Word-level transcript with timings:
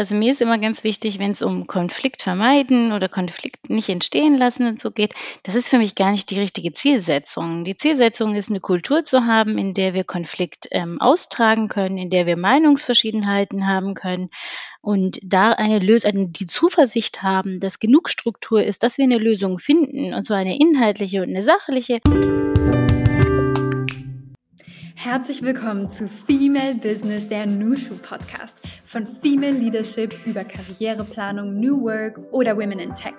Also 0.00 0.14
mir 0.14 0.32
ist 0.32 0.40
immer 0.40 0.56
ganz 0.56 0.82
wichtig, 0.82 1.18
wenn 1.18 1.32
es 1.32 1.42
um 1.42 1.66
Konflikt 1.66 2.22
vermeiden 2.22 2.92
oder 2.92 3.06
Konflikt 3.06 3.68
nicht 3.68 3.90
entstehen 3.90 4.34
lassen 4.38 4.66
und 4.66 4.80
so 4.80 4.92
geht, 4.92 5.12
das 5.42 5.54
ist 5.54 5.68
für 5.68 5.76
mich 5.76 5.94
gar 5.94 6.10
nicht 6.10 6.30
die 6.30 6.40
richtige 6.40 6.72
Zielsetzung. 6.72 7.66
Die 7.66 7.76
Zielsetzung 7.76 8.34
ist, 8.34 8.48
eine 8.48 8.60
Kultur 8.60 9.04
zu 9.04 9.26
haben, 9.26 9.58
in 9.58 9.74
der 9.74 9.92
wir 9.92 10.04
Konflikt 10.04 10.68
ähm, 10.70 10.98
austragen 11.02 11.68
können, 11.68 11.98
in 11.98 12.08
der 12.08 12.24
wir 12.24 12.38
Meinungsverschiedenheiten 12.38 13.66
haben 13.66 13.92
können 13.92 14.30
und 14.80 15.18
da 15.22 15.52
eine 15.52 15.80
Lösung, 15.80 16.32
die 16.32 16.46
Zuversicht 16.46 17.22
haben, 17.22 17.60
dass 17.60 17.78
genug 17.78 18.08
Struktur 18.08 18.64
ist, 18.64 18.82
dass 18.82 18.96
wir 18.96 19.04
eine 19.04 19.18
Lösung 19.18 19.58
finden, 19.58 20.14
und 20.14 20.24
zwar 20.24 20.38
eine 20.38 20.58
inhaltliche 20.58 21.20
und 21.20 21.28
eine 21.28 21.42
sachliche. 21.42 22.00
Herzlich 25.02 25.40
willkommen 25.40 25.88
zu 25.88 26.06
Female 26.10 26.74
Business, 26.74 27.26
der 27.26 27.46
Nushu 27.46 27.96
Podcast. 27.96 28.58
Von 28.84 29.06
Female 29.06 29.52
Leadership 29.52 30.14
über 30.26 30.44
Karriereplanung, 30.44 31.58
New 31.58 31.80
Work 31.80 32.20
oder 32.32 32.54
Women 32.54 32.80
in 32.80 32.94
Tech. 32.94 33.14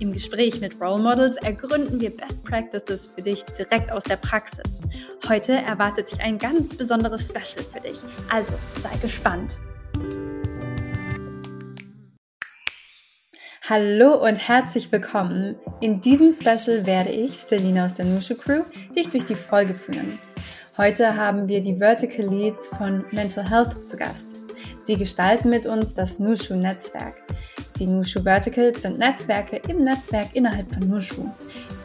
Im 0.00 0.12
Gespräch 0.12 0.60
mit 0.60 0.80
Role 0.82 1.00
Models 1.00 1.36
ergründen 1.36 2.00
wir 2.00 2.10
Best 2.10 2.42
Practices 2.42 3.08
für 3.14 3.22
dich 3.22 3.44
direkt 3.44 3.92
aus 3.92 4.02
der 4.02 4.16
Praxis. 4.16 4.80
Heute 5.28 5.52
erwartet 5.52 6.10
dich 6.10 6.20
ein 6.20 6.36
ganz 6.36 6.76
besonderes 6.76 7.28
Special 7.28 7.64
für 7.64 7.78
dich. 7.78 8.00
Also 8.28 8.54
sei 8.82 8.90
gespannt. 9.00 9.60
Hallo 13.68 14.14
und 14.26 14.34
herzlich 14.34 14.90
willkommen. 14.90 15.54
In 15.80 16.00
diesem 16.00 16.32
Special 16.32 16.86
werde 16.86 17.10
ich, 17.10 17.38
Selina 17.38 17.86
aus 17.86 17.94
der 17.94 18.06
Nushu 18.06 18.34
Crew, 18.34 18.64
dich 18.96 19.10
durch 19.10 19.24
die 19.24 19.36
Folge 19.36 19.74
führen. 19.74 20.18
Heute 20.80 21.14
haben 21.14 21.46
wir 21.46 21.60
die 21.60 21.76
Vertical 21.76 22.24
Leads 22.24 22.68
von 22.68 23.04
Mental 23.10 23.46
Health 23.46 23.86
zu 23.86 23.98
Gast. 23.98 24.40
Sie 24.80 24.96
gestalten 24.96 25.50
mit 25.50 25.66
uns 25.66 25.92
das 25.92 26.18
Nushu 26.18 26.54
Netzwerk. 26.54 27.16
Die 27.78 27.86
Nushu 27.86 28.22
Verticals 28.22 28.80
sind 28.80 28.98
Netzwerke 28.98 29.60
im 29.68 29.84
Netzwerk 29.84 30.28
innerhalb 30.32 30.72
von 30.72 30.88
Nushu. 30.88 31.28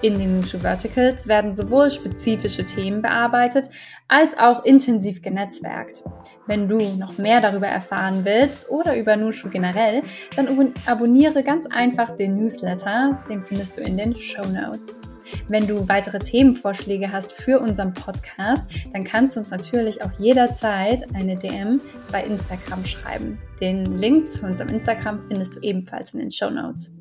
In 0.01 0.17
den 0.17 0.38
Nushu 0.38 0.59
Verticals 0.59 1.27
werden 1.27 1.53
sowohl 1.53 1.91
spezifische 1.91 2.66
Themen 2.66 3.01
bearbeitet, 3.01 3.69
als 4.07 4.39
auch 4.39 4.63
intensiv 4.63 5.21
genetzwerkt. 5.21 6.01
Wenn 6.47 6.69
du 6.69 6.79
noch 6.95 7.17
mehr 7.17 7.41
darüber 7.41 7.67
erfahren 7.67 8.23
willst 8.23 8.69
oder 8.69 8.95
über 8.95 9.17
Nushu 9.17 9.49
generell, 9.49 10.03
dann 10.38 10.73
abonniere 10.85 11.43
ganz 11.43 11.67
einfach 11.67 12.16
den 12.16 12.38
Newsletter, 12.38 13.21
den 13.29 13.43
findest 13.43 13.75
du 13.75 13.81
in 13.81 13.97
den 13.97 14.16
Show 14.16 14.45
Notes. 14.45 15.01
Wenn 15.47 15.67
du 15.67 15.87
weitere 15.87 16.19
Themenvorschläge 16.19 17.11
hast 17.11 17.31
für 17.31 17.59
unseren 17.59 17.93
Podcast, 17.93 18.63
dann 18.93 19.03
kannst 19.03 19.35
du 19.35 19.41
uns 19.41 19.51
natürlich 19.51 20.03
auch 20.03 20.11
jederzeit 20.19 21.13
eine 21.15 21.35
DM 21.35 21.81
bei 22.11 22.23
Instagram 22.23 22.83
schreiben. 22.85 23.39
Den 23.61 23.97
Link 23.97 24.27
zu 24.27 24.45
unserem 24.45 24.69
Instagram 24.69 25.21
findest 25.27 25.55
du 25.55 25.59
ebenfalls 25.61 26.13
in 26.13 26.19
den 26.19 26.31
Show 26.31 26.49
Notes. 26.49 26.91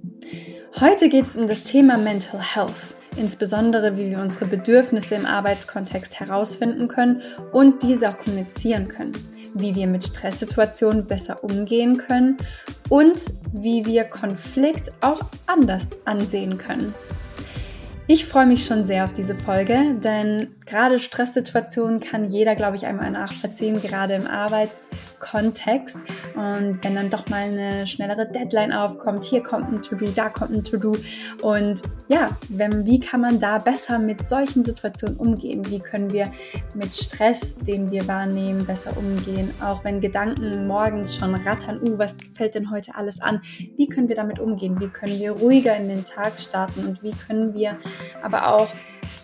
Heute 0.81 1.09
geht 1.09 1.27
es 1.27 1.37
um 1.37 1.47
das 1.47 1.63
Thema 1.63 1.99
Mental 1.99 2.41
Health, 2.41 2.95
insbesondere 3.17 3.97
wie 3.97 4.11
wir 4.11 4.19
unsere 4.19 4.47
Bedürfnisse 4.47 5.15
im 5.15 5.27
Arbeitskontext 5.27 6.19
herausfinden 6.19 6.89
können 6.89 7.23
und 7.53 7.83
diese 7.83 8.09
auch 8.09 8.19
kommunizieren 8.19 8.89
können, 8.89 9.13
wie 9.55 9.75
wir 9.75 9.87
mit 9.87 10.05
Stresssituationen 10.05 11.07
besser 11.07 11.45
umgehen 11.45 11.97
können 11.97 12.39
und 12.89 13.25
wie 13.53 13.87
wir 13.87 14.05
Konflikt 14.05 14.93
auch 15.01 15.21
anders 15.47 15.89
ansehen 16.05 16.59
können. 16.59 16.95
Ich 18.07 18.27
freue 18.27 18.45
mich 18.45 18.67
schon 18.67 18.85
sehr 18.85 19.07
auf 19.07 19.15
diese 19.15 19.35
Folge, 19.35 19.95
denn 19.95 20.49
gerade 20.67 20.99
Stresssituationen 20.99 22.01
kann 22.01 22.29
jeder, 22.29 22.55
glaube 22.55 22.77
ich, 22.77 22.85
einmal 22.85 23.11
nachvollziehen, 23.11 23.81
gerade 23.81 24.13
im 24.13 24.27
Arbeitskontext. 25.25 25.99
Und 26.35 26.79
wenn 26.83 26.95
dann 26.95 27.11
doch 27.11 27.29
mal 27.29 27.45
eine 27.45 27.87
schnellere 27.87 28.27
Deadline 28.27 28.73
aufkommt, 28.73 29.25
hier 29.25 29.43
kommt 29.43 29.73
ein 29.73 29.83
To-Do, 29.83 30.07
da 30.15 30.29
kommt 30.29 30.53
ein 30.53 30.65
To-Do. 30.65 30.97
Und 31.43 31.83
ja, 32.09 32.31
wenn, 32.49 32.87
wie 32.87 33.01
kann 33.01 33.21
man 33.21 33.39
da 33.39 33.59
besser 33.59 33.99
mit 33.99 34.27
solchen 34.29 34.65
Situationen 34.65 35.17
umgehen? 35.17 35.69
Wie 35.71 35.81
können 35.81 36.13
wir 36.13 36.31
mit 36.75 36.95
Stress, 36.95 37.57
den 37.57 37.91
wir 37.91 38.07
wahrnehmen, 38.07 38.65
besser 38.67 38.97
umgehen? 38.97 39.51
Auch 39.63 39.85
wenn 39.85 40.01
Gedanken 40.01 40.67
morgens 40.67 41.17
schon 41.17 41.35
rattern, 41.35 41.81
uh, 41.83 41.99
was 41.99 42.15
fällt 42.35 42.55
denn 42.55 42.71
heute 42.71 42.95
alles 42.95 43.21
an? 43.21 43.41
Wie 43.77 43.89
können 43.89 44.09
wir 44.09 44.17
damit 44.17 44.39
umgehen? 44.39 44.79
Wie 44.81 44.89
können 44.89 45.19
wir 45.19 45.33
ruhiger 45.33 45.77
in 45.77 45.89
den 45.89 46.05
Tag 46.05 46.39
starten? 46.39 46.87
Und 46.87 47.03
wie 47.03 47.13
können 47.13 47.55
wir 47.55 47.79
aber 48.23 48.55
auch 48.55 48.69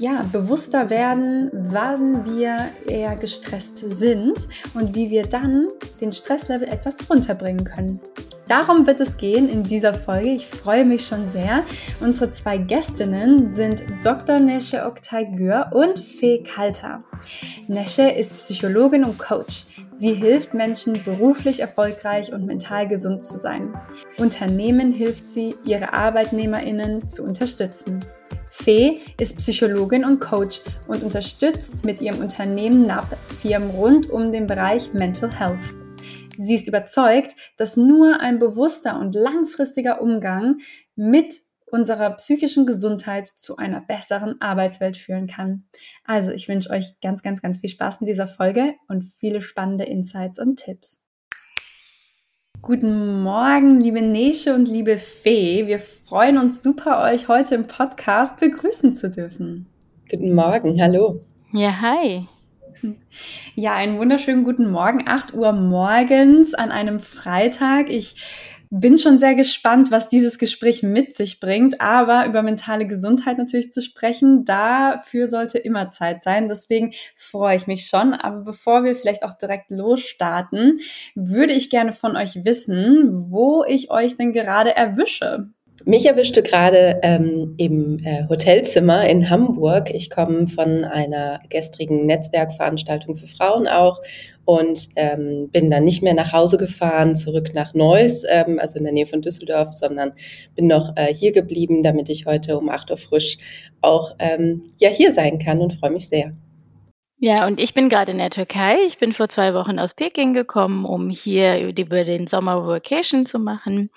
ja, 0.01 0.23
bewusster 0.33 0.89
werden, 0.89 1.51
wann 1.53 2.25
wir 2.25 2.71
eher 2.87 3.17
gestresst 3.17 3.79
sind 3.79 4.49
und 4.75 4.95
wie 4.95 5.11
wir 5.11 5.25
dann 5.25 5.69
den 6.01 6.13
Stresslevel 6.13 6.69
etwas 6.69 7.09
runterbringen 7.09 7.65
können. 7.65 8.01
Darum 8.51 8.85
wird 8.89 8.99
es 8.99 9.17
gehen 9.17 9.49
in 9.49 9.63
dieser 9.63 9.95
Folge. 9.95 10.31
Ich 10.31 10.47
freue 10.49 10.85
mich 10.85 11.07
schon 11.07 11.29
sehr. 11.29 11.63
Unsere 12.01 12.33
zwei 12.33 12.59
Gästinnen 12.59 13.55
sind 13.55 13.85
Dr. 14.03 14.41
Nesche 14.41 14.87
Oktay 14.87 15.27
Gür 15.37 15.71
und 15.73 16.01
Fee 16.01 16.43
Kalter. 16.43 17.05
Nesche 17.69 18.11
ist 18.11 18.37
Psychologin 18.37 19.05
und 19.05 19.21
Coach. 19.21 19.67
Sie 19.93 20.15
hilft 20.15 20.53
Menschen 20.53 21.01
beruflich 21.05 21.61
erfolgreich 21.61 22.33
und 22.33 22.45
mental 22.45 22.89
gesund 22.89 23.23
zu 23.23 23.37
sein. 23.37 23.73
Unternehmen 24.19 24.93
hilft 24.93 25.29
sie, 25.29 25.55
ihre 25.65 25.93
ArbeitnehmerInnen 25.93 27.09
zu 27.09 27.23
unterstützen. 27.23 28.05
Fee 28.49 28.99
ist 29.17 29.37
Psychologin 29.37 30.05
und 30.05 30.21
Coach 30.21 30.61
und 30.89 31.05
unterstützt 31.05 31.85
mit 31.85 32.01
ihrem 32.01 32.19
Unternehmen 32.19 32.85
NAP 32.85 33.17
Firmen 33.41 33.71
rund 33.71 34.11
um 34.11 34.33
den 34.33 34.49
Bereich 34.49 34.93
Mental 34.93 35.31
Health. 35.31 35.80
Sie 36.43 36.55
ist 36.55 36.69
überzeugt, 36.69 37.37
dass 37.59 37.77
nur 37.77 38.21
ein 38.21 38.39
bewusster 38.39 38.99
und 38.99 39.15
langfristiger 39.15 40.01
Umgang 40.01 40.57
mit 40.97 41.43
unserer 41.67 42.09
psychischen 42.13 42.65
Gesundheit 42.65 43.27
zu 43.27 43.59
einer 43.59 43.83
besseren 43.83 44.41
Arbeitswelt 44.41 44.97
führen 44.97 45.27
kann. 45.27 45.65
Also 46.05 46.31
ich 46.31 46.49
wünsche 46.49 46.71
euch 46.71 46.99
ganz, 47.03 47.23
ganz, 47.23 47.43
ganz 47.43 47.59
viel 47.59 47.69
Spaß 47.69 48.01
mit 48.01 48.09
dieser 48.09 48.27
Folge 48.27 48.75
und 48.89 49.05
viele 49.05 49.43
spannende 49.43 49.85
Insights 49.85 50.39
und 50.39 50.57
Tipps. 50.57 51.03
Guten 52.63 53.23
Morgen, 53.23 53.79
liebe 53.79 54.01
Nesche 54.01 54.55
und 54.55 54.67
liebe 54.67 54.97
Fee. 54.97 55.67
Wir 55.67 55.79
freuen 55.79 56.39
uns 56.39 56.63
super, 56.63 57.05
euch 57.05 57.29
heute 57.29 57.55
im 57.55 57.67
Podcast 57.67 58.41
begrüßen 58.41 58.95
zu 58.95 59.11
dürfen. 59.11 59.67
Guten 60.11 60.35
Morgen, 60.35 60.81
hallo. 60.81 61.21
Ja, 61.53 61.83
hi. 61.83 62.27
Ja, 63.55 63.75
einen 63.75 63.99
wunderschönen 63.99 64.45
guten 64.45 64.71
Morgen, 64.71 65.05
8 65.07 65.35
Uhr 65.35 65.53
morgens 65.53 66.55
an 66.55 66.71
einem 66.71 67.01
Freitag. 67.01 67.91
Ich 67.91 68.17
bin 68.71 68.99
schon 68.99 69.19
sehr 69.19 69.35
gespannt, 69.35 69.91
was 69.91 70.09
dieses 70.09 70.39
Gespräch 70.39 70.85
mit 70.85 71.17
sich 71.17 71.41
bringt. 71.41 71.81
Aber 71.81 72.27
über 72.27 72.43
mentale 72.43 72.87
Gesundheit 72.87 73.37
natürlich 73.37 73.73
zu 73.73 73.83
sprechen, 73.83 74.45
dafür 74.45 75.29
sollte 75.29 75.59
immer 75.59 75.91
Zeit 75.91 76.23
sein. 76.23 76.47
Deswegen 76.47 76.93
freue 77.17 77.57
ich 77.57 77.67
mich 77.67 77.87
schon. 77.87 78.15
Aber 78.15 78.43
bevor 78.43 78.85
wir 78.85 78.95
vielleicht 78.95 79.25
auch 79.25 79.35
direkt 79.35 79.71
losstarten, 79.71 80.79
würde 81.17 81.53
ich 81.53 81.69
gerne 81.69 81.93
von 81.93 82.17
euch 82.17 82.45
wissen, 82.45 83.31
wo 83.31 83.65
ich 83.67 83.91
euch 83.91 84.17
denn 84.17 84.33
gerade 84.33 84.75
erwische. 84.75 85.51
Mich 85.85 86.07
erwischte 86.07 86.43
gerade 86.43 87.01
ähm, 87.03 87.55
im 87.57 87.99
äh, 88.05 88.29
Hotelzimmer 88.29 89.09
in 89.09 89.31
Hamburg. 89.31 89.91
Ich 89.91 90.11
komme 90.11 90.49
von 90.49 90.85
einer 90.85 91.41
gestrigen 91.49 92.07
Netzwerkveranstaltung 92.07 93.17
für 93.17 93.27
Frauen 93.27 93.67
auch 93.67 94.01
und 94.45 94.89
ähm, 94.97 95.49
bin 95.51 95.71
dann 95.71 95.85
nicht 95.85 96.03
mehr 96.03 96.15
nach 96.15 96.33
Hause 96.33 96.59
gefahren, 96.59 97.17
zurück 97.17 97.53
nach 97.55 97.73
Neuss, 97.73 98.25
ähm, 98.29 98.59
also 98.59 98.79
in 98.79 98.85
der 98.85 98.93
Nähe 98.93 99.07
von 99.07 99.23
Düsseldorf, 99.23 99.73
sondern 99.73 100.13
bin 100.55 100.67
noch 100.67 100.97
äh, 100.97 101.15
hier 101.15 101.33
geblieben, 101.33 101.83
damit 101.83 102.09
ich 102.09 102.27
heute 102.27 102.59
um 102.59 102.69
8 102.69 102.91
Uhr 102.91 102.97
frisch 102.97 103.39
auch 103.81 104.15
ähm, 104.19 104.67
ja 104.79 104.91
hier 104.91 105.13
sein 105.13 105.39
kann 105.39 105.61
und 105.61 105.75
freue 105.75 105.93
mich 105.93 106.09
sehr. 106.09 106.35
Ja, 107.23 107.47
und 107.47 107.61
ich 107.61 107.75
bin 107.75 107.91
gerade 107.91 108.13
in 108.13 108.19
der 108.19 108.31
Türkei. 108.31 108.79
Ich 108.87 108.97
bin 108.97 109.13
vor 109.13 109.29
zwei 109.29 109.53
Wochen 109.53 109.79
aus 109.79 109.93
Peking 109.93 110.33
gekommen, 110.33 110.87
um 110.87 111.11
hier 111.11 111.61
über 111.69 112.05
den 112.05 112.27
Sommer 112.27 112.67
Vacation 112.67 113.27
zu 113.27 113.39
machen. 113.39 113.91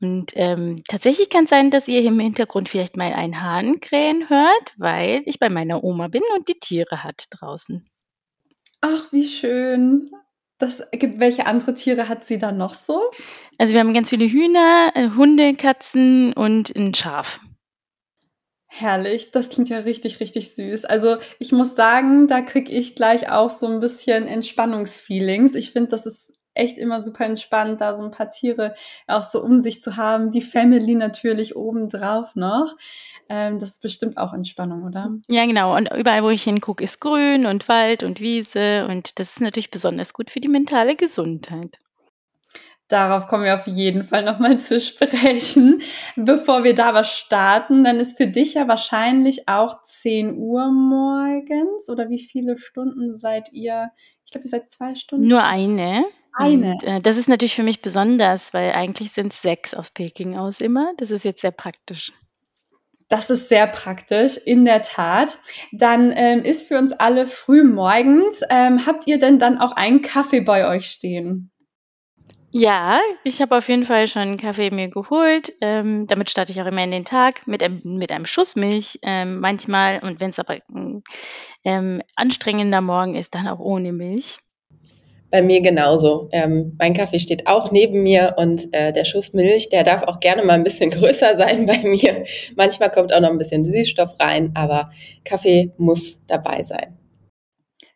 Und 0.00 0.32
ähm, 0.34 0.82
tatsächlich 0.88 1.30
kann 1.30 1.44
es 1.44 1.50
sein, 1.50 1.70
dass 1.70 1.88
ihr 1.88 2.02
im 2.02 2.20
Hintergrund 2.20 2.68
vielleicht 2.68 2.96
mal 2.96 3.12
ein 3.14 3.40
Hahn 3.40 3.80
krähen 3.80 4.28
hört, 4.28 4.74
weil 4.76 5.22
ich 5.24 5.38
bei 5.38 5.48
meiner 5.48 5.82
Oma 5.82 6.08
bin 6.08 6.22
und 6.36 6.48
die 6.48 6.58
Tiere 6.58 7.02
hat 7.02 7.24
draußen. 7.30 7.88
Ach, 8.82 9.12
wie 9.12 9.26
schön. 9.26 10.10
Das 10.58 10.82
welche 10.90 11.46
andere 11.46 11.74
Tiere 11.74 12.08
hat 12.08 12.24
sie 12.24 12.38
dann 12.38 12.56
noch 12.56 12.74
so? 12.74 13.10
Also 13.58 13.72
wir 13.72 13.80
haben 13.80 13.94
ganz 13.94 14.10
viele 14.10 14.26
Hühner, 14.26 14.90
äh, 14.94 15.10
Hunde, 15.10 15.54
Katzen 15.54 16.32
und 16.32 16.74
ein 16.74 16.94
Schaf. 16.94 17.40
Herrlich, 18.66 19.30
das 19.30 19.48
klingt 19.48 19.70
ja 19.70 19.78
richtig, 19.78 20.20
richtig 20.20 20.54
süß. 20.54 20.84
Also 20.84 21.16
ich 21.38 21.52
muss 21.52 21.74
sagen, 21.74 22.26
da 22.26 22.42
kriege 22.42 22.70
ich 22.72 22.94
gleich 22.94 23.30
auch 23.30 23.48
so 23.48 23.66
ein 23.66 23.80
bisschen 23.80 24.26
Entspannungsfeelings. 24.26 25.54
Ich 25.54 25.72
finde, 25.72 25.90
das 25.90 26.04
ist 26.04 26.35
echt 26.56 26.78
immer 26.78 27.02
super 27.02 27.24
entspannt, 27.24 27.80
da 27.80 27.94
so 27.94 28.02
ein 28.02 28.10
paar 28.10 28.30
Tiere 28.30 28.74
auch 29.06 29.28
so 29.28 29.42
um 29.42 29.58
sich 29.58 29.82
zu 29.82 29.96
haben. 29.96 30.30
Die 30.30 30.42
Family 30.42 30.94
natürlich 30.94 31.56
obendrauf 31.56 32.34
noch. 32.34 32.74
Ähm, 33.28 33.58
das 33.58 33.70
ist 33.70 33.82
bestimmt 33.82 34.18
auch 34.18 34.32
Entspannung, 34.32 34.84
oder? 34.84 35.10
Ja, 35.28 35.46
genau. 35.46 35.76
Und 35.76 35.92
überall, 35.92 36.22
wo 36.22 36.30
ich 36.30 36.44
hingucke, 36.44 36.84
ist 36.84 37.00
Grün 37.00 37.46
und 37.46 37.68
Wald 37.68 38.04
und 38.04 38.20
Wiese. 38.20 38.86
Und 38.88 39.18
das 39.18 39.30
ist 39.30 39.40
natürlich 39.40 39.70
besonders 39.70 40.12
gut 40.12 40.30
für 40.30 40.40
die 40.40 40.48
mentale 40.48 40.94
Gesundheit. 40.94 41.78
Darauf 42.88 43.26
kommen 43.26 43.42
wir 43.42 43.54
auf 43.54 43.66
jeden 43.66 44.04
Fall 44.04 44.24
nochmal 44.24 44.60
zu 44.60 44.80
sprechen. 44.80 45.82
Bevor 46.14 46.62
wir 46.62 46.74
da 46.74 46.94
was 46.94 47.10
starten, 47.10 47.82
dann 47.82 47.98
ist 47.98 48.16
für 48.16 48.28
dich 48.28 48.54
ja 48.54 48.68
wahrscheinlich 48.68 49.48
auch 49.48 49.82
10 49.82 50.38
Uhr 50.38 50.70
morgens 50.70 51.88
oder 51.88 52.08
wie 52.08 52.20
viele 52.20 52.58
Stunden 52.58 53.12
seid 53.12 53.52
ihr? 53.52 53.90
Ich 54.24 54.30
glaube, 54.30 54.44
ihr 54.46 54.50
seid 54.50 54.70
zwei 54.70 54.94
Stunden. 54.94 55.26
Nur 55.26 55.42
eine. 55.42 56.04
Eine. 56.36 56.72
Und, 56.72 56.84
äh, 56.84 57.00
das 57.00 57.16
ist 57.16 57.28
natürlich 57.28 57.56
für 57.56 57.62
mich 57.62 57.80
besonders, 57.80 58.52
weil 58.52 58.72
eigentlich 58.72 59.12
sind 59.12 59.32
es 59.32 59.42
sechs 59.42 59.74
aus 59.74 59.90
Peking 59.90 60.36
aus 60.36 60.60
immer. 60.60 60.92
Das 60.98 61.10
ist 61.10 61.24
jetzt 61.24 61.40
sehr 61.40 61.50
praktisch. 61.50 62.12
Das 63.08 63.30
ist 63.30 63.48
sehr 63.48 63.68
praktisch, 63.68 64.36
in 64.36 64.64
der 64.64 64.82
Tat. 64.82 65.38
Dann 65.72 66.12
ähm, 66.14 66.42
ist 66.42 66.66
für 66.66 66.76
uns 66.76 66.92
alle 66.92 67.26
früh 67.26 67.62
morgens. 67.62 68.42
Ähm, 68.50 68.84
habt 68.84 69.06
ihr 69.06 69.18
denn 69.18 69.38
dann 69.38 69.58
auch 69.58 69.72
einen 69.72 70.02
Kaffee 70.02 70.40
bei 70.40 70.68
euch 70.68 70.86
stehen? 70.86 71.52
Ja, 72.50 73.00
ich 73.22 73.42
habe 73.42 73.56
auf 73.56 73.68
jeden 73.68 73.84
Fall 73.84 74.08
schon 74.08 74.22
einen 74.22 74.36
Kaffee 74.38 74.70
mir 74.70 74.88
geholt. 74.88 75.52
Ähm, 75.60 76.06
damit 76.06 76.30
starte 76.30 76.52
ich 76.52 76.60
auch 76.60 76.66
immer 76.66 76.82
in 76.82 76.90
den 76.90 77.04
Tag 77.04 77.46
mit 77.46 77.62
einem, 77.62 77.80
mit 77.84 78.10
einem 78.10 78.26
Schuss 78.26 78.56
Milch 78.56 78.98
ähm, 79.02 79.40
manchmal. 79.40 80.00
Und 80.02 80.20
wenn 80.20 80.30
es 80.30 80.38
aber 80.38 80.58
ein 80.68 81.02
ähm, 81.64 82.02
anstrengender 82.16 82.80
Morgen 82.80 83.14
ist, 83.14 83.34
dann 83.34 83.46
auch 83.46 83.60
ohne 83.60 83.92
Milch. 83.92 84.38
Bei 85.30 85.42
mir 85.42 85.60
genauso. 85.60 86.28
Ähm, 86.32 86.76
mein 86.78 86.94
Kaffee 86.94 87.18
steht 87.18 87.46
auch 87.46 87.72
neben 87.72 88.02
mir 88.02 88.34
und 88.36 88.72
äh, 88.72 88.92
der 88.92 89.04
Schuss 89.04 89.32
Milch, 89.32 89.68
der 89.68 89.82
darf 89.82 90.04
auch 90.04 90.20
gerne 90.20 90.44
mal 90.44 90.54
ein 90.54 90.64
bisschen 90.64 90.90
größer 90.90 91.34
sein 91.36 91.66
bei 91.66 91.78
mir. 91.78 92.24
Manchmal 92.54 92.90
kommt 92.90 93.12
auch 93.12 93.20
noch 93.20 93.30
ein 93.30 93.38
bisschen 93.38 93.64
Süßstoff 93.64 94.20
rein, 94.20 94.52
aber 94.54 94.90
Kaffee 95.24 95.72
muss 95.78 96.20
dabei 96.26 96.62
sein. 96.62 96.96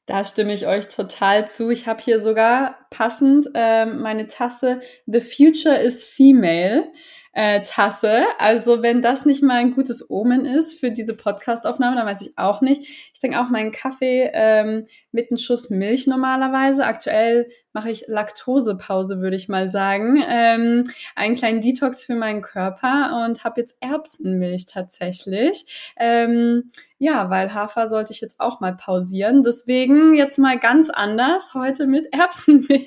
Da 0.06 0.24
stimme 0.24 0.52
ich 0.52 0.66
euch 0.66 0.88
total 0.88 1.46
zu. 1.46 1.70
Ich 1.70 1.86
habe 1.86 2.02
hier 2.02 2.20
sogar 2.20 2.78
passend 2.90 3.46
äh, 3.54 3.86
meine 3.86 4.26
Tasse 4.26 4.80
The 5.06 5.20
Future 5.20 5.76
is 5.76 6.02
Female 6.02 6.90
äh, 7.32 7.62
Tasse. 7.62 8.24
Also 8.38 8.82
wenn 8.82 9.02
das 9.02 9.24
nicht 9.24 9.42
mal 9.42 9.56
ein 9.56 9.74
gutes 9.74 10.10
Omen 10.10 10.44
ist 10.44 10.78
für 10.78 10.90
diese 10.90 11.14
Podcastaufnahme, 11.14 11.96
dann 11.96 12.06
weiß 12.06 12.22
ich 12.22 12.36
auch 12.36 12.60
nicht. 12.60 12.82
Ich 13.12 13.20
trinke 13.20 13.40
auch 13.40 13.48
meinen 13.48 13.70
Kaffee 13.70 14.30
ähm, 14.32 14.86
mit 15.12 15.30
einem 15.30 15.38
Schuss 15.38 15.70
Milch 15.70 16.06
normalerweise. 16.06 16.84
Aktuell 16.84 17.48
mache 17.72 17.90
ich 17.90 18.06
Laktosepause, 18.08 19.20
würde 19.20 19.36
ich 19.36 19.48
mal 19.48 19.68
sagen. 19.68 20.22
Ähm, 20.28 20.84
einen 21.14 21.36
kleinen 21.36 21.60
Detox 21.60 22.04
für 22.04 22.16
meinen 22.16 22.42
Körper 22.42 23.24
und 23.24 23.44
habe 23.44 23.60
jetzt 23.60 23.76
Erbsenmilch 23.80 24.66
tatsächlich. 24.66 25.92
Ähm, 25.96 26.70
ja, 26.98 27.30
weil 27.30 27.54
Hafer 27.54 27.88
sollte 27.88 28.12
ich 28.12 28.20
jetzt 28.20 28.40
auch 28.40 28.60
mal 28.60 28.76
pausieren. 28.76 29.42
Deswegen 29.42 30.14
jetzt 30.14 30.38
mal 30.38 30.58
ganz 30.58 30.90
anders 30.90 31.54
heute 31.54 31.86
mit 31.86 32.08
Erbsenmilch. 32.12 32.84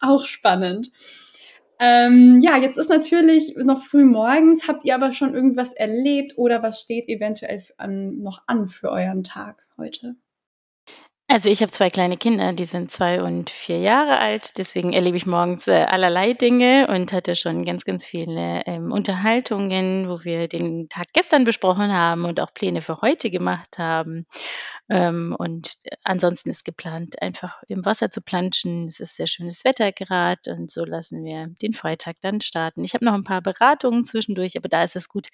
auch 0.00 0.24
spannend. 0.24 0.90
Ähm, 1.84 2.38
ja, 2.40 2.58
jetzt 2.58 2.78
ist 2.78 2.90
natürlich 2.90 3.56
noch 3.56 3.82
früh 3.82 4.04
morgens. 4.04 4.68
Habt 4.68 4.84
ihr 4.84 4.94
aber 4.94 5.10
schon 5.10 5.34
irgendwas 5.34 5.72
erlebt 5.72 6.38
oder 6.38 6.62
was 6.62 6.80
steht 6.80 7.08
eventuell 7.08 7.60
an, 7.76 8.22
noch 8.22 8.44
an 8.46 8.68
für 8.68 8.92
euren 8.92 9.24
Tag 9.24 9.66
heute? 9.76 10.14
Also 11.32 11.48
ich 11.48 11.62
habe 11.62 11.72
zwei 11.72 11.88
kleine 11.88 12.18
Kinder, 12.18 12.52
die 12.52 12.66
sind 12.66 12.90
zwei 12.90 13.22
und 13.22 13.48
vier 13.48 13.78
Jahre 13.78 14.18
alt. 14.18 14.58
Deswegen 14.58 14.92
erlebe 14.92 15.16
ich 15.16 15.24
morgens 15.24 15.66
äh, 15.66 15.86
allerlei 15.88 16.34
Dinge 16.34 16.88
und 16.90 17.10
hatte 17.10 17.36
schon 17.36 17.64
ganz, 17.64 17.86
ganz 17.86 18.04
viele 18.04 18.66
ähm, 18.66 18.92
Unterhaltungen, 18.92 20.10
wo 20.10 20.24
wir 20.24 20.46
den 20.46 20.90
Tag 20.90 21.06
gestern 21.14 21.44
besprochen 21.44 21.90
haben 21.90 22.26
und 22.26 22.38
auch 22.38 22.52
Pläne 22.52 22.82
für 22.82 23.00
heute 23.00 23.30
gemacht 23.30 23.78
haben. 23.78 24.26
Ähm, 24.90 25.34
und 25.38 25.70
ansonsten 26.04 26.50
ist 26.50 26.66
geplant, 26.66 27.22
einfach 27.22 27.62
im 27.66 27.86
Wasser 27.86 28.10
zu 28.10 28.20
planschen. 28.20 28.84
Es 28.84 29.00
ist 29.00 29.16
sehr 29.16 29.26
schönes 29.26 29.64
Wetter 29.64 29.90
gerade 29.90 30.52
und 30.52 30.70
so 30.70 30.84
lassen 30.84 31.24
wir 31.24 31.46
den 31.62 31.72
Freitag 31.72 32.16
dann 32.20 32.42
starten. 32.42 32.84
Ich 32.84 32.92
habe 32.92 33.06
noch 33.06 33.14
ein 33.14 33.24
paar 33.24 33.40
Beratungen 33.40 34.04
zwischendurch, 34.04 34.58
aber 34.58 34.68
da 34.68 34.82
ist 34.82 34.96
es 34.96 35.08
gut, 35.08 35.28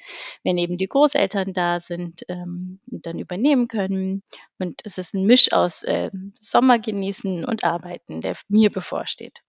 wenn 0.44 0.58
eben 0.58 0.78
die 0.78 0.86
Großeltern 0.86 1.52
da 1.54 1.80
sind 1.80 2.24
ähm, 2.28 2.78
und 2.88 3.04
dann 3.04 3.18
übernehmen 3.18 3.66
können. 3.66 4.22
Und 4.58 4.80
es 4.84 4.98
ist 4.98 5.14
ein 5.14 5.24
Misch 5.24 5.52
aus 5.52 5.82
äh, 5.84 6.10
Sommer 6.34 6.78
genießen 6.78 7.44
und 7.44 7.64
arbeiten, 7.64 8.20
der 8.20 8.36
mir 8.48 8.70
bevorsteht. 8.70 9.42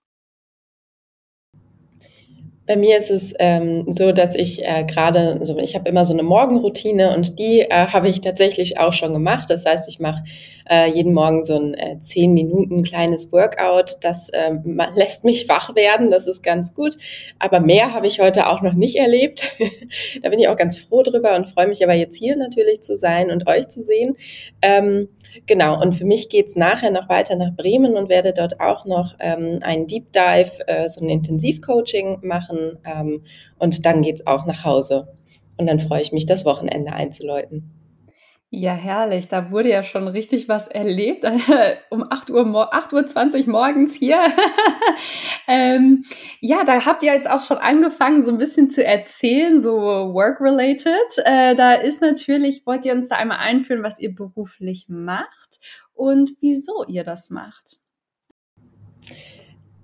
Bei 2.70 2.76
mir 2.76 3.00
ist 3.00 3.10
es 3.10 3.34
ähm, 3.40 3.86
so, 3.88 4.12
dass 4.12 4.36
ich 4.36 4.64
äh, 4.64 4.84
gerade, 4.84 5.40
so, 5.42 5.58
ich 5.58 5.74
habe 5.74 5.90
immer 5.90 6.06
so 6.06 6.14
eine 6.14 6.22
Morgenroutine 6.22 7.16
und 7.16 7.40
die 7.40 7.62
äh, 7.62 7.88
habe 7.88 8.10
ich 8.10 8.22
tatsächlich 8.22 8.78
auch 8.78 8.94
schon 8.94 9.12
gemacht. 9.12 9.50
Das 9.50 9.66
heißt, 9.66 9.90
ich 9.90 10.00
mache 10.00 10.24
äh, 10.70 10.88
jeden 10.88 11.16
Morgen 11.16 11.44
so 11.44 11.56
ein 11.56 11.74
äh, 11.74 12.00
zehn 12.02 12.32
Minuten 12.32 12.84
kleines 12.84 13.32
Workout. 13.32 13.98
Das 14.02 14.30
äh, 14.30 14.52
lässt 14.94 15.24
mich 15.24 15.50
wach 15.50 15.74
werden, 15.76 16.12
das 16.12 16.28
ist 16.28 16.44
ganz 16.44 16.76
gut. 16.76 16.96
Aber 17.40 17.60
mehr 17.60 17.92
habe 17.92 18.06
ich 18.06 18.20
heute 18.20 18.48
auch 18.48 18.62
noch 18.62 18.74
nicht 18.74 18.98
erlebt. 18.98 19.52
da 20.22 20.30
bin 20.30 20.38
ich 20.38 20.48
auch 20.48 20.56
ganz 20.56 20.78
froh 20.78 21.02
drüber 21.02 21.36
und 21.36 21.50
freue 21.50 21.68
mich 21.68 21.84
aber 21.84 21.96
jetzt 21.96 22.18
hier 22.18 22.36
natürlich 22.36 22.84
zu 22.84 22.96
sein 22.96 23.32
und 23.32 23.48
euch 23.48 23.68
zu 23.70 23.84
sehen. 23.84 24.16
Ähm, 24.62 25.08
Genau, 25.46 25.80
und 25.80 25.94
für 25.94 26.06
mich 26.06 26.30
geht's 26.30 26.56
nachher 26.56 26.92
noch 26.92 27.08
weiter 27.10 27.36
nach 27.36 27.54
Bremen 27.56 27.96
und 27.96 28.10
werde 28.10 28.34
dort 28.34 28.60
auch 28.60 28.86
noch 28.86 29.16
ähm, 29.20 29.60
einen 29.62 29.88
Deep 29.88 30.12
Dive, 30.12 30.68
äh, 30.68 30.90
so 30.90 31.02
ein 31.02 31.10
Intensivcoaching 31.10 32.20
machen 32.24 32.59
ähm, 32.86 33.24
und 33.58 33.86
dann 33.86 34.02
geht's 34.02 34.26
auch 34.28 34.46
nach 34.46 34.64
Hause. 34.66 35.08
Und 35.58 35.68
dann 35.68 35.80
freue 35.80 36.02
ich 36.02 36.12
mich, 36.12 36.26
das 36.26 36.46
Wochenende 36.46 36.94
einzuläuten. 36.94 37.80
Ja, 38.52 38.74
herrlich. 38.74 39.28
Da 39.28 39.52
wurde 39.52 39.70
ja 39.70 39.84
schon 39.84 40.08
richtig 40.08 40.50
was 40.50 40.68
erlebt. 40.68 41.24
um 41.92 42.04
8 42.10 42.32
Uhr, 42.32 42.42
8.20 42.74 43.42
Uhr 43.42 43.52
morgens 43.52 43.94
hier. 43.94 44.18
ähm, 45.48 46.04
ja, 46.40 46.64
da 46.64 46.84
habt 46.84 47.04
ihr 47.04 47.14
jetzt 47.14 47.30
auch 47.30 47.42
schon 47.42 47.58
angefangen, 47.58 48.24
so 48.24 48.32
ein 48.32 48.40
bisschen 48.40 48.72
zu 48.72 48.84
erzählen, 48.84 49.62
so 49.62 49.74
work-related. 49.76 51.24
Äh, 51.26 51.54
da 51.56 51.76
ist 51.76 52.02
natürlich, 52.02 52.66
wollt 52.66 52.86
ihr 52.86 52.94
uns 52.94 53.10
da 53.10 53.18
einmal 53.18 53.38
einführen, 53.38 53.84
was 53.84 54.00
ihr 54.00 54.16
beruflich 54.16 54.88
macht 54.90 55.60
und 55.94 56.32
wieso 56.42 56.86
ihr 56.88 57.04
das 57.04 57.30
macht? 57.30 57.78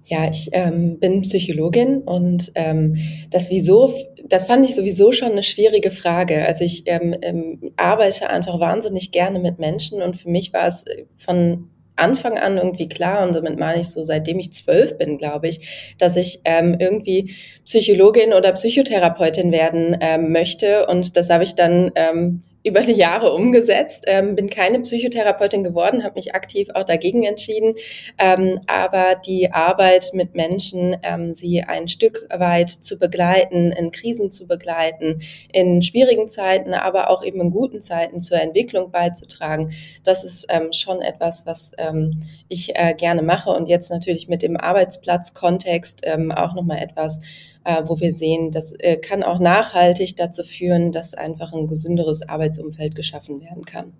Ja, 0.07 0.29
ich 0.29 0.49
ähm, 0.51 0.99
bin 0.99 1.23
Psychologin 1.23 1.99
und 1.99 2.51
ähm, 2.53 2.95
das 3.31 3.49
wieso, 3.49 3.91
das 4.23 4.45
fand 4.45 4.63
ich 4.63 4.75
sowieso 4.75 5.11
schon 5.11 5.31
eine 5.31 5.41
schwierige 5.41 5.89
Frage. 5.89 6.45
Also 6.45 6.63
ich 6.63 6.83
ähm, 6.85 7.15
ähm, 7.21 7.71
arbeite 7.75 8.29
einfach 8.29 8.59
wahnsinnig 8.59 9.11
gerne 9.11 9.39
mit 9.39 9.57
Menschen 9.57 10.03
und 10.03 10.15
für 10.15 10.29
mich 10.29 10.53
war 10.53 10.67
es 10.67 10.83
äh, 10.85 11.05
von 11.15 11.69
Anfang 11.95 12.37
an 12.37 12.57
irgendwie 12.57 12.89
klar 12.89 13.25
und 13.25 13.35
damit 13.35 13.57
meine 13.57 13.79
ich 13.79 13.89
so, 13.89 14.03
seitdem 14.03 14.37
ich 14.37 14.53
zwölf 14.53 14.97
bin, 14.97 15.17
glaube 15.17 15.47
ich, 15.47 15.95
dass 15.97 16.15
ich 16.17 16.41
ähm, 16.43 16.75
irgendwie 16.79 17.33
Psychologin 17.63 18.33
oder 18.33 18.51
Psychotherapeutin 18.51 19.51
werden 19.51 19.97
ähm, 20.01 20.31
möchte 20.31 20.85
und 20.87 21.15
das 21.15 21.29
habe 21.29 21.45
ich 21.45 21.55
dann 21.55 21.91
ähm, 21.95 22.43
über 22.65 22.81
die 22.81 22.93
Jahre 22.93 23.31
umgesetzt. 23.31 24.05
Ähm, 24.07 24.35
bin 24.35 24.49
keine 24.49 24.79
Psychotherapeutin 24.79 25.63
geworden, 25.63 26.03
habe 26.03 26.15
mich 26.15 26.33
aktiv 26.33 26.69
auch 26.73 26.83
dagegen 26.83 27.23
entschieden. 27.23 27.75
Ähm, 28.17 28.59
aber 28.65 29.15
die 29.15 29.51
Arbeit 29.53 30.09
mit 30.13 30.33
Menschen, 30.33 30.97
ähm, 31.03 31.33
sie 31.33 31.61
ein 31.61 31.87
Stück 31.87 32.27
weit 32.35 32.71
zu 32.71 32.97
begleiten, 32.97 33.71
in 33.71 33.91
Krisen 33.91 34.31
zu 34.31 34.47
begleiten, 34.47 35.21
in 35.53 35.83
schwierigen 35.83 36.27
Zeiten, 36.27 36.73
aber 36.73 37.11
auch 37.11 37.23
eben 37.23 37.39
in 37.39 37.51
guten 37.51 37.81
Zeiten 37.81 38.19
zur 38.19 38.41
Entwicklung 38.41 38.89
beizutragen, 38.89 39.71
das 40.03 40.23
ist 40.23 40.47
ähm, 40.49 40.73
schon 40.73 41.01
etwas, 41.01 41.45
was 41.45 41.71
ähm, 41.77 42.19
ich 42.49 42.75
äh, 42.75 42.95
gerne 42.95 43.21
mache 43.21 43.51
und 43.51 43.67
jetzt 43.67 43.91
natürlich 43.91 44.27
mit 44.27 44.41
dem 44.41 44.57
Arbeitsplatzkontext 44.57 46.01
ähm, 46.03 46.31
auch 46.31 46.55
nochmal 46.55 46.79
etwas, 46.79 47.19
äh, 47.65 47.83
wo 47.85 47.99
wir 47.99 48.13
sehen, 48.13 48.51
das 48.51 48.73
äh, 48.79 48.97
kann 48.97 49.23
auch 49.23 49.39
nachhaltig 49.39 50.15
dazu 50.15 50.43
führen, 50.43 50.91
dass 50.91 51.13
einfach 51.13 51.51
ein 51.51 51.67
gesünderes 51.67 52.21
Arbeitsumfeld 52.21 52.95
geschaffen 52.95 53.41
werden 53.41 53.65
kann. 53.65 53.93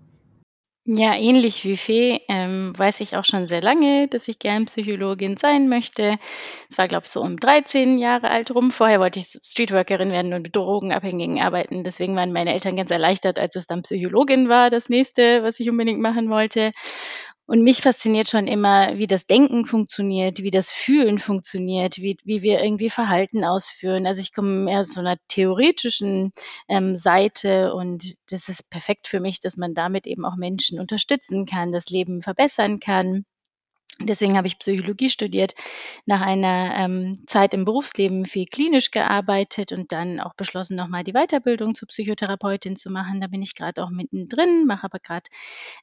Ja, 0.87 1.15
ähnlich 1.15 1.63
wie 1.63 1.77
Fee 1.77 2.21
ähm, 2.29 2.71
weiß 2.77 2.99
ich 2.99 3.15
auch 3.15 3.25
schon 3.25 3.47
sehr 3.47 3.61
lange, 3.63 4.07
dass 4.07 4.27
ich 4.27 4.37
gern 4.37 4.65
Psychologin 4.65 5.35
sein 5.35 5.67
möchte. 5.67 6.19
Es 6.69 6.77
war, 6.77 6.87
glaube 6.87 7.05
ich, 7.05 7.11
so 7.11 7.21
um 7.21 7.37
13 7.39 7.97
Jahre 7.97 8.29
alt 8.29 8.53
rum. 8.53 8.69
Vorher 8.69 8.99
wollte 8.99 9.17
ich 9.17 9.25
Streetworkerin 9.25 10.11
werden 10.11 10.31
und 10.33 10.43
mit 10.43 10.55
Drogenabhängigen 10.55 11.41
arbeiten. 11.41 11.83
Deswegen 11.83 12.15
waren 12.15 12.31
meine 12.31 12.53
Eltern 12.53 12.75
ganz 12.75 12.91
erleichtert, 12.91 13.39
als 13.39 13.55
es 13.55 13.65
dann 13.65 13.81
Psychologin 13.81 14.47
war, 14.47 14.69
das 14.69 14.87
nächste, 14.87 15.41
was 15.41 15.59
ich 15.59 15.71
unbedingt 15.71 16.01
machen 16.01 16.29
wollte. 16.29 16.71
Und 17.47 17.61
mich 17.61 17.81
fasziniert 17.81 18.27
schon 18.27 18.47
immer, 18.47 18.97
wie 18.97 19.05
das 19.05 19.27
Denken 19.27 19.65
funktioniert, 19.65 20.41
wie 20.41 20.49
das 20.49 20.71
Fühlen 20.71 21.19
funktioniert, 21.19 21.97
wie, 21.97 22.17
wie 22.23 22.41
wir 22.41 22.63
irgendwie 22.63 22.89
Verhalten 22.89 23.43
ausführen. 23.43 24.07
Also 24.07 24.21
ich 24.21 24.33
komme 24.33 24.65
mehr 24.65 24.79
aus 24.79 24.93
so 24.93 24.99
einer 24.99 25.17
theoretischen 25.27 26.31
ähm, 26.67 26.95
Seite 26.95 27.73
und 27.75 28.03
das 28.31 28.49
ist 28.49 28.67
perfekt 28.71 29.07
für 29.07 29.19
mich, 29.19 29.39
dass 29.39 29.57
man 29.57 29.75
damit 29.75 30.07
eben 30.07 30.25
auch 30.25 30.37
Menschen 30.37 30.79
unterstützen 30.79 31.45
kann, 31.45 31.71
das 31.71 31.87
Leben 31.89 32.23
verbessern 32.23 32.79
kann. 32.79 33.25
Deswegen 34.01 34.35
habe 34.35 34.47
ich 34.47 34.59
Psychologie 34.59 35.09
studiert, 35.09 35.53
nach 36.05 36.19
einer 36.19 36.75
ähm, 36.75 37.23
Zeit 37.27 37.53
im 37.53 37.63
Berufsleben 37.63 38.25
viel 38.25 38.45
klinisch 38.45 38.91
gearbeitet 38.91 39.71
und 39.71 39.93
dann 39.93 40.19
auch 40.19 40.33
beschlossen, 40.33 40.75
nochmal 40.75 41.05
die 41.05 41.13
Weiterbildung 41.13 41.75
zur 41.75 41.87
Psychotherapeutin 41.87 42.75
zu 42.75 42.91
machen. 42.91 43.21
Da 43.21 43.27
bin 43.27 43.41
ich 43.41 43.55
gerade 43.55 43.81
auch 43.81 43.91
mittendrin, 43.91 44.65
mache 44.65 44.83
aber 44.83 44.99
gerade 44.99 45.29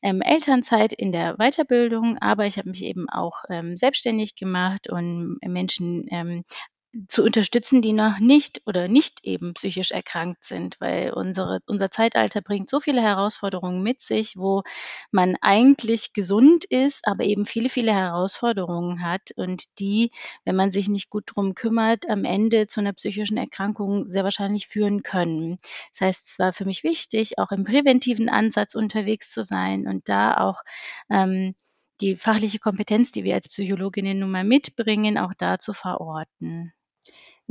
ähm, 0.03 0.21
Elternzeit 0.21 0.93
in 0.93 1.11
der 1.11 1.37
Weiterbildung, 1.39 2.19
aber 2.19 2.47
ich 2.47 2.59
habe 2.59 2.69
mich 2.69 2.85
eben 2.85 3.09
auch 3.09 3.45
ähm, 3.49 3.77
selbstständig 3.77 4.35
gemacht 4.35 4.91
und 4.91 5.39
Menschen 5.43 6.07
ähm, 6.11 6.45
zu 7.09 7.23
unterstützen, 7.23 7.81
die 7.81 7.93
noch 7.95 8.19
nicht 8.19 8.63
oder 8.67 8.87
nicht 8.87 9.21
eben 9.25 9.55
psychisch 9.55 9.93
erkrankt 9.93 10.45
sind, 10.45 10.77
weil 10.79 11.13
unsere, 11.13 11.61
unser 11.67 11.91
Zeitalter 11.91 12.43
bringt 12.43 12.69
so 12.69 12.81
viele 12.81 13.01
Herausforderungen 13.01 13.83
mit 13.83 14.03
sich, 14.03 14.37
wo 14.37 14.63
man 15.11 15.37
eigentlich 15.41 16.13
gesund 16.13 16.65
ist, 16.65 17.07
aber 17.07 17.25
eben 17.25 17.47
viele, 17.47 17.71
viele 17.71 17.95
Herausforderungen 17.95 19.03
hat 19.03 19.31
und 19.37 19.79
die, 19.79 20.11
wenn 20.45 20.57
man 20.57 20.71
sich 20.71 20.89
nicht 20.89 21.09
gut 21.09 21.25
drum 21.27 21.55
kümmert, 21.55 22.09
am 22.11 22.25
Ende 22.25 22.67
zu 22.67 22.81
einer 22.81 22.93
psychischen 22.93 23.39
Erkrankung 23.39 24.07
sehr 24.07 24.25
wahrscheinlich 24.25 24.67
führen 24.67 25.03
können. 25.03 25.59
Das 25.93 26.01
heißt, 26.03 26.29
es 26.29 26.39
war 26.39 26.53
für 26.53 26.67
mich 26.67 26.85
wichtig, 26.85 27.39
auch 27.39 27.53
im 27.53 27.65
präventiven 27.65 28.29
Ansatz 28.29 28.75
unterwegs 28.75 29.31
zu 29.31 29.43
sein 29.43 29.87
und 29.87 30.09
da 30.09 30.37
auch 30.37 30.63
ähm, 31.11 31.55
die 32.03 32.17
fachliche 32.17 32.59
Kompetenz, 32.59 33.13
die 33.13 33.25
wir 33.25 33.35
als 33.35 33.49
Psychologinnen 33.49 34.19
nun 34.19 34.31
mal 34.31 34.45
mitbringen, 34.45 35.19
auch 35.19 35.33
da 35.35 35.59
zu 35.59 35.73
verorten. 35.73 36.73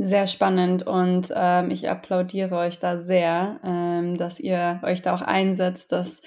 Sehr 0.04 0.26
spannend 0.26 0.84
und 0.84 1.32
ähm, 1.32 1.70
ich 1.70 1.88
applaudiere 1.88 2.56
euch 2.56 2.80
da 2.80 2.98
sehr, 2.98 3.60
ähm, 3.62 4.18
dass 4.18 4.40
ihr 4.40 4.80
euch 4.82 5.00
da 5.00 5.14
auch 5.14 5.22
einsetzt, 5.22 5.92
dass 5.92 6.22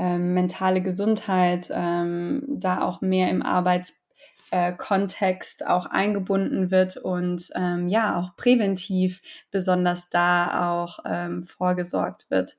ähm, 0.00 0.34
mentale 0.34 0.82
Gesundheit 0.82 1.70
ähm, 1.72 2.42
da 2.48 2.82
auch 2.82 3.02
mehr 3.02 3.30
im 3.30 3.42
Arbeitskontext 3.42 5.62
äh, 5.62 5.66
auch 5.66 5.86
eingebunden 5.86 6.72
wird 6.72 6.96
und 6.96 7.50
ähm, 7.54 7.86
ja 7.86 8.18
auch 8.18 8.34
präventiv 8.34 9.22
besonders 9.52 10.10
da 10.10 10.72
auch 10.72 10.98
ähm, 11.06 11.44
vorgesorgt 11.44 12.26
wird. 12.30 12.56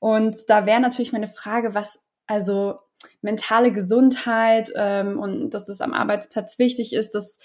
Und 0.00 0.36
da 0.48 0.66
wäre 0.66 0.80
natürlich 0.80 1.14
meine 1.14 1.28
Frage, 1.28 1.74
was 1.74 1.98
also 2.26 2.80
mentale 3.22 3.72
Gesundheit 3.72 4.70
und 4.70 5.50
dass 5.50 5.66
das 5.66 5.80
am 5.80 5.92
Arbeitsplatz 5.92 6.58
wichtig 6.58 6.92
ist, 6.92 7.14
das 7.14 7.38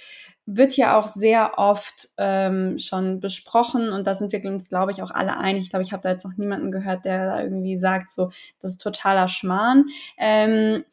wird 0.46 0.76
ja 0.76 0.98
auch 0.98 1.08
sehr 1.08 1.58
oft 1.58 2.10
ähm, 2.18 2.78
schon 2.78 3.20
besprochen 3.20 3.90
und 3.92 4.06
da 4.06 4.14
sind 4.14 4.32
wir 4.32 4.44
uns, 4.46 4.70
glaube 4.70 4.92
ich, 4.92 5.02
auch 5.02 5.12
alle 5.12 5.38
einig. 5.38 5.64
Ich 5.64 5.70
glaube, 5.70 5.84
ich 5.84 5.94
habe 5.94 6.04
da 6.04 6.10
jetzt 6.10 6.26
noch 6.26 6.38
niemanden 6.38 6.72
gehört, 6.72 7.06
der 7.06 7.28
da 7.28 7.42
irgendwie 7.42 7.78
sagt, 7.78 8.10
so, 8.10 8.32
das 8.60 8.72
ist 8.72 8.82
totaler 8.82 9.30
Schmarrn. 9.30 9.86
Ähm, 10.18 10.84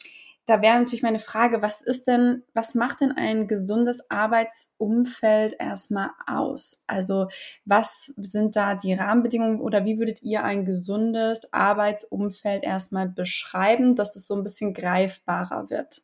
da 0.46 0.62
wäre 0.62 0.78
natürlich 0.78 1.02
meine 1.04 1.20
Frage, 1.20 1.62
was 1.62 1.80
ist 1.80 2.08
denn, 2.08 2.42
was 2.54 2.74
macht 2.74 3.02
denn 3.02 3.12
ein 3.12 3.46
gesundes 3.46 4.10
Arbeitsumfeld 4.10 5.54
erstmal 5.60 6.10
aus? 6.26 6.82
Also 6.88 7.28
was 7.64 8.12
sind 8.16 8.56
da 8.56 8.74
die 8.74 8.94
Rahmenbedingungen 8.94 9.60
oder 9.60 9.84
wie 9.84 9.98
würdet 9.98 10.22
ihr 10.22 10.42
ein 10.42 10.64
gesundes 10.64 11.52
Arbeitsumfeld 11.52 12.64
erstmal 12.64 13.08
beschreiben, 13.08 13.94
dass 13.94 14.16
es 14.16 14.26
so 14.26 14.34
ein 14.34 14.42
bisschen 14.42 14.74
greifbarer 14.74 15.70
wird? 15.70 16.02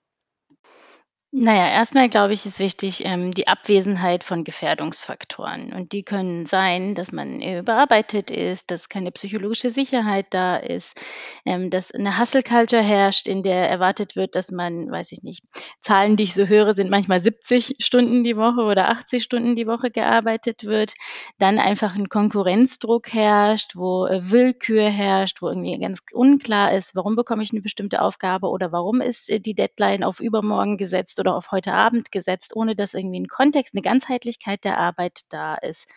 Naja, 1.38 1.68
erstmal 1.68 2.08
glaube 2.08 2.32
ich, 2.32 2.46
ist 2.46 2.60
wichtig, 2.60 3.04
ähm, 3.04 3.30
die 3.30 3.46
Abwesenheit 3.46 4.24
von 4.24 4.42
Gefährdungsfaktoren. 4.42 5.74
Und 5.74 5.92
die 5.92 6.02
können 6.02 6.46
sein, 6.46 6.94
dass 6.94 7.12
man 7.12 7.42
überarbeitet 7.42 8.30
ist, 8.30 8.70
dass 8.70 8.88
keine 8.88 9.12
psychologische 9.12 9.68
Sicherheit 9.68 10.28
da 10.30 10.56
ist, 10.56 10.98
ähm, 11.44 11.68
dass 11.68 11.92
eine 11.92 12.18
Hustle-Culture 12.18 12.80
herrscht, 12.80 13.28
in 13.28 13.42
der 13.42 13.68
erwartet 13.68 14.16
wird, 14.16 14.34
dass 14.34 14.50
man, 14.50 14.90
weiß 14.90 15.12
ich 15.12 15.22
nicht, 15.22 15.44
Zahlen, 15.78 16.16
die 16.16 16.22
ich 16.22 16.32
so 16.32 16.46
höre, 16.46 16.72
sind 16.72 16.88
manchmal 16.88 17.20
70 17.20 17.74
Stunden 17.80 18.24
die 18.24 18.38
Woche 18.38 18.62
oder 18.62 18.88
80 18.88 19.22
Stunden 19.22 19.56
die 19.56 19.66
Woche 19.66 19.90
gearbeitet 19.90 20.64
wird. 20.64 20.94
Dann 21.38 21.58
einfach 21.58 21.96
ein 21.96 22.08
Konkurrenzdruck 22.08 23.12
herrscht, 23.12 23.76
wo 23.76 24.06
äh, 24.06 24.30
Willkür 24.30 24.88
herrscht, 24.88 25.42
wo 25.42 25.48
irgendwie 25.48 25.78
ganz 25.78 25.98
unklar 26.14 26.72
ist, 26.72 26.94
warum 26.94 27.14
bekomme 27.14 27.42
ich 27.42 27.52
eine 27.52 27.60
bestimmte 27.60 28.00
Aufgabe 28.00 28.48
oder 28.48 28.72
warum 28.72 29.02
ist 29.02 29.28
äh, 29.28 29.38
die 29.38 29.54
Deadline 29.54 30.02
auf 30.02 30.20
übermorgen 30.20 30.78
gesetzt 30.78 31.20
oder 31.26 31.36
auf 31.36 31.50
heute 31.50 31.72
Abend 31.72 32.12
gesetzt, 32.12 32.54
ohne 32.54 32.76
dass 32.76 32.94
irgendwie 32.94 33.20
ein 33.20 33.26
Kontext, 33.26 33.74
eine 33.74 33.82
Ganzheitlichkeit 33.82 34.64
der 34.64 34.78
Arbeit 34.78 35.20
da 35.28 35.56
ist. 35.56 35.88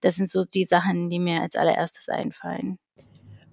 Das 0.00 0.16
sind 0.16 0.30
so 0.30 0.42
die 0.42 0.64
Sachen, 0.64 1.10
die 1.10 1.18
mir 1.18 1.42
als 1.42 1.56
allererstes 1.56 2.08
einfallen. 2.08 2.78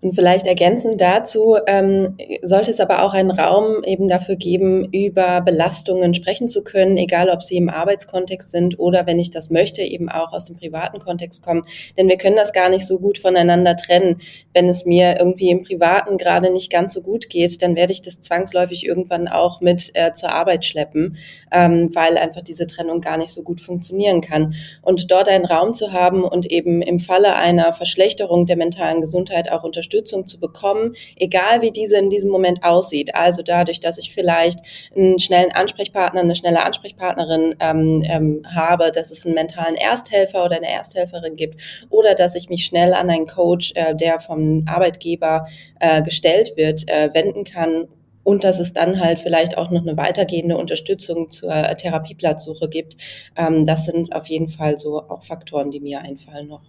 Und 0.08 0.14
vielleicht 0.14 0.48
ergänzend 0.48 1.02
dazu 1.02 1.58
ähm, 1.68 2.16
sollte 2.42 2.72
es 2.72 2.80
aber 2.80 3.04
auch 3.04 3.14
einen 3.14 3.30
Raum 3.30 3.84
eben 3.84 4.08
dafür 4.08 4.38
geben, 4.38 4.86
über 4.94 5.42
Belastungen 5.42 6.14
sprechen 6.14 6.48
zu 6.48 6.64
können, 6.64 6.96
egal 6.96 7.28
ob 7.30 7.44
sie 7.44 7.58
im 7.58 7.68
Arbeitskontext 7.68 8.50
sind 8.50 8.80
oder 8.80 9.06
wenn 9.06 9.20
ich 9.20 9.32
das 9.32 9.50
möchte, 9.50 9.82
eben 9.82 10.08
auch 10.08 10.32
aus 10.32 10.46
dem 10.46 10.56
privaten 10.56 11.00
Kontext 11.00 11.44
kommen. 11.44 11.66
Denn 11.98 12.08
wir 12.08 12.16
können 12.16 12.38
das 12.38 12.54
gar 12.54 12.70
nicht 12.70 12.88
so 12.88 13.00
gut 13.00 13.18
voneinander 13.18 13.76
trennen. 13.76 14.22
Wenn 14.54 14.70
es 14.70 14.86
mir 14.86 15.18
irgendwie 15.20 15.50
im 15.50 15.64
Privaten 15.64 16.16
gerade 16.16 16.54
nicht 16.54 16.72
ganz 16.72 16.94
so 16.94 17.02
gut 17.02 17.30
geht, 17.30 17.62
dann 17.62 17.76
werde 17.76 17.92
ich 17.92 18.02
das 18.02 18.22
zwangsläufig 18.22 18.86
irgendwann 18.86 19.28
auch 19.28 19.60
mit 19.60 19.92
äh, 19.94 20.14
zur 20.14 20.32
Arbeit 20.32 20.64
schleppen, 20.64 21.18
ähm, 21.52 21.94
weil 21.94 22.18
einfach 22.18 22.44
diese 22.44 22.66
Trennung 22.66 23.02
gar 23.02 23.18
nicht 23.18 23.34
so 23.34 23.44
gut 23.44 23.60
funktionieren 23.60 24.22
kann. 24.22 24.54
Und 24.82 25.12
dort 25.12 25.28
einen 25.28 25.46
Raum 25.46 25.74
zu 25.74 25.92
haben 25.92 26.24
und 26.24 26.46
eben 26.46 26.82
im 26.82 27.02
Falle 27.02 27.36
einer 27.36 27.74
Verschlechterung 27.74 28.46
der 28.46 28.56
mentalen 28.56 29.02
Gesundheit 29.02 29.52
auch 29.52 29.66
unter 29.66 29.84
Unterstützung 29.98 30.28
zu 30.28 30.40
bekommen, 30.40 30.96
egal 31.16 31.62
wie 31.62 31.72
diese 31.72 31.98
in 31.98 32.10
diesem 32.10 32.30
Moment 32.30 32.64
aussieht. 32.64 33.16
Also 33.16 33.42
dadurch, 33.42 33.80
dass 33.80 33.98
ich 33.98 34.14
vielleicht 34.14 34.60
einen 34.96 35.20
schnellen 35.20 35.52
Ansprechpartner, 35.52 36.22
eine 36.22 36.36
schnelle 36.36 36.64
Ansprechpartnerin 36.64 37.56
ähm, 37.60 38.04
ähm, 38.06 38.46
habe, 38.54 38.92
dass 38.92 39.12
es 39.12 39.26
einen 39.26 39.36
mentalen 39.36 39.76
Ersthelfer 39.76 40.46
oder 40.46 40.58
eine 40.58 40.70
Ersthelferin 40.70 41.36
gibt 41.36 41.60
oder 41.90 42.16
dass 42.16 42.36
ich 42.36 42.50
mich 42.50 42.66
schnell 42.66 42.94
an 42.94 43.10
einen 43.10 43.28
Coach, 43.28 43.74
äh, 43.76 43.96
der 43.96 44.20
vom 44.20 44.66
Arbeitgeber 44.68 45.48
äh, 45.80 46.02
gestellt 46.02 46.54
wird, 46.56 46.88
äh, 46.88 47.14
wenden 47.14 47.44
kann 47.44 47.88
und 48.24 48.44
dass 48.44 48.60
es 48.60 48.74
dann 48.74 49.00
halt 49.00 49.20
vielleicht 49.20 49.58
auch 49.58 49.72
noch 49.72 49.82
eine 49.82 49.96
weitergehende 49.96 50.58
Unterstützung 50.58 51.32
zur 51.32 51.50
Therapieplatzsuche 51.78 52.68
gibt. 52.68 52.98
Ähm, 53.38 53.66
das 53.66 53.86
sind 53.86 54.14
auf 54.14 54.28
jeden 54.28 54.50
Fall 54.50 54.78
so 54.78 55.02
auch 55.02 55.24
Faktoren, 55.24 55.72
die 55.72 55.80
mir 55.80 56.02
einfallen 56.02 56.48
noch. 56.48 56.62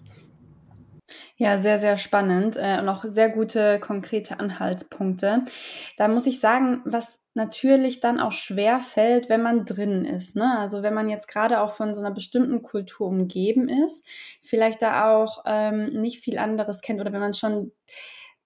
Ja, 1.40 1.56
sehr, 1.56 1.78
sehr 1.78 1.98
spannend 1.98 2.56
äh, 2.56 2.80
und 2.80 2.88
auch 2.88 3.04
sehr 3.04 3.30
gute 3.30 3.78
konkrete 3.78 4.40
Anhaltspunkte. 4.40 5.44
Da 5.96 6.08
muss 6.08 6.26
ich 6.26 6.40
sagen, 6.40 6.82
was 6.84 7.20
natürlich 7.34 8.00
dann 8.00 8.18
auch 8.18 8.32
schwer 8.32 8.80
fällt, 8.82 9.28
wenn 9.28 9.42
man 9.42 9.64
drin 9.64 10.04
ist. 10.04 10.34
Ne? 10.34 10.58
Also 10.58 10.82
wenn 10.82 10.94
man 10.94 11.08
jetzt 11.08 11.28
gerade 11.28 11.60
auch 11.60 11.76
von 11.76 11.94
so 11.94 12.00
einer 12.00 12.10
bestimmten 12.10 12.60
Kultur 12.62 13.06
umgeben 13.06 13.68
ist, 13.68 14.04
vielleicht 14.42 14.82
da 14.82 15.14
auch 15.14 15.44
ähm, 15.46 16.00
nicht 16.00 16.24
viel 16.24 16.38
anderes 16.38 16.80
kennt 16.80 17.00
oder 17.00 17.12
wenn 17.12 17.20
man 17.20 17.34
schon 17.34 17.70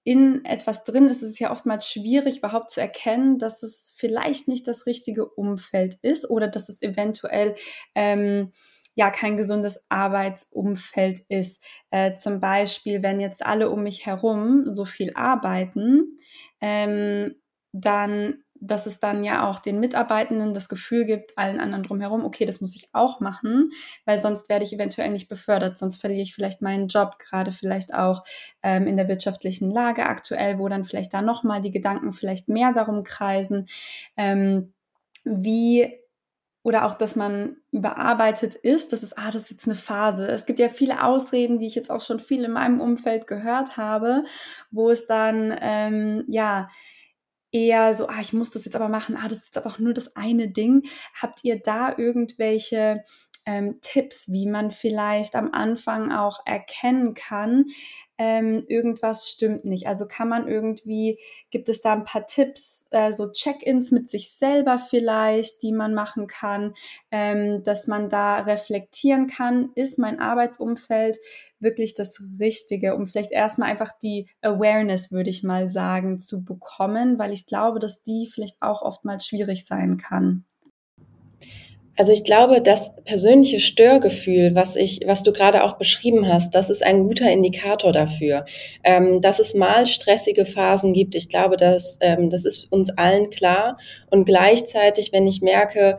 in 0.04 0.44
etwas 0.44 0.84
drin 0.84 1.06
ist, 1.08 1.22
ist 1.22 1.30
es 1.30 1.38
ja 1.38 1.50
oftmals 1.50 1.88
schwierig, 1.88 2.38
überhaupt 2.38 2.70
zu 2.70 2.80
erkennen, 2.82 3.38
dass 3.38 3.62
es 3.62 3.94
vielleicht 3.96 4.49
nicht 4.49 4.68
das 4.68 4.84
richtige 4.84 5.26
Umfeld 5.26 5.96
ist 6.02 6.28
oder 6.28 6.49
dass 6.49 6.68
es 6.68 6.82
eventuell 6.82 7.54
ähm, 7.94 8.52
ja 8.94 9.11
kein 9.11 9.37
gesundes 9.37 9.84
Arbeitsumfeld 9.88 11.20
ist. 11.28 11.62
Äh, 11.90 12.16
zum 12.16 12.40
Beispiel, 12.40 13.02
wenn 13.02 13.20
jetzt 13.20 13.44
alle 13.44 13.70
um 13.70 13.82
mich 13.82 14.06
herum 14.06 14.64
so 14.70 14.84
viel 14.84 15.12
arbeiten, 15.14 16.18
ähm, 16.61 17.34
dann 17.72 18.42
dass 18.62 18.87
es 18.87 19.00
dann 19.00 19.25
ja 19.25 19.49
auch 19.49 19.58
den 19.58 19.80
Mitarbeitenden 19.80 20.54
das 20.54 20.68
Gefühl 20.68 21.04
gibt, 21.04 21.37
allen 21.37 21.58
anderen 21.58 21.82
drumherum, 21.82 22.25
okay, 22.25 22.46
das 22.46 22.61
muss 22.61 22.76
ich 22.76 22.88
auch 22.92 23.18
machen, 23.18 23.70
weil 24.04 24.20
sonst 24.20 24.49
werde 24.49 24.64
ich 24.64 24.72
eventuell 24.72 25.11
nicht 25.11 25.28
befördert, 25.28 25.76
sonst 25.76 26.00
verliere 26.00 26.22
ich 26.22 26.32
vielleicht 26.34 26.62
meinen 26.62 26.87
Job, 26.87 27.18
gerade 27.18 27.50
vielleicht 27.50 27.92
auch 27.92 28.22
ähm, 28.62 28.87
in 28.87 28.96
der 28.96 29.08
wirtschaftlichen 29.08 29.70
Lage 29.70 30.06
aktuell, 30.06 30.61
wo 30.61 30.68
dann 30.68 30.84
vielleicht 30.84 31.12
da 31.12 31.22
nochmal 31.22 31.61
die 31.61 31.72
Gedanken 31.72 32.12
vielleicht 32.12 32.49
mehr 32.49 32.72
darum 32.72 33.02
kreisen, 33.02 33.66
ähm, 34.16 34.72
wie 35.25 35.92
oder 36.62 36.85
auch, 36.85 36.95
dass 36.95 37.16
man 37.16 37.57
überarbeitet 37.73 38.54
ist, 38.54 38.92
das 38.92 39.02
ist, 39.02 39.19
ah, 39.19 39.31
das 39.31 39.42
ist 39.42 39.50
jetzt 39.50 39.66
eine 39.66 39.75
Phase. 39.75 40.28
Es 40.28 40.47
gibt 40.47 40.59
ja 40.59 40.69
viele 40.69 41.02
Ausreden, 41.02 41.59
die 41.59 41.66
ich 41.66 41.75
jetzt 41.75 41.90
auch 41.90 42.00
schon 42.00 42.21
viel 42.21 42.45
in 42.45 42.52
meinem 42.52 42.81
Umfeld 42.81 43.26
gehört 43.26 43.76
habe, 43.76 44.23
wo 44.71 44.90
es 44.90 45.07
dann, 45.07 45.57
ähm, 45.61 46.25
ja, 46.28 46.69
eher 47.50 47.95
so, 47.95 48.07
ah, 48.07 48.21
ich 48.21 48.33
muss 48.33 48.50
das 48.50 48.64
jetzt 48.64 48.76
aber 48.76 48.88
machen, 48.88 49.16
ah, 49.16 49.28
das 49.28 49.38
ist 49.38 49.47
jetzt 49.47 49.59
aber 49.59 49.71
auch 49.71 49.78
nur 49.78 49.92
das 49.92 50.16
eine 50.16 50.49
Ding. 50.49 50.83
Habt 51.21 51.45
ihr 51.45 51.61
da 51.61 51.95
irgendwelche 51.99 53.04
ähm, 53.45 53.78
Tipps, 53.81 54.31
wie 54.31 54.47
man 54.47 54.71
vielleicht 54.71 55.35
am 55.35 55.52
Anfang 55.52 56.12
auch 56.12 56.40
erkennen 56.47 57.14
kann, 57.14 57.66
ähm, 58.24 58.62
irgendwas 58.68 59.28
stimmt 59.28 59.64
nicht. 59.64 59.88
Also 59.88 60.06
kann 60.06 60.28
man 60.28 60.46
irgendwie, 60.46 61.18
gibt 61.50 61.68
es 61.68 61.80
da 61.80 61.92
ein 61.92 62.04
paar 62.04 62.24
Tipps, 62.24 62.86
äh, 62.90 63.12
so 63.12 63.32
Check-ins 63.32 63.90
mit 63.90 64.08
sich 64.08 64.30
selber 64.30 64.78
vielleicht, 64.78 65.60
die 65.62 65.72
man 65.72 65.92
machen 65.92 66.28
kann, 66.28 66.74
ähm, 67.10 67.64
dass 67.64 67.88
man 67.88 68.08
da 68.08 68.38
reflektieren 68.38 69.26
kann, 69.26 69.70
ist 69.74 69.98
mein 69.98 70.20
Arbeitsumfeld 70.20 71.18
wirklich 71.58 71.94
das 71.94 72.20
Richtige, 72.38 72.94
um 72.94 73.08
vielleicht 73.08 73.32
erstmal 73.32 73.70
einfach 73.70 73.90
die 74.00 74.28
Awareness, 74.40 75.10
würde 75.10 75.30
ich 75.30 75.42
mal 75.42 75.66
sagen, 75.66 76.20
zu 76.20 76.44
bekommen, 76.44 77.18
weil 77.18 77.32
ich 77.32 77.46
glaube, 77.46 77.80
dass 77.80 78.04
die 78.04 78.28
vielleicht 78.32 78.62
auch 78.62 78.82
oftmals 78.82 79.26
schwierig 79.26 79.66
sein 79.66 79.96
kann. 79.96 80.44
Also 81.96 82.12
ich 82.12 82.25
glaube, 82.25 82.62
das 82.62 82.92
persönliche 83.04 83.61
Störgefühl, 83.61 84.54
was 84.54 84.76
ich, 84.76 85.00
was 85.06 85.22
du 85.22 85.32
gerade 85.32 85.62
auch 85.62 85.76
beschrieben 85.76 86.26
hast, 86.26 86.54
das 86.54 86.70
ist 86.70 86.82
ein 86.82 87.04
guter 87.04 87.30
Indikator 87.30 87.92
dafür, 87.92 88.46
ähm, 88.82 89.20
dass 89.20 89.38
es 89.38 89.54
mal 89.54 89.87
stressige 89.87 90.46
Phasen 90.46 90.94
gibt. 90.94 91.14
Ich 91.14 91.28
glaube, 91.28 91.56
dass 91.56 91.99
ähm, 92.00 92.30
das 92.30 92.46
ist 92.46 92.72
uns 92.72 92.90
allen 92.96 93.28
klar. 93.28 93.76
Und 94.11 94.25
gleichzeitig, 94.25 95.12
wenn 95.12 95.26
ich 95.26 95.42
merke, 95.42 95.99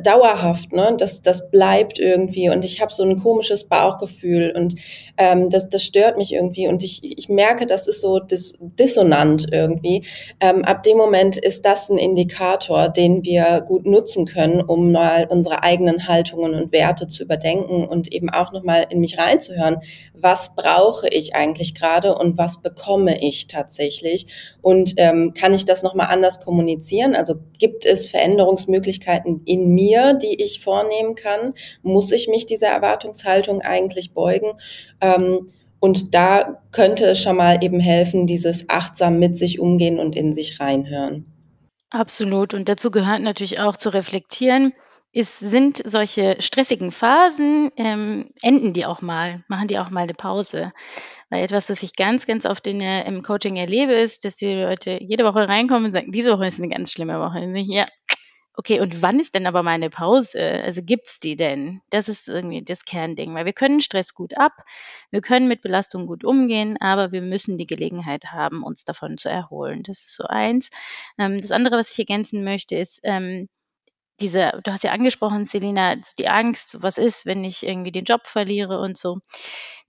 dauerhaft, 0.00 0.72
ne? 0.72 0.94
Das, 0.98 1.22
das 1.22 1.50
bleibt 1.50 1.98
irgendwie 1.98 2.48
und 2.48 2.64
ich 2.64 2.80
habe 2.80 2.92
so 2.92 3.02
ein 3.02 3.16
komisches 3.16 3.64
Bauchgefühl 3.64 4.52
und 4.56 4.74
ähm, 5.18 5.50
das, 5.50 5.68
das 5.68 5.84
stört 5.84 6.16
mich 6.16 6.32
irgendwie 6.32 6.66
und 6.66 6.82
ich, 6.82 7.00
ich 7.18 7.28
merke, 7.28 7.66
das 7.66 7.86
ist 7.86 8.00
so 8.00 8.18
dis 8.18 8.58
dissonant 8.60 9.46
irgendwie. 9.52 10.04
Ähm, 10.40 10.64
ab 10.64 10.82
dem 10.82 10.96
Moment 10.96 11.36
ist 11.36 11.66
das 11.66 11.90
ein 11.90 11.98
Indikator, 11.98 12.88
den 12.88 13.22
wir 13.24 13.60
gut 13.60 13.84
nutzen 13.84 14.24
können, 14.24 14.62
um 14.62 14.92
mal 14.92 15.26
unsere 15.28 15.62
eigenen 15.62 16.08
Haltungen 16.08 16.54
und 16.54 16.72
Werte 16.72 17.06
zu 17.06 17.24
überdenken 17.24 17.86
und 17.86 18.10
eben 18.12 18.30
auch 18.30 18.52
nochmal 18.52 18.86
in 18.88 19.00
mich 19.00 19.18
reinzuhören. 19.18 19.78
Was 20.14 20.54
brauche 20.54 21.08
ich 21.08 21.34
eigentlich 21.34 21.74
gerade 21.74 22.14
und 22.16 22.38
was 22.38 22.62
bekomme 22.62 23.20
ich 23.22 23.46
tatsächlich? 23.46 24.26
Und 24.62 24.94
ähm, 24.96 25.34
kann 25.34 25.52
ich 25.52 25.64
das 25.64 25.82
nochmal 25.82 26.06
anders 26.08 26.40
kommunizieren? 26.40 27.14
Also 27.14 27.34
gibt 27.58 27.84
es 27.84 28.06
Veränderungsmöglichkeiten 28.06 29.42
in 29.44 29.74
mir, 29.74 29.81
die 30.14 30.42
ich 30.42 30.60
vornehmen 30.60 31.14
kann? 31.14 31.54
Muss 31.82 32.12
ich 32.12 32.28
mich 32.28 32.46
dieser 32.46 32.68
Erwartungshaltung 32.68 33.62
eigentlich 33.62 34.14
beugen? 34.14 34.52
Ähm, 35.00 35.50
und 35.80 36.14
da 36.14 36.62
könnte 36.70 37.06
es 37.06 37.20
schon 37.20 37.36
mal 37.36 37.62
eben 37.62 37.80
helfen, 37.80 38.26
dieses 38.26 38.68
achtsam 38.68 39.18
mit 39.18 39.36
sich 39.36 39.58
umgehen 39.58 39.98
und 39.98 40.14
in 40.14 40.32
sich 40.32 40.60
reinhören. 40.60 41.26
Absolut. 41.90 42.54
Und 42.54 42.68
dazu 42.68 42.90
gehört 42.90 43.20
natürlich 43.20 43.60
auch 43.60 43.76
zu 43.76 43.90
reflektieren, 43.90 44.72
ist, 45.12 45.40
sind 45.40 45.82
solche 45.84 46.36
stressigen 46.40 46.90
Phasen, 46.90 47.70
ähm, 47.76 48.30
enden 48.42 48.72
die 48.72 48.86
auch 48.86 49.02
mal, 49.02 49.44
machen 49.46 49.68
die 49.68 49.78
auch 49.78 49.90
mal 49.90 50.02
eine 50.02 50.14
Pause. 50.14 50.72
Weil 51.28 51.44
etwas, 51.44 51.68
was 51.68 51.82
ich 51.82 51.96
ganz, 51.96 52.26
ganz 52.26 52.46
oft 52.46 52.66
in 52.66 52.80
im 52.80 53.22
Coaching 53.22 53.56
erlebe, 53.56 53.92
ist, 53.92 54.24
dass 54.24 54.36
die 54.36 54.54
Leute 54.54 54.98
jede 55.02 55.24
Woche 55.24 55.48
reinkommen 55.48 55.86
und 55.86 55.92
sagen, 55.92 56.12
diese 56.12 56.32
Woche 56.32 56.46
ist 56.46 56.58
eine 56.58 56.70
ganz 56.70 56.92
schlimme 56.92 57.18
Woche. 57.18 57.40
Ja, 57.56 57.86
Okay, 58.54 58.80
und 58.80 59.00
wann 59.00 59.18
ist 59.18 59.34
denn 59.34 59.46
aber 59.46 59.62
meine 59.62 59.88
Pause? 59.88 60.38
Also 60.62 60.82
gibt's 60.82 61.20
die 61.20 61.36
denn? 61.36 61.80
Das 61.88 62.08
ist 62.08 62.28
irgendwie 62.28 62.62
das 62.62 62.84
Kernding, 62.84 63.34
weil 63.34 63.46
wir 63.46 63.54
können 63.54 63.80
Stress 63.80 64.12
gut 64.14 64.36
ab, 64.36 64.52
wir 65.10 65.22
können 65.22 65.48
mit 65.48 65.62
Belastung 65.62 66.06
gut 66.06 66.22
umgehen, 66.22 66.76
aber 66.80 67.12
wir 67.12 67.22
müssen 67.22 67.56
die 67.56 67.66
Gelegenheit 67.66 68.26
haben, 68.26 68.62
uns 68.62 68.84
davon 68.84 69.16
zu 69.16 69.30
erholen. 69.30 69.82
Das 69.84 70.04
ist 70.04 70.14
so 70.14 70.24
eins. 70.24 70.68
Ähm, 71.18 71.40
das 71.40 71.50
andere, 71.50 71.78
was 71.78 71.92
ich 71.92 71.98
ergänzen 71.98 72.44
möchte, 72.44 72.76
ist, 72.76 73.00
ähm, 73.04 73.48
diese, 74.22 74.60
du 74.64 74.72
hast 74.72 74.84
ja 74.84 74.92
angesprochen, 74.92 75.44
Selina, 75.44 75.96
die 76.18 76.28
Angst, 76.28 76.82
was 76.82 76.96
ist, 76.96 77.26
wenn 77.26 77.44
ich 77.44 77.66
irgendwie 77.66 77.92
den 77.92 78.04
Job 78.04 78.26
verliere 78.26 78.78
und 78.80 78.96
so. 78.96 79.18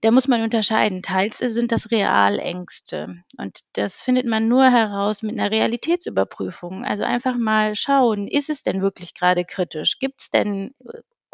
Da 0.00 0.10
muss 0.10 0.28
man 0.28 0.42
unterscheiden. 0.42 1.02
Teils 1.02 1.38
sind 1.38 1.72
das 1.72 1.90
Realängste. 1.90 3.22
Und 3.38 3.60
das 3.72 4.02
findet 4.02 4.26
man 4.26 4.48
nur 4.48 4.70
heraus 4.70 5.22
mit 5.22 5.38
einer 5.38 5.50
Realitätsüberprüfung. 5.50 6.84
Also 6.84 7.04
einfach 7.04 7.36
mal 7.36 7.74
schauen, 7.74 8.26
ist 8.26 8.50
es 8.50 8.62
denn 8.62 8.82
wirklich 8.82 9.14
gerade 9.14 9.44
kritisch? 9.44 9.98
Gibt 9.98 10.20
es 10.20 10.30
denn 10.30 10.74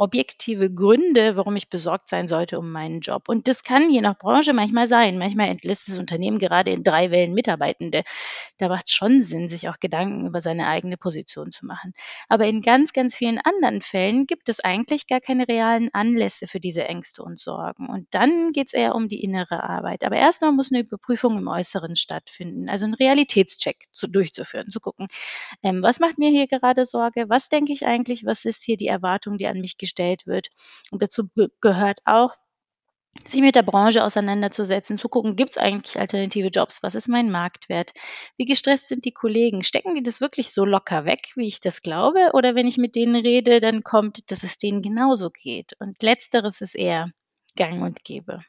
objektive 0.01 0.73
Gründe, 0.73 1.37
warum 1.37 1.57
ich 1.57 1.69
besorgt 1.69 2.09
sein 2.09 2.27
sollte 2.27 2.59
um 2.59 2.73
meinen 2.73 3.01
Job. 3.01 3.29
Und 3.29 3.49
das 3.49 3.63
kann 3.63 3.91
je 3.91 4.01
nach 4.01 4.17
Branche 4.19 4.55
manchmal 4.55 4.89
sein. 4.89 5.19
Manchmal 5.19 5.49
entlässt 5.49 5.89
das 5.89 5.99
Unternehmen 5.99 6.39
gerade 6.39 6.71
in 6.71 6.83
drei 6.83 7.11
Wellen 7.11 7.35
Mitarbeitende. 7.35 8.03
Da 8.57 8.69
macht 8.69 8.89
es 8.89 8.95
schon 8.95 9.23
Sinn, 9.23 9.51
sich 9.51 9.69
auch 9.69 9.79
Gedanken 9.79 10.27
über 10.27 10.41
seine 10.41 10.69
eigene 10.69 10.97
Position 10.97 11.53
zu 11.53 11.67
machen. 11.67 11.93
Aber 12.31 12.47
in 12.47 12.63
ganz, 12.63 12.95
ganz 12.95 13.15
vielen 13.15 13.39
anderen 13.39 13.83
Fällen 13.83 14.27
gibt 14.27 14.49
es 14.49 14.61
eigentlich 14.61 15.07
gar 15.07 15.21
keine 15.21 15.47
realen 15.47 15.91
Anlässe 15.93 16.47
für 16.47 16.61
diese 16.61 16.85
Ängste 16.85 17.23
und 17.23 17.39
Sorgen. 17.39 17.91
Und 17.91 18.07
dann 18.13 18.53
geht 18.53 18.69
es 18.69 18.73
eher 18.73 18.95
um 18.95 19.09
die 19.09 19.23
innere 19.23 19.63
Arbeit. 19.63 20.05
Aber 20.05 20.17
erstmal 20.17 20.53
muss 20.53 20.73
eine 20.73 20.81
Überprüfung 20.81 21.37
im 21.37 21.47
Äußeren 21.47 21.95
stattfinden, 21.95 22.71
also 22.71 22.87
ein 22.87 22.95
Realitätscheck 22.95 23.85
zu, 23.93 24.07
durchzuführen, 24.07 24.71
zu 24.71 24.81
gucken, 24.81 25.09
ähm, 25.63 25.83
was 25.83 26.01
macht 26.01 26.17
mir 26.17 26.31
hier 26.31 26.47
gerade 26.47 26.87
Sorge, 26.87 27.27
was 27.29 27.51
denke 27.51 27.75
ich 27.75 27.85
eigentlich, 27.85 28.25
was 28.25 28.47
ist 28.47 28.65
hier 28.65 28.79
die 28.79 28.87
Erwartung, 28.87 29.37
die 29.37 29.47
an 29.47 29.61
mich 29.61 29.77
gestellt 29.77 29.90
gestellt 29.91 30.27
wird. 30.27 30.49
Und 30.91 31.03
dazu 31.03 31.29
gehört 31.61 32.01
auch, 32.05 32.35
sich 33.27 33.41
mit 33.41 33.57
der 33.57 33.65
Branche 33.65 34.05
auseinanderzusetzen, 34.05 34.97
zu 34.97 35.09
gucken, 35.09 35.35
gibt 35.35 35.51
es 35.51 35.57
eigentlich 35.57 35.99
alternative 35.99 36.47
Jobs? 36.47 36.83
Was 36.85 36.95
ist 36.95 37.09
mein 37.09 37.31
Marktwert? 37.31 37.91
Wie 38.37 38.45
gestresst 38.45 38.89
sind 38.89 39.05
die 39.05 39.13
Kollegen? 39.13 39.65
Stecken 39.65 39.97
die 39.97 40.03
das 40.03 40.21
wirklich 40.21 40.53
so 40.53 40.65
locker 40.65 41.05
weg, 41.05 41.33
wie 41.35 41.49
ich 41.49 41.61
das 41.61 41.83
glaube? 41.83 42.31
Oder 42.35 42.55
wenn 42.55 42.69
ich 42.69 42.79
mit 42.79 42.95
denen 42.95 43.17
rede, 43.17 43.61
dann 43.61 43.83
kommt, 43.83 44.31
dass 44.31 44.45
es 44.45 44.59
denen 44.59 44.81
genauso 44.81 45.31
geht. 45.31 45.73
Und 45.81 46.03
letzteres 46.03 46.61
ist 46.61 46.77
eher 46.77 47.11
gang 47.57 47.83
und 47.83 48.05
gäbe. 48.05 48.45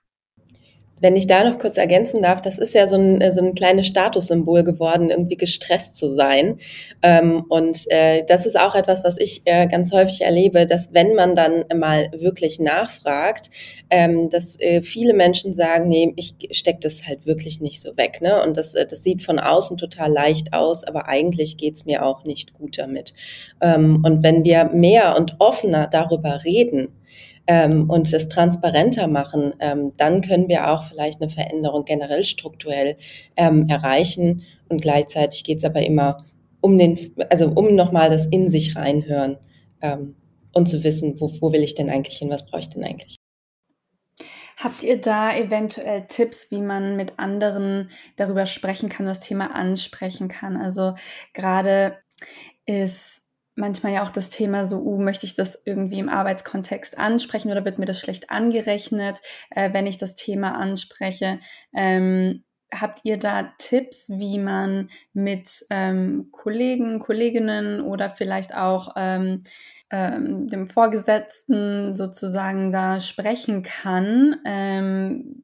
Wenn 1.02 1.16
ich 1.16 1.28
da 1.28 1.44
noch 1.44 1.60
kurz 1.60 1.78
ergänzen 1.78 2.22
darf, 2.22 2.42
das 2.42 2.58
ist 2.58 2.74
ja 2.74 2.88
so 2.88 2.96
ein, 2.96 3.32
so 3.32 3.42
ein 3.42 3.56
kleines 3.56 3.88
Statussymbol 3.88 4.64
geworden, 4.64 5.10
irgendwie 5.10 5.36
gestresst 5.36 5.98
zu 5.98 6.08
sein. 6.08 6.58
Ähm, 7.02 7.44
und 7.50 7.90
äh, 7.90 8.24
das 8.26 8.46
ist 8.46 8.60
auch 8.60 8.76
etwas, 8.76 9.04
was 9.04 9.18
ich 9.18 9.42
äh, 9.46 9.68
ganz 9.68 9.92
häufig 9.92 10.22
erlebe, 10.22 10.66
dass 10.66 10.94
wenn 10.94 11.16
man 11.16 11.36
dann 11.36 11.66
mal 11.76 12.10
wirklich 12.14 12.60
nachfragt, 12.60 13.50
ähm, 13.90 14.30
dass 14.30 14.60
äh, 14.60 14.82
viele 14.82 15.14
Menschen 15.14 15.54
sagen, 15.54 15.90
nee, 15.90 16.14
ich 16.16 16.36
stecke 16.52 16.80
das 16.82 17.06
halt 17.08 17.26
wirklich 17.26 17.62
nicht 17.62 17.82
so 17.82 17.98
weg. 17.98 18.20
Ne? 18.22 18.42
Und 18.42 18.56
das, 18.58 18.76
äh, 18.76 18.86
das 18.86 19.04
sieht 19.04 19.24
von 19.24 19.40
außen 19.40 19.78
total 19.78 20.12
leicht 20.12 20.54
aus, 20.54 20.84
aber 20.84 21.08
eigentlich 21.08 21.58
geht's 21.58 21.86
mir 21.86 22.06
auch 22.06 22.24
nicht 22.24 22.54
gut 22.54 22.78
damit. 22.78 23.14
Ähm, 23.60 24.04
und 24.06 24.24
wenn 24.24 24.44
wir 24.44 24.66
mehr 24.66 25.18
und 25.18 25.36
offener 25.40 25.88
darüber 25.88 26.44
reden, 26.44 26.90
ähm, 27.52 27.90
und 27.90 28.14
das 28.14 28.30
transparenter 28.30 29.10
machen, 29.10 29.54
ähm, 29.60 29.92
dann 29.98 30.22
können 30.22 30.48
wir 30.48 30.72
auch 30.72 30.86
vielleicht 30.86 31.20
eine 31.20 31.30
Veränderung 31.30 31.84
generell 31.84 32.24
strukturell 32.24 32.96
ähm, 33.36 33.68
erreichen. 33.68 34.44
Und 34.70 34.82
gleichzeitig 34.82 35.44
geht 35.44 35.58
es 35.58 35.66
aber 35.66 35.82
immer 35.82 36.24
um 36.62 36.78
den, 36.78 37.14
also 37.30 37.50
um 37.50 37.76
nochmal 37.76 38.10
das 38.10 38.26
in 38.26 38.48
sich 38.48 38.78
reinhören 38.78 39.38
ähm, 39.82 40.16
und 40.54 40.70
zu 40.70 40.82
wissen, 40.86 41.20
wo, 41.20 41.30
wo 41.42 41.52
will 41.52 41.62
ich 41.62 41.76
denn 41.76 41.90
eigentlich 41.90 42.20
hin, 42.20 42.30
was 42.30 42.46
brauche 42.46 42.62
ich 42.62 42.70
denn 42.70 42.86
eigentlich. 42.86 43.18
Habt 44.56 44.84
ihr 44.84 45.02
da 45.02 45.36
eventuell 45.36 46.06
Tipps, 46.08 46.52
wie 46.52 46.62
man 46.62 46.96
mit 46.96 47.20
anderen 47.20 47.90
darüber 48.16 48.46
sprechen 48.46 48.88
kann, 48.88 49.06
das 49.06 49.20
Thema 49.20 49.54
ansprechen 49.54 50.30
kann? 50.30 50.56
Also 50.56 50.94
gerade 51.34 51.98
ist 52.66 53.21
manchmal 53.56 53.94
ja 53.94 54.04
auch 54.04 54.12
das 54.12 54.30
Thema 54.30 54.66
so, 54.66 54.80
uh, 54.80 55.02
möchte 55.02 55.26
ich 55.26 55.36
das 55.36 55.62
irgendwie 55.66 56.00
im 56.00 56.10
Arbeitskontext 56.10 56.98
ansprechen 56.98 57.52
oder 57.52 57.66
wird 57.66 57.80
mir 57.80 57.86
das 57.86 58.00
schlecht 58.00 58.30
angerechnet, 58.30 59.22
äh, 59.50 59.74
wenn 59.74 59.88
ich 59.88 59.98
das 59.98 60.16
Thema 60.16 60.56
anspreche? 60.56 61.40
Ähm, 61.74 62.44
habt 62.74 63.02
ihr 63.04 63.18
da 63.18 63.52
Tipps, 63.58 64.10
wie 64.10 64.40
man 64.40 64.90
mit 65.14 65.66
ähm, 65.70 66.30
Kollegen, 66.32 67.00
Kolleginnen 67.00 67.82
oder 67.82 68.10
vielleicht 68.10 68.56
auch 68.56 68.94
ähm, 68.96 69.44
ähm, 69.92 70.48
dem 70.48 70.68
Vorgesetzten 70.68 71.96
sozusagen 71.96 72.72
da 72.72 73.02
sprechen 73.02 73.62
kann? 73.62 74.38
Ähm, 74.46 75.44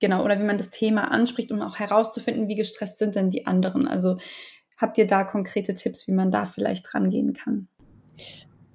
genau, 0.00 0.24
oder 0.24 0.38
wie 0.40 0.44
man 0.44 0.58
das 0.58 0.70
Thema 0.70 1.10
anspricht, 1.10 1.52
um 1.52 1.62
auch 1.62 1.78
herauszufinden, 1.78 2.48
wie 2.48 2.56
gestresst 2.56 2.98
sind 2.98 3.14
denn 3.14 3.30
die 3.30 3.46
anderen? 3.46 3.86
Also 3.86 4.16
Habt 4.76 4.98
ihr 4.98 5.06
da 5.06 5.24
konkrete 5.24 5.74
Tipps, 5.74 6.06
wie 6.06 6.12
man 6.12 6.30
da 6.30 6.46
vielleicht 6.46 6.94
rangehen 6.94 7.32
kann? 7.32 7.68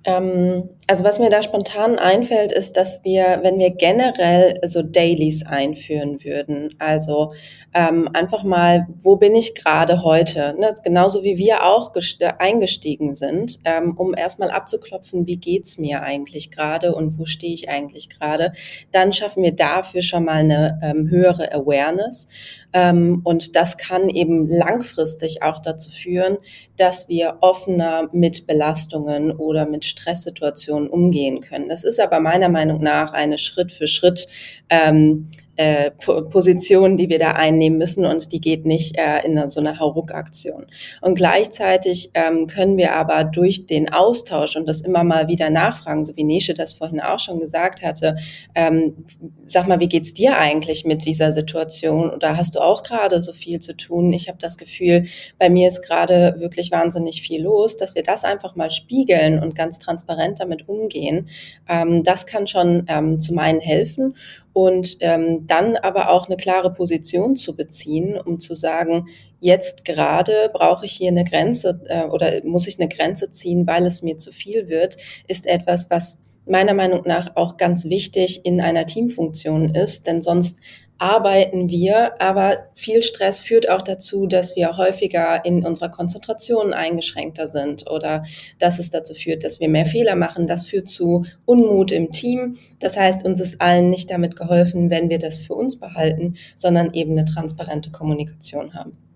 Ähm, 0.04 0.70
also 0.91 1.06
was 1.06 1.19
mir 1.19 1.30
da 1.30 1.41
spontan 1.41 1.97
einfällt, 1.97 2.51
ist, 2.51 2.75
dass 2.75 3.01
wir, 3.06 3.39
wenn 3.43 3.60
wir 3.60 3.69
generell 3.69 4.60
so 4.65 4.82
Dailies 4.82 5.45
einführen 5.45 6.21
würden, 6.21 6.75
also 6.80 7.32
ähm, 7.73 8.10
einfach 8.12 8.43
mal, 8.43 8.88
wo 8.99 9.15
bin 9.15 9.34
ich 9.34 9.56
gerade 9.56 10.04
heute, 10.04 10.54
ne? 10.60 10.73
genauso 10.84 11.23
wie 11.23 11.38
wir 11.38 11.63
auch 11.63 11.93
eingestiegen 12.39 13.13
sind, 13.13 13.60
ähm, 13.63 13.95
um 13.95 14.13
erstmal 14.13 14.51
abzuklopfen, 14.51 15.27
wie 15.27 15.38
geht's 15.38 15.77
mir 15.77 16.01
eigentlich 16.01 16.51
gerade 16.51 16.93
und 16.93 17.17
wo 17.17 17.23
stehe 17.23 17.54
ich 17.54 17.69
eigentlich 17.69 18.10
gerade, 18.10 18.51
dann 18.91 19.13
schaffen 19.13 19.43
wir 19.43 19.54
dafür 19.54 20.01
schon 20.01 20.25
mal 20.25 20.39
eine 20.39 20.77
ähm, 20.84 21.10
höhere 21.10 21.54
Awareness 21.54 22.27
ähm, 22.73 23.21
und 23.23 23.56
das 23.56 23.77
kann 23.77 24.10
eben 24.10 24.47
langfristig 24.47 25.43
auch 25.43 25.60
dazu 25.60 25.91
führen, 25.91 26.38
dass 26.77 27.10
wir 27.10 27.38
offener 27.41 28.10
mit 28.13 28.47
Belastungen 28.47 29.32
oder 29.32 29.65
mit 29.65 29.84
Stresssituationen 29.84 30.81
umgehen 30.89 31.41
können. 31.41 31.70
Das 31.70 31.84
ist 31.84 32.00
aber 32.00 32.20
meiner 32.20 32.50
Meinung 32.50 32.82
nach 32.82 33.13
eine 33.13 33.38
Schritt 33.38 33.72
für 33.72 33.88
Schritt 33.88 34.28
ähm, 34.70 35.28
äh, 35.62 35.91
Position, 35.91 36.97
die 36.97 37.08
wir 37.10 37.19
da 37.19 37.34
einnehmen 37.34 37.78
müssen 37.78 38.04
und 38.06 38.32
die 38.32 38.41
geht 38.41 38.65
nicht 38.65 38.97
äh, 38.97 39.24
in 39.24 39.47
so 39.47 39.60
eine 39.60 39.78
Hauruck-Aktion. 39.78 40.65
Und 41.02 41.15
gleichzeitig 41.15 42.10
ähm, 42.15 42.47
können 42.47 42.78
wir 42.78 42.93
aber 42.93 43.26
durch 43.26 43.67
den 43.67 43.93
Austausch 43.93 44.56
und 44.56 44.67
das 44.67 44.82
immer 44.82 45.04
mal 45.04 45.28
wieder 45.28 45.52
nachfragen, 45.52 46.04
so 46.04 46.15
wie 46.17 46.24
Nesche 46.24 46.56
das 46.56 46.74
vorhin 46.74 47.00
auch 47.00 47.19
schon 47.19 47.39
gesagt 47.39 47.84
hatte, 47.84 48.15
ähm, 48.56 49.06
sag 49.43 49.67
mal, 49.67 49.80
wie 49.80 49.88
geht's 49.88 50.15
dir 50.15 50.39
eigentlich 50.39 50.84
mit 50.84 51.06
dieser 51.06 51.32
Situation 51.32 52.10
oder 52.10 52.38
hast 52.38 52.56
du 52.56 52.60
auch 52.60 52.82
gerade 52.82 53.21
so 53.21 53.32
viel 53.32 53.60
zu 53.60 53.78
tun? 53.78 54.12
Ich 54.13 54.30
habe 54.30 54.39
das 54.41 54.58
Gefühl, 54.58 55.06
bei 55.38 55.52
mir 55.52 55.67
ist 55.67 55.84
gerade 55.86 56.38
wirklich 56.39 56.71
wahnsinnig 56.71 57.21
viel 57.21 57.43
los, 57.43 57.78
dass 57.78 57.93
wir 57.93 58.02
das 58.02 58.24
einfach 58.24 58.56
mal 58.56 58.71
spiegeln 58.71 59.43
und 59.43 59.54
ganz 59.54 59.78
transparent 59.78 60.39
damit 60.39 60.67
umgehen. 60.67 61.30
Ähm, 61.69 62.04
das 62.04 62.26
kann 62.26 62.47
schon 62.47 62.86
ähm, 62.88 63.19
zum 63.19 63.38
einen 63.38 63.60
helfen 63.60 64.15
und 64.54 64.98
ähm, 65.00 65.48
dann 65.48 65.76
aber 65.78 66.10
auch 66.10 66.28
eine 66.28 66.38
klare 66.38 66.72
Position 66.72 67.36
zu 67.36 67.56
beziehen, 67.56 68.20
um 68.20 68.40
zu 68.40 68.54
sagen, 68.54 69.08
jetzt 69.40 69.86
gerade 69.86 70.50
brauche 70.54 70.86
ich 70.86 70.94
hier 70.94 71.10
eine 71.10 71.24
Grenze 71.24 71.82
äh, 71.88 72.04
oder 72.06 72.44
muss 72.44 72.68
ich 72.68 72.80
eine 72.80 72.90
Grenze 72.90 73.32
ziehen, 73.32 73.66
weil 73.68 73.86
es 73.86 74.02
mir 74.02 74.18
zu 74.18 74.32
viel 74.32 74.68
wird, 74.68 74.98
ist 75.28 75.48
etwas, 75.48 75.90
was 75.90 76.18
meiner 76.45 76.73
Meinung 76.73 77.04
nach 77.06 77.36
auch 77.36 77.58
ganz 77.58 77.86
wichtig 77.86 78.45
in 78.45 78.62
einer 78.62 78.86
Teamfunktion 78.86 79.75
ist, 79.75 80.08
denn 80.08 80.21
sonst 80.21 80.60
arbeiten 81.01 81.67
wir, 81.69 82.21
aber 82.21 82.67
viel 82.75 83.01
Stress 83.01 83.39
führt 83.41 83.67
auch 83.67 83.82
dazu, 83.82 84.27
dass 84.27 84.56
wir 84.56 84.77
häufiger 84.77 85.43
in 85.43 85.65
unserer 85.65 85.89
Konzentration 85.89 86.73
eingeschränkter 86.73 87.47
sind 87.47 87.89
oder 87.89 88.23
dass 88.60 88.77
es 88.77 88.91
dazu 88.91 89.15
führt, 89.15 89.43
dass 89.43 89.60
wir 89.60 89.67
mehr 89.67 89.88
Fehler 89.88 90.15
machen. 90.15 90.45
Das 90.45 90.65
führt 90.65 90.89
zu 90.89 91.25
Unmut 91.45 91.91
im 91.91 92.12
Team. 92.12 92.56
Das 92.80 92.97
heißt, 92.97 93.25
uns 93.25 93.39
ist 93.39 93.60
allen 93.60 93.89
nicht 93.89 94.12
damit 94.12 94.36
geholfen, 94.36 94.91
wenn 94.91 95.10
wir 95.10 95.17
das 95.17 95.39
für 95.39 95.56
uns 95.56 95.80
behalten, 95.80 96.36
sondern 96.56 96.93
eben 96.93 97.13
eine 97.13 97.25
transparente 97.25 97.89
Kommunikation 97.89 98.75
haben. 98.75 99.11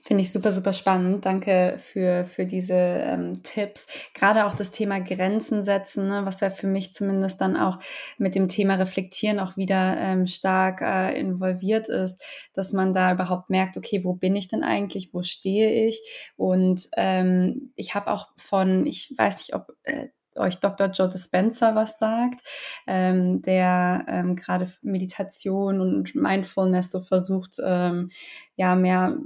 Finde 0.00 0.22
ich 0.22 0.32
super, 0.32 0.52
super 0.52 0.72
spannend. 0.72 1.26
Danke 1.26 1.76
für, 1.82 2.24
für 2.24 2.46
diese 2.46 2.72
ähm, 2.72 3.42
Tipps. 3.42 3.88
Gerade 4.14 4.46
auch 4.46 4.54
das 4.54 4.70
Thema 4.70 5.00
Grenzen 5.00 5.64
setzen, 5.64 6.06
ne, 6.06 6.20
was 6.24 6.40
ja 6.40 6.50
für 6.50 6.68
mich 6.68 6.92
zumindest 6.92 7.40
dann 7.40 7.56
auch 7.56 7.78
mit 8.16 8.36
dem 8.36 8.46
Thema 8.46 8.76
Reflektieren 8.76 9.40
auch 9.40 9.56
wieder 9.56 9.96
ähm, 9.98 10.28
stark 10.28 10.82
äh, 10.82 11.18
involviert 11.18 11.88
ist, 11.88 12.22
dass 12.54 12.72
man 12.72 12.92
da 12.92 13.12
überhaupt 13.12 13.50
merkt, 13.50 13.76
okay, 13.76 14.04
wo 14.04 14.14
bin 14.14 14.36
ich 14.36 14.46
denn 14.46 14.62
eigentlich, 14.62 15.12
wo 15.12 15.22
stehe 15.22 15.88
ich? 15.88 16.00
Und 16.36 16.88
ähm, 16.96 17.72
ich 17.74 17.96
habe 17.96 18.12
auch 18.12 18.28
von, 18.36 18.86
ich 18.86 19.12
weiß 19.18 19.38
nicht, 19.38 19.54
ob 19.54 19.76
äh, 19.82 20.08
euch 20.36 20.60
Dr. 20.60 20.88
Joe 20.88 21.08
Dispenza 21.08 21.74
was 21.74 21.98
sagt, 21.98 22.40
ähm, 22.86 23.42
der 23.42 24.04
ähm, 24.08 24.36
gerade 24.36 24.72
Meditation 24.82 25.80
und 25.80 26.14
Mindfulness 26.14 26.92
so 26.92 27.00
versucht, 27.00 27.56
ähm, 27.64 28.10
ja, 28.56 28.76
mehr 28.76 29.18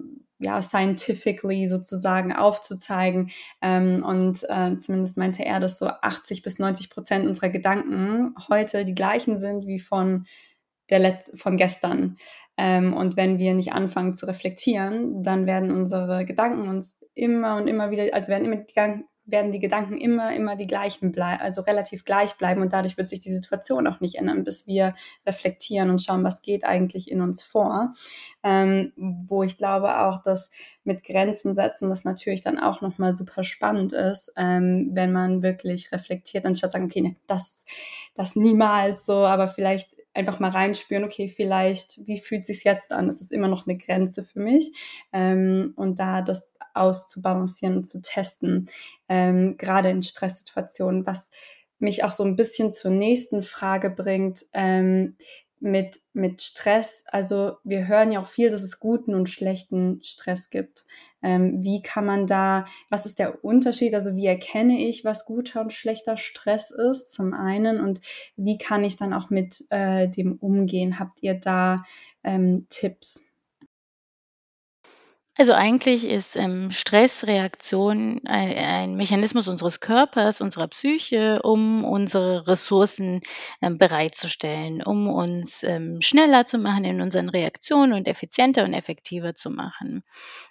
ja, 0.42 0.60
scientifically 0.60 1.66
sozusagen 1.66 2.32
aufzuzeigen. 2.32 3.30
Ähm, 3.60 4.04
und 4.04 4.44
äh, 4.48 4.76
zumindest 4.78 5.16
meinte 5.16 5.44
er, 5.44 5.60
dass 5.60 5.78
so 5.78 5.86
80 5.86 6.42
bis 6.42 6.58
90 6.58 6.90
Prozent 6.90 7.26
unserer 7.26 7.50
Gedanken 7.50 8.34
heute 8.48 8.84
die 8.84 8.94
gleichen 8.94 9.38
sind 9.38 9.66
wie 9.66 9.78
von 9.78 10.26
der 10.90 10.98
Letz 10.98 11.32
von 11.34 11.56
gestern. 11.56 12.16
Ähm, 12.56 12.92
und 12.92 13.16
wenn 13.16 13.38
wir 13.38 13.54
nicht 13.54 13.72
anfangen 13.72 14.14
zu 14.14 14.26
reflektieren, 14.26 15.22
dann 15.22 15.46
werden 15.46 15.70
unsere 15.70 16.24
Gedanken 16.24 16.68
uns 16.68 16.98
immer 17.14 17.56
und 17.56 17.68
immer 17.68 17.90
wieder, 17.90 18.12
also 18.12 18.28
werden 18.28 18.44
immer 18.44 18.56
die 18.56 18.74
werden 19.24 19.52
die 19.52 19.60
Gedanken 19.60 19.96
immer, 19.96 20.34
immer 20.34 20.56
die 20.56 20.66
gleichen 20.66 21.12
bleiben, 21.12 21.40
also 21.40 21.60
relativ 21.60 22.04
gleich 22.04 22.34
bleiben 22.36 22.60
und 22.60 22.72
dadurch 22.72 22.96
wird 22.96 23.08
sich 23.08 23.20
die 23.20 23.32
Situation 23.32 23.86
auch 23.86 24.00
nicht 24.00 24.16
ändern, 24.16 24.44
bis 24.44 24.66
wir 24.66 24.94
reflektieren 25.26 25.90
und 25.90 26.02
schauen, 26.02 26.24
was 26.24 26.42
geht 26.42 26.64
eigentlich 26.64 27.10
in 27.10 27.20
uns 27.20 27.42
vor. 27.42 27.92
Ähm, 28.42 28.92
wo 28.96 29.42
ich 29.42 29.58
glaube 29.58 30.00
auch, 30.00 30.22
dass 30.22 30.50
mit 30.84 31.04
Grenzen 31.04 31.54
setzen 31.54 31.88
das 31.88 32.04
natürlich 32.04 32.42
dann 32.42 32.58
auch 32.58 32.80
nochmal 32.80 33.12
super 33.12 33.44
spannend 33.44 33.92
ist, 33.92 34.32
ähm, 34.36 34.90
wenn 34.92 35.12
man 35.12 35.42
wirklich 35.42 35.92
reflektiert, 35.92 36.44
anstatt 36.44 36.72
sagen, 36.72 36.86
okay, 36.86 37.00
nee, 37.00 37.16
das, 37.26 37.64
das 38.14 38.34
niemals 38.34 39.06
so, 39.06 39.18
aber 39.18 39.46
vielleicht 39.46 40.01
einfach 40.14 40.40
mal 40.40 40.50
reinspüren, 40.50 41.04
okay, 41.04 41.28
vielleicht, 41.28 42.06
wie 42.06 42.18
fühlt 42.18 42.44
sich 42.44 42.64
jetzt 42.64 42.92
an? 42.92 43.08
Ist 43.08 43.32
immer 43.32 43.48
noch 43.48 43.66
eine 43.66 43.78
Grenze 43.78 44.22
für 44.22 44.40
mich? 44.40 44.72
Ähm, 45.12 45.72
und 45.76 45.98
da 45.98 46.22
das 46.22 46.52
auszubalancieren 46.74 47.78
und 47.78 47.84
zu 47.84 48.00
testen, 48.00 48.68
ähm, 49.08 49.56
gerade 49.56 49.90
in 49.90 50.02
Stresssituationen, 50.02 51.06
was 51.06 51.30
mich 51.78 52.04
auch 52.04 52.12
so 52.12 52.24
ein 52.24 52.36
bisschen 52.36 52.70
zur 52.70 52.90
nächsten 52.90 53.42
Frage 53.42 53.90
bringt, 53.90 54.44
ähm, 54.52 55.16
mit, 55.62 56.00
mit 56.12 56.42
Stress. 56.42 57.04
Also 57.06 57.56
wir 57.62 57.86
hören 57.86 58.10
ja 58.10 58.18
auch 58.18 58.26
viel, 58.26 58.50
dass 58.50 58.62
es 58.62 58.80
guten 58.80 59.14
und 59.14 59.28
schlechten 59.28 60.02
Stress 60.02 60.50
gibt. 60.50 60.84
Ähm, 61.22 61.62
wie 61.62 61.82
kann 61.82 62.04
man 62.04 62.26
da, 62.26 62.64
was 62.90 63.06
ist 63.06 63.20
der 63.20 63.44
Unterschied? 63.44 63.94
Also 63.94 64.16
wie 64.16 64.26
erkenne 64.26 64.86
ich, 64.86 65.04
was 65.04 65.24
guter 65.24 65.60
und 65.60 65.72
schlechter 65.72 66.16
Stress 66.16 66.72
ist 66.72 67.12
zum 67.12 67.32
einen 67.32 67.80
und 67.80 68.00
wie 68.36 68.58
kann 68.58 68.82
ich 68.82 68.96
dann 68.96 69.12
auch 69.14 69.30
mit 69.30 69.64
äh, 69.70 70.08
dem 70.08 70.36
umgehen? 70.36 70.98
Habt 70.98 71.22
ihr 71.22 71.34
da 71.34 71.76
ähm, 72.24 72.66
Tipps? 72.68 73.31
Also 75.38 75.54
eigentlich 75.54 76.04
ist 76.04 76.36
ähm, 76.36 76.70
Stressreaktion 76.70 78.20
ein, 78.26 78.56
ein 78.56 78.96
Mechanismus 78.96 79.48
unseres 79.48 79.80
Körpers, 79.80 80.42
unserer 80.42 80.68
Psyche, 80.68 81.40
um 81.42 81.84
unsere 81.84 82.46
Ressourcen 82.46 83.22
ähm, 83.62 83.78
bereitzustellen, 83.78 84.82
um 84.82 85.08
uns 85.08 85.62
ähm, 85.62 86.02
schneller 86.02 86.44
zu 86.44 86.58
machen 86.58 86.84
in 86.84 87.00
unseren 87.00 87.30
Reaktionen 87.30 87.94
und 87.94 88.08
effizienter 88.08 88.64
und 88.64 88.74
effektiver 88.74 89.34
zu 89.34 89.48
machen. 89.48 90.04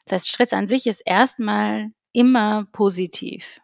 Das 0.06 0.14
heißt, 0.14 0.30
Stress 0.30 0.54
an 0.54 0.68
sich 0.68 0.88
ist 0.88 1.04
erstmal 1.06 1.92
immer 2.12 2.66
positiv. 2.72 3.62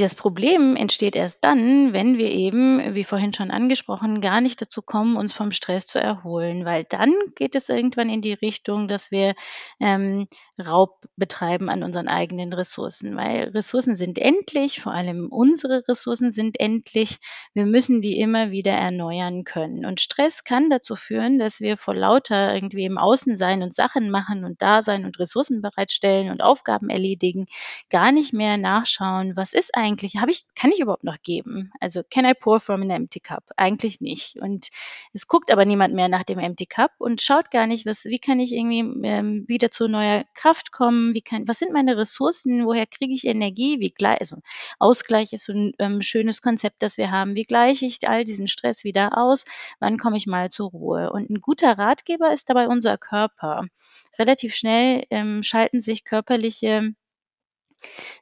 Das 0.00 0.14
Problem 0.14 0.76
entsteht 0.76 1.14
erst 1.14 1.38
dann, 1.42 1.92
wenn 1.92 2.16
wir 2.16 2.30
eben, 2.30 2.94
wie 2.94 3.04
vorhin 3.04 3.34
schon 3.34 3.50
angesprochen, 3.50 4.22
gar 4.22 4.40
nicht 4.40 4.62
dazu 4.62 4.80
kommen, 4.80 5.16
uns 5.16 5.34
vom 5.34 5.52
Stress 5.52 5.86
zu 5.86 6.00
erholen, 6.00 6.64
weil 6.64 6.84
dann 6.84 7.12
geht 7.36 7.54
es 7.54 7.68
irgendwann 7.68 8.08
in 8.08 8.22
die 8.22 8.32
Richtung, 8.32 8.88
dass 8.88 9.10
wir 9.10 9.34
ähm, 9.78 10.26
Raub 10.60 11.06
betreiben 11.16 11.68
an 11.68 11.82
unseren 11.82 12.08
eigenen 12.08 12.52
Ressourcen, 12.52 13.16
weil 13.16 13.48
Ressourcen 13.48 13.94
sind 13.94 14.18
endlich, 14.18 14.80
vor 14.80 14.92
allem 14.92 15.28
unsere 15.30 15.86
Ressourcen 15.88 16.30
sind 16.30 16.60
endlich. 16.60 17.18
Wir 17.54 17.66
müssen 17.66 18.00
die 18.00 18.18
immer 18.18 18.50
wieder 18.50 18.72
erneuern 18.72 19.44
können. 19.44 19.84
Und 19.84 20.00
Stress 20.00 20.44
kann 20.44 20.70
dazu 20.70 20.96
führen, 20.96 21.38
dass 21.38 21.60
wir 21.60 21.76
vor 21.76 21.94
lauter 21.94 22.54
irgendwie 22.54 22.84
im 22.84 22.98
Außen 22.98 23.36
sein 23.36 23.62
und 23.62 23.74
Sachen 23.74 24.10
machen 24.10 24.44
und 24.44 24.62
da 24.62 24.82
sein 24.82 25.04
und 25.04 25.18
Ressourcen 25.18 25.62
bereitstellen 25.62 26.30
und 26.30 26.42
Aufgaben 26.42 26.90
erledigen, 26.90 27.46
gar 27.88 28.12
nicht 28.12 28.32
mehr 28.32 28.56
nachschauen, 28.56 29.36
was 29.36 29.52
ist 29.52 29.74
eigentlich, 29.74 30.16
habe 30.16 30.30
ich, 30.30 30.44
kann 30.54 30.70
ich 30.70 30.80
überhaupt 30.80 31.04
noch 31.04 31.22
geben? 31.22 31.72
Also 31.80 32.02
can 32.08 32.24
I 32.24 32.34
pour 32.34 32.60
from 32.60 32.82
an 32.82 32.90
empty 32.90 33.20
cup? 33.20 33.44
Eigentlich 33.56 34.00
nicht. 34.00 34.36
Und 34.36 34.68
es 35.12 35.26
guckt 35.26 35.50
aber 35.50 35.64
niemand 35.64 35.94
mehr 35.94 36.08
nach 36.08 36.24
dem 36.24 36.38
empty 36.38 36.66
cup 36.66 36.92
und 36.98 37.20
schaut 37.20 37.50
gar 37.50 37.66
nicht, 37.66 37.86
was, 37.86 38.04
wie 38.04 38.18
kann 38.18 38.40
ich 38.40 38.52
irgendwie 38.52 39.06
ähm, 39.06 39.44
wieder 39.48 39.70
zu 39.70 39.88
neuer 39.88 40.24
Kraft 40.34 40.49
Kraft 40.50 40.72
kommen? 40.72 41.14
Wie 41.14 41.20
kann, 41.20 41.46
was 41.46 41.60
sind 41.60 41.72
meine 41.72 41.96
Ressourcen? 41.96 42.64
Woher 42.64 42.84
kriege 42.84 43.14
ich 43.14 43.24
Energie? 43.24 43.78
Wie 43.78 43.90
gleich, 43.90 44.20
also 44.20 44.38
Ausgleich 44.80 45.32
ist 45.32 45.44
so 45.44 45.52
ein 45.52 45.72
ähm, 45.78 46.02
schönes 46.02 46.42
Konzept, 46.42 46.82
das 46.82 46.96
wir 46.96 47.12
haben. 47.12 47.36
Wie 47.36 47.44
gleiche 47.44 47.86
ich 47.86 48.08
all 48.08 48.24
diesen 48.24 48.48
Stress 48.48 48.82
wieder 48.82 49.16
aus? 49.16 49.44
Wann 49.78 49.96
komme 49.96 50.16
ich 50.16 50.26
mal 50.26 50.50
zur 50.50 50.70
Ruhe? 50.70 51.12
Und 51.12 51.30
ein 51.30 51.40
guter 51.40 51.78
Ratgeber 51.78 52.32
ist 52.32 52.50
dabei 52.50 52.66
unser 52.66 52.98
Körper. 52.98 53.66
Relativ 54.18 54.56
schnell 54.56 55.04
ähm, 55.10 55.44
schalten 55.44 55.80
sich 55.80 56.04
körperliche 56.04 56.94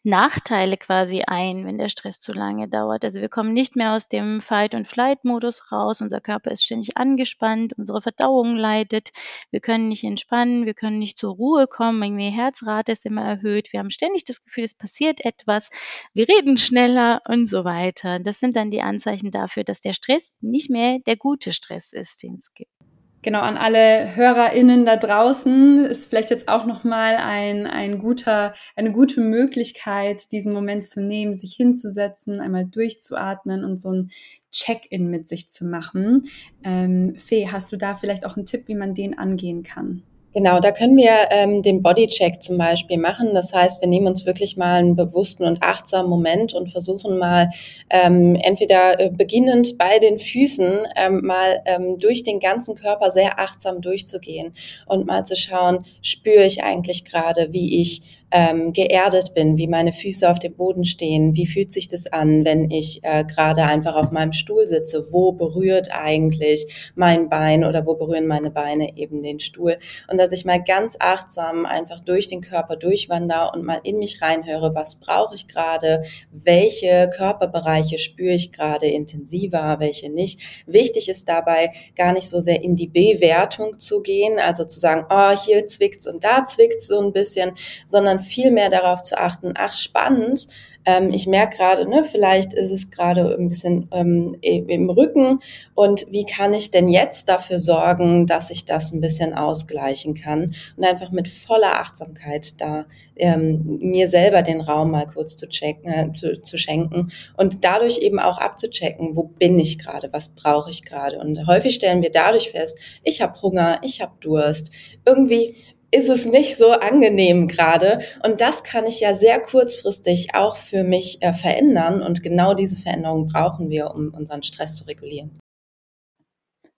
Nachteile 0.03 0.77
quasi 0.77 1.23
ein, 1.27 1.67
wenn 1.67 1.79
der 1.79 1.89
Stress 1.89 2.21
zu 2.21 2.33
lange 2.33 2.69
dauert. 2.69 3.05
Also 3.05 3.21
wir 3.21 3.29
kommen 3.29 3.53
nicht 3.53 3.77
mehr 3.77 3.95
aus 3.95 4.09
dem 4.09 4.41
Fight- 4.41 4.75
und 4.75 4.87
Flight-Modus 4.87 5.73
raus. 5.73 6.01
Unser 6.01 6.21
Körper 6.21 6.51
ist 6.51 6.65
ständig 6.65 6.97
angespannt, 6.97 7.73
unsere 7.77 8.03
Verdauung 8.03 8.57
leidet, 8.57 9.11
wir 9.51 9.61
können 9.61 9.89
nicht 9.89 10.05
entspannen, 10.05 10.67
wir 10.67 10.75
können 10.75 10.99
nicht 10.99 11.19
zur 11.19 11.35
Ruhe 11.35 11.67
kommen, 11.67 12.03
irgendwie 12.03 12.31
Herzrate 12.31 12.93
ist 12.93 13.07
immer 13.07 13.25
erhöht, 13.25 13.73
wir 13.73 13.81
haben 13.81 13.91
ständig 13.91 14.25
das 14.25 14.43
Gefühl, 14.43 14.65
es 14.65 14.75
passiert 14.75 15.25
etwas, 15.25 15.71
wir 16.15 16.29
reden 16.29 16.57
schneller 16.57 17.21
und 17.27 17.47
so 17.47 17.65
weiter. 17.65 18.19
Das 18.21 18.39
sind 18.41 18.57
dann 18.57 18.71
die 18.71 18.83
Anzeichen 18.83 19.31
dafür, 19.31 19.65
dass 19.65 19.81
der 19.81 19.93
Stress 19.93 20.33
nicht 20.41 20.71
mehr 20.71 20.99
der 21.07 21.17
gute 21.17 21.53
Stress 21.53 21.93
ist, 21.93 22.23
den 22.23 22.35
es 22.37 22.53
gibt 22.55 22.78
genau 23.23 23.41
an 23.41 23.57
alle 23.57 24.15
HörerInnen 24.15 24.85
da 24.85 24.97
draußen 24.97 25.85
ist 25.85 26.07
vielleicht 26.07 26.31
jetzt 26.31 26.49
auch 26.49 26.67
nochmal 26.67 27.17
ein, 27.17 27.67
ein 27.67 27.99
guter, 27.99 28.55
eine 28.77 28.93
gute 28.93 29.21
Möglichkeit, 29.21 30.33
diesen 30.33 30.53
Moment 30.53 30.87
zu 30.87 31.03
nehmen, 31.03 31.33
sich 31.33 31.55
hinzusetzen, 31.55 32.41
einmal 32.41 32.67
durchzuatmen 32.67 33.65
und 33.65 33.81
so 33.81 33.93
ein 33.93 34.11
Check-in 34.51 35.09
mit 35.11 35.29
sich 35.29 35.51
zu 35.51 35.65
machen. 35.67 36.23
Ähm, 36.65 37.15
Fee, 37.17 37.49
hast 37.51 37.71
du 37.73 37.77
da 37.77 37.95
vielleicht 37.95 38.25
auch 38.25 38.37
einen 38.37 38.47
Tipp, 38.47 38.67
wie 38.67 38.75
man 38.75 38.95
den 38.95 39.19
angehen 39.19 39.63
kann? 39.63 40.03
Genau, 40.39 40.61
da 40.61 40.71
können 40.71 40.97
wir 40.97 41.31
ähm, 41.33 41.63
den 41.63 41.83
Bodycheck 41.83 42.41
zum 42.41 42.59
Beispiel 42.59 42.97
machen. 42.97 43.31
Das 43.35 43.53
heißt, 43.53 43.81
wir 43.81 43.89
nehmen 43.89 44.07
uns 44.07 44.25
wirklich 44.25 44.57
mal 44.57 44.75
einen 44.75 44.95
bewussten 44.95 45.43
und 45.43 45.65
achtsamen 45.65 46.09
Moment 46.09 46.55
und 46.55 46.71
versuchen 46.71 47.19
mal 47.19 47.51
ähm, 47.91 48.37
entweder 48.37 49.01
äh, 49.01 49.11
beginnend 49.11 49.77
bei 49.79 49.99
den 49.99 50.21
Füßen 50.21 50.87
ähm, 50.95 51.23
mal 51.25 51.61
ähm, 51.65 51.99
durch 51.99 52.23
den 52.23 52.39
ganzen 52.39 52.77
Körper 52.77 53.11
sehr 53.11 53.41
achtsam 53.41 53.81
durchzugehen 53.81 54.55
und 54.87 55.09
mal 55.09 55.25
zu 55.25 55.35
schauen, 55.35 55.85
spüre 56.03 56.45
ich 56.45 56.63
eigentlich 56.63 57.05
gerade, 57.05 57.53
wie 57.53 57.83
ich 57.83 58.03
ähm, 58.31 58.73
geerdet 58.73 59.35
bin, 59.35 59.57
wie 59.57 59.69
meine 59.69 59.93
Füße 59.93 60.29
auf 60.31 60.39
dem 60.39 60.55
Boden 60.55 60.85
stehen, 60.85 61.35
wie 61.35 61.47
fühlt 61.47 61.73
sich 61.73 61.89
das 61.89 62.07
an, 62.07 62.45
wenn 62.45 62.71
ich 62.71 63.01
äh, 63.03 63.25
gerade 63.25 63.63
einfach 63.63 63.95
auf 63.95 64.11
meinem 64.11 64.33
Stuhl 64.33 64.67
sitze, 64.67 65.07
wo 65.13 65.33
berührt 65.33 65.89
eigentlich 65.93 66.93
mein 66.95 67.29
Bein 67.31 67.65
oder 67.65 67.87
wo 67.87 67.95
berühren 67.95 68.27
meine 68.27 68.51
Beine 68.51 68.97
eben 68.97 69.23
den 69.23 69.41
Stuhl? 69.41 69.79
Und 70.11 70.19
dass 70.19 70.33
ich 70.33 70.45
mal 70.45 70.63
ganz 70.63 70.97
achtsam 71.01 71.65
einfach 71.65 72.01
durch 72.01 72.27
den 72.27 72.43
Körper 72.43 72.77
durchwandere 72.77 73.53
und 73.55 73.65
mal 73.65 73.81
in 73.83 73.99
mich 73.99 74.21
reinhöre, 74.21 74.75
was 74.75 74.97
brauche 74.97 75.35
ich 75.35 75.49
gerade, 75.49 76.03
welche 76.31 77.11
Körperbereiche 77.15 77.99
spüre 77.99 78.35
ich 78.35 78.53
gerade 78.53 78.87
intensiver, 78.87 79.77
welche 79.79 80.11
nicht. 80.11 80.41
Wichtig 80.67 81.09
ist 81.09 81.29
dabei 81.29 81.71
gar 81.97 82.13
nicht 82.13 82.29
so 82.29 82.41
sehr 82.41 82.63
in 82.63 82.77
die 82.77 82.89
Bewertung 82.89 83.79
zu 83.79 84.03
gehen, 84.03 84.39
also 84.39 84.65
zu 84.65 84.79
sagen, 84.79 85.07
oh, 85.09 85.31
hier 85.31 85.67
zwickt's 85.67 86.07
und 86.07 86.25
da 86.25 86.45
zwickt's 86.45 86.87
so 86.89 87.01
ein 87.01 87.13
bisschen, 87.13 87.53
sondern 87.87 88.18
viel 88.19 88.51
mehr 88.51 88.71
darauf 88.71 89.03
zu 89.03 89.19
achten, 89.19 89.55
ach 89.57 89.73
spannend, 89.73 90.49
ähm, 90.89 91.11
ich 91.13 91.27
merke 91.27 91.59
gerade, 91.59 91.89
ne, 91.89 92.03
vielleicht 92.03 92.55
ist 92.55 92.71
es 92.71 92.91
gerade 92.91 93.37
ein 93.39 93.49
bisschen 93.49 93.89
ähm, 93.93 94.37
im 94.41 94.89
Rücken 94.89 95.41
und 95.75 96.07
wie 96.11 96.25
kann 96.25 96.55
ich 96.55 96.71
denn 96.71 96.89
jetzt 96.89 97.29
dafür 97.29 97.59
sorgen, 97.59 98.27
dass 98.27 98.49
ich 98.51 98.65
das 98.65 98.93
ein 98.93 99.03
bisschen 99.03 99.35
ausgleichen 99.35 100.15
kann 100.15 100.55
und 100.77 100.85
einfach 100.85 101.11
mit 101.11 101.29
voller 101.29 101.81
Achtsamkeit 101.81 102.59
da 102.61 102.87
ähm, 103.17 103.79
mir 103.83 104.09
selber 104.09 104.41
den 104.41 104.63
Raum 104.63 104.93
mal 104.93 105.07
kurz 105.07 105.37
zu, 105.37 105.47
checken, 105.47 105.93
äh, 105.93 106.13
zu, 106.13 106.41
zu 106.41 106.57
schenken 106.57 107.13
und 107.37 107.65
dadurch 107.65 107.99
eben 107.99 108.19
auch 108.19 108.39
abzuchecken, 108.39 109.15
wo 109.15 109.25
bin 109.25 109.59
ich 109.59 109.79
gerade, 109.79 110.09
was 110.13 110.31
brauche 110.31 110.71
ich 110.71 110.85
gerade. 110.87 111.19
Und 111.19 111.47
häufig 111.47 111.75
stellen 111.75 112.01
wir 112.01 112.11
dadurch 112.11 112.51
fest, 112.51 112.79
ich 113.03 113.21
habe 113.21 113.41
Hunger, 113.43 113.81
ich 113.83 114.01
habe 114.01 114.13
Durst, 114.21 114.71
irgendwie 115.05 115.55
ist 115.91 116.09
es 116.09 116.27
nicht 116.27 116.57
so 116.57 116.73
angenehm 116.73 117.49
gerade. 117.49 118.01
Und 118.23 118.41
das 118.41 118.63
kann 118.63 118.85
ich 118.85 119.01
ja 119.01 119.15
sehr 119.15 119.41
kurzfristig 119.41 120.35
auch 120.35 120.57
für 120.57 120.85
mich 120.85 121.23
äh, 121.23 121.33
verändern. 121.33 122.03
Und 122.03 122.23
genau 122.23 122.55
diese 122.55 122.77
Veränderung 122.77 123.27
brauchen 123.27 123.71
wir, 123.71 123.95
um 123.95 124.13
unseren 124.15 124.43
Stress 124.43 124.75
zu 124.75 124.85
regulieren. 124.85 125.39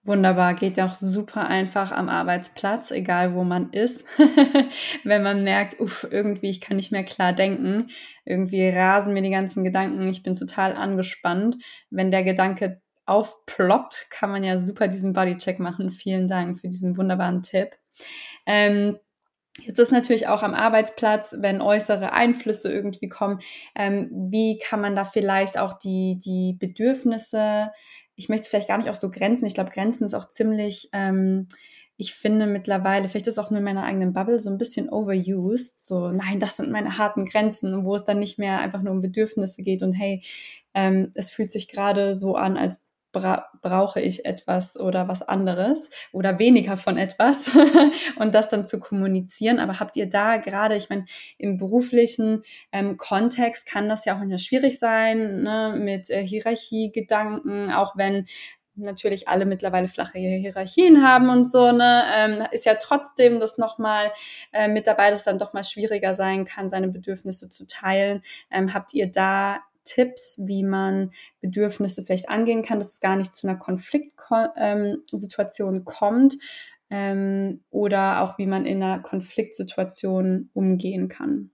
Wunderbar, 0.02 0.54
geht 0.54 0.78
ja 0.78 0.86
auch 0.86 0.94
super 0.94 1.46
einfach 1.46 1.92
am 1.92 2.08
Arbeitsplatz, 2.08 2.90
egal 2.90 3.34
wo 3.34 3.44
man 3.44 3.70
ist. 3.70 4.06
Wenn 5.04 5.22
man 5.22 5.44
merkt, 5.44 5.78
uff, 5.78 6.08
irgendwie, 6.10 6.48
ich 6.48 6.62
kann 6.62 6.78
nicht 6.78 6.90
mehr 6.90 7.04
klar 7.04 7.34
denken, 7.34 7.88
irgendwie 8.24 8.66
rasen 8.70 9.12
mir 9.12 9.22
die 9.22 9.30
ganzen 9.30 9.62
Gedanken, 9.62 10.08
ich 10.08 10.22
bin 10.22 10.36
total 10.36 10.74
angespannt. 10.74 11.56
Wenn 11.90 12.10
der 12.10 12.22
Gedanke 12.22 12.80
aufploppt, 13.04 14.06
kann 14.08 14.30
man 14.30 14.42
ja 14.42 14.56
super 14.56 14.88
diesen 14.88 15.12
Bodycheck 15.12 15.58
machen. 15.58 15.90
Vielen 15.90 16.28
Dank 16.28 16.58
für 16.58 16.68
diesen 16.68 16.96
wunderbaren 16.96 17.42
Tipp. 17.42 17.79
Ähm, 18.46 18.98
Jetzt 19.58 19.78
ist 19.78 19.92
natürlich 19.92 20.28
auch 20.28 20.42
am 20.42 20.54
Arbeitsplatz, 20.54 21.34
wenn 21.38 21.60
äußere 21.60 22.12
Einflüsse 22.12 22.72
irgendwie 22.72 23.08
kommen, 23.08 23.40
ähm, 23.74 24.08
wie 24.12 24.58
kann 24.58 24.80
man 24.80 24.94
da 24.94 25.04
vielleicht 25.04 25.58
auch 25.58 25.74
die, 25.74 26.18
die 26.18 26.56
Bedürfnisse, 26.58 27.70
ich 28.14 28.28
möchte 28.28 28.42
es 28.44 28.48
vielleicht 28.48 28.68
gar 28.68 28.78
nicht 28.78 28.90
auch 28.90 28.94
so 28.94 29.10
Grenzen, 29.10 29.46
ich 29.46 29.54
glaube, 29.54 29.70
Grenzen 29.70 30.04
ist 30.04 30.14
auch 30.14 30.28
ziemlich, 30.28 30.88
ähm, 30.92 31.48
ich 31.96 32.14
finde 32.14 32.46
mittlerweile, 32.46 33.08
vielleicht 33.08 33.26
ist 33.26 33.38
auch 33.38 33.50
nur 33.50 33.58
in 33.58 33.64
meiner 33.64 33.84
eigenen 33.84 34.12
Bubble, 34.14 34.38
so 34.38 34.50
ein 34.50 34.56
bisschen 34.56 34.88
overused, 34.88 35.84
so, 35.86 36.10
nein, 36.10 36.40
das 36.40 36.56
sind 36.56 36.70
meine 36.70 36.96
harten 36.96 37.26
Grenzen, 37.26 37.84
wo 37.84 37.94
es 37.94 38.04
dann 38.04 38.20
nicht 38.20 38.38
mehr 38.38 38.60
einfach 38.60 38.82
nur 38.82 38.92
um 38.92 39.00
Bedürfnisse 39.00 39.62
geht 39.62 39.82
und 39.82 39.92
hey, 39.92 40.22
ähm, 40.74 41.10
es 41.14 41.30
fühlt 41.30 41.50
sich 41.50 41.68
gerade 41.68 42.14
so 42.14 42.36
an, 42.36 42.56
als 42.56 42.80
bra 43.12 43.48
brauche 43.62 44.00
ich 44.00 44.24
etwas 44.24 44.78
oder 44.78 45.08
was 45.08 45.22
anderes 45.22 45.90
oder 46.12 46.38
weniger 46.38 46.76
von 46.76 46.96
etwas 46.96 47.50
und 48.16 48.34
das 48.34 48.48
dann 48.48 48.66
zu 48.66 48.80
kommunizieren. 48.80 49.58
Aber 49.58 49.80
habt 49.80 49.96
ihr 49.96 50.08
da 50.08 50.38
gerade, 50.38 50.76
ich 50.76 50.88
meine, 50.88 51.04
im 51.38 51.56
beruflichen 51.56 52.42
ähm, 52.72 52.96
Kontext 52.96 53.66
kann 53.66 53.88
das 53.88 54.04
ja 54.04 54.14
auch 54.14 54.18
manchmal 54.18 54.38
schwierig 54.38 54.78
sein, 54.78 55.42
ne, 55.42 55.74
mit 55.76 56.10
äh, 56.10 56.22
Hierarchiegedanken, 56.24 57.70
auch 57.72 57.96
wenn 57.96 58.26
natürlich 58.76 59.28
alle 59.28 59.46
mittlerweile 59.46 59.88
flache 59.88 60.18
Hierarchien 60.18 61.06
haben 61.06 61.28
und 61.28 61.50
so, 61.50 61.72
ne, 61.72 62.02
ähm, 62.16 62.46
ist 62.52 62.64
ja 62.64 62.74
trotzdem 62.74 63.40
das 63.40 63.58
nochmal 63.58 64.12
äh, 64.52 64.68
mit 64.68 64.86
dabei, 64.86 65.10
dass 65.10 65.24
dann 65.24 65.38
doch 65.38 65.52
mal 65.52 65.64
schwieriger 65.64 66.14
sein 66.14 66.44
kann, 66.44 66.68
seine 66.68 66.88
Bedürfnisse 66.88 67.48
zu 67.48 67.66
teilen. 67.66 68.22
Ähm, 68.50 68.72
habt 68.74 68.94
ihr 68.94 69.10
da 69.10 69.60
Tipps, 69.90 70.38
wie 70.42 70.62
man 70.62 71.12
Bedürfnisse 71.40 72.04
vielleicht 72.04 72.30
angehen 72.30 72.62
kann, 72.62 72.78
dass 72.78 72.92
es 72.92 73.00
gar 73.00 73.16
nicht 73.16 73.34
zu 73.34 73.48
einer 73.48 73.58
Konfliktsituation 73.58 75.76
ähm, 75.76 75.84
kommt 75.84 76.36
ähm, 76.90 77.64
oder 77.70 78.22
auch 78.22 78.38
wie 78.38 78.46
man 78.46 78.66
in 78.66 78.82
einer 78.82 79.02
Konfliktsituation 79.02 80.50
umgehen 80.52 81.08
kann 81.08 81.50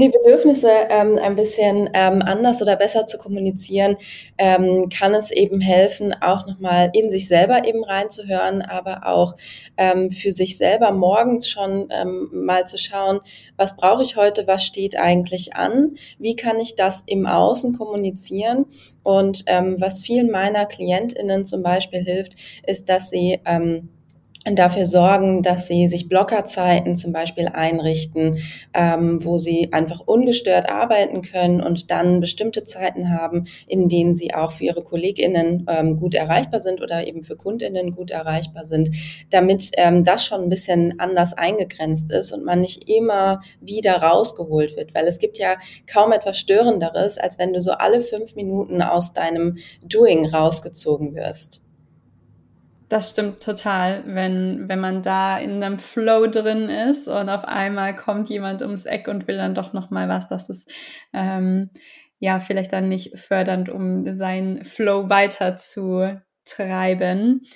die 0.00 0.08
Bedürfnisse 0.08 0.72
ähm, 0.90 1.20
ein 1.22 1.36
bisschen 1.36 1.88
ähm, 1.94 2.20
anders 2.20 2.60
oder 2.60 2.74
besser 2.74 3.06
zu 3.06 3.16
kommunizieren, 3.16 3.96
ähm, 4.38 4.88
kann 4.88 5.14
es 5.14 5.30
eben 5.30 5.60
helfen, 5.60 6.12
auch 6.20 6.48
nochmal 6.48 6.90
in 6.94 7.10
sich 7.10 7.28
selber 7.28 7.64
eben 7.64 7.84
reinzuhören, 7.84 8.60
aber 8.60 9.06
auch 9.06 9.36
ähm, 9.76 10.10
für 10.10 10.32
sich 10.32 10.58
selber 10.58 10.90
morgens 10.90 11.48
schon 11.48 11.86
ähm, 11.90 12.28
mal 12.32 12.66
zu 12.66 12.76
schauen, 12.76 13.20
was 13.56 13.76
brauche 13.76 14.02
ich 14.02 14.16
heute, 14.16 14.48
was 14.48 14.64
steht 14.64 14.98
eigentlich 14.98 15.54
an, 15.54 15.94
wie 16.18 16.34
kann 16.34 16.58
ich 16.58 16.74
das 16.74 17.04
im 17.06 17.24
Außen 17.24 17.78
kommunizieren 17.78 18.66
und 19.04 19.44
ähm, 19.46 19.76
was 19.78 20.02
vielen 20.02 20.28
meiner 20.28 20.66
KlientInnen 20.66 21.44
zum 21.44 21.62
Beispiel 21.62 22.00
hilft, 22.02 22.32
ist, 22.66 22.88
dass 22.88 23.10
sie 23.10 23.38
ähm, 23.44 23.90
dafür 24.52 24.84
sorgen, 24.84 25.42
dass 25.42 25.66
sie 25.66 25.88
sich 25.88 26.08
Blockerzeiten 26.08 26.96
zum 26.96 27.12
Beispiel 27.12 27.48
einrichten, 27.48 28.38
ähm, 28.74 29.24
wo 29.24 29.38
sie 29.38 29.72
einfach 29.72 30.00
ungestört 30.00 30.68
arbeiten 30.70 31.22
können 31.22 31.62
und 31.62 31.90
dann 31.90 32.20
bestimmte 32.20 32.62
Zeiten 32.62 33.10
haben, 33.10 33.46
in 33.66 33.88
denen 33.88 34.14
sie 34.14 34.34
auch 34.34 34.52
für 34.52 34.64
ihre 34.64 34.82
KollegInnen 34.82 35.66
ähm, 35.68 35.96
gut 35.96 36.14
erreichbar 36.14 36.60
sind 36.60 36.82
oder 36.82 37.06
eben 37.06 37.24
für 37.24 37.36
KundInnen 37.36 37.92
gut 37.92 38.10
erreichbar 38.10 38.66
sind, 38.66 38.90
damit 39.30 39.70
ähm, 39.78 40.04
das 40.04 40.24
schon 40.24 40.42
ein 40.42 40.48
bisschen 40.50 41.00
anders 41.00 41.32
eingegrenzt 41.32 42.12
ist 42.12 42.32
und 42.32 42.44
man 42.44 42.60
nicht 42.60 42.88
immer 42.88 43.40
wieder 43.60 43.96
rausgeholt 43.96 44.76
wird, 44.76 44.94
weil 44.94 45.06
es 45.06 45.18
gibt 45.18 45.38
ja 45.38 45.56
kaum 45.90 46.12
etwas 46.12 46.38
Störenderes, 46.38 47.16
als 47.16 47.38
wenn 47.38 47.54
du 47.54 47.60
so 47.60 47.72
alle 47.72 48.02
fünf 48.02 48.34
Minuten 48.34 48.82
aus 48.82 49.14
deinem 49.14 49.56
Doing 49.82 50.26
rausgezogen 50.26 51.14
wirst. 51.14 51.63
Das 52.88 53.10
stimmt 53.10 53.42
total, 53.42 54.02
wenn, 54.06 54.68
wenn 54.68 54.78
man 54.78 55.00
da 55.00 55.38
in 55.38 55.62
einem 55.62 55.78
Flow 55.78 56.26
drin 56.26 56.68
ist 56.68 57.08
und 57.08 57.30
auf 57.30 57.44
einmal 57.44 57.96
kommt 57.96 58.28
jemand 58.28 58.60
ums 58.60 58.84
Eck 58.84 59.08
und 59.08 59.26
will 59.26 59.38
dann 59.38 59.54
doch 59.54 59.72
nochmal 59.72 60.08
was, 60.08 60.28
das 60.28 60.50
ist 60.50 60.70
ähm, 61.12 61.70
ja 62.18 62.40
vielleicht 62.40 62.72
dann 62.72 62.88
nicht 62.88 63.18
fördernd, 63.18 63.70
um 63.70 64.12
seinen 64.12 64.64
Flow 64.64 65.08
weiter 65.08 65.56
zu 65.56 66.20
treiben. 66.44 67.46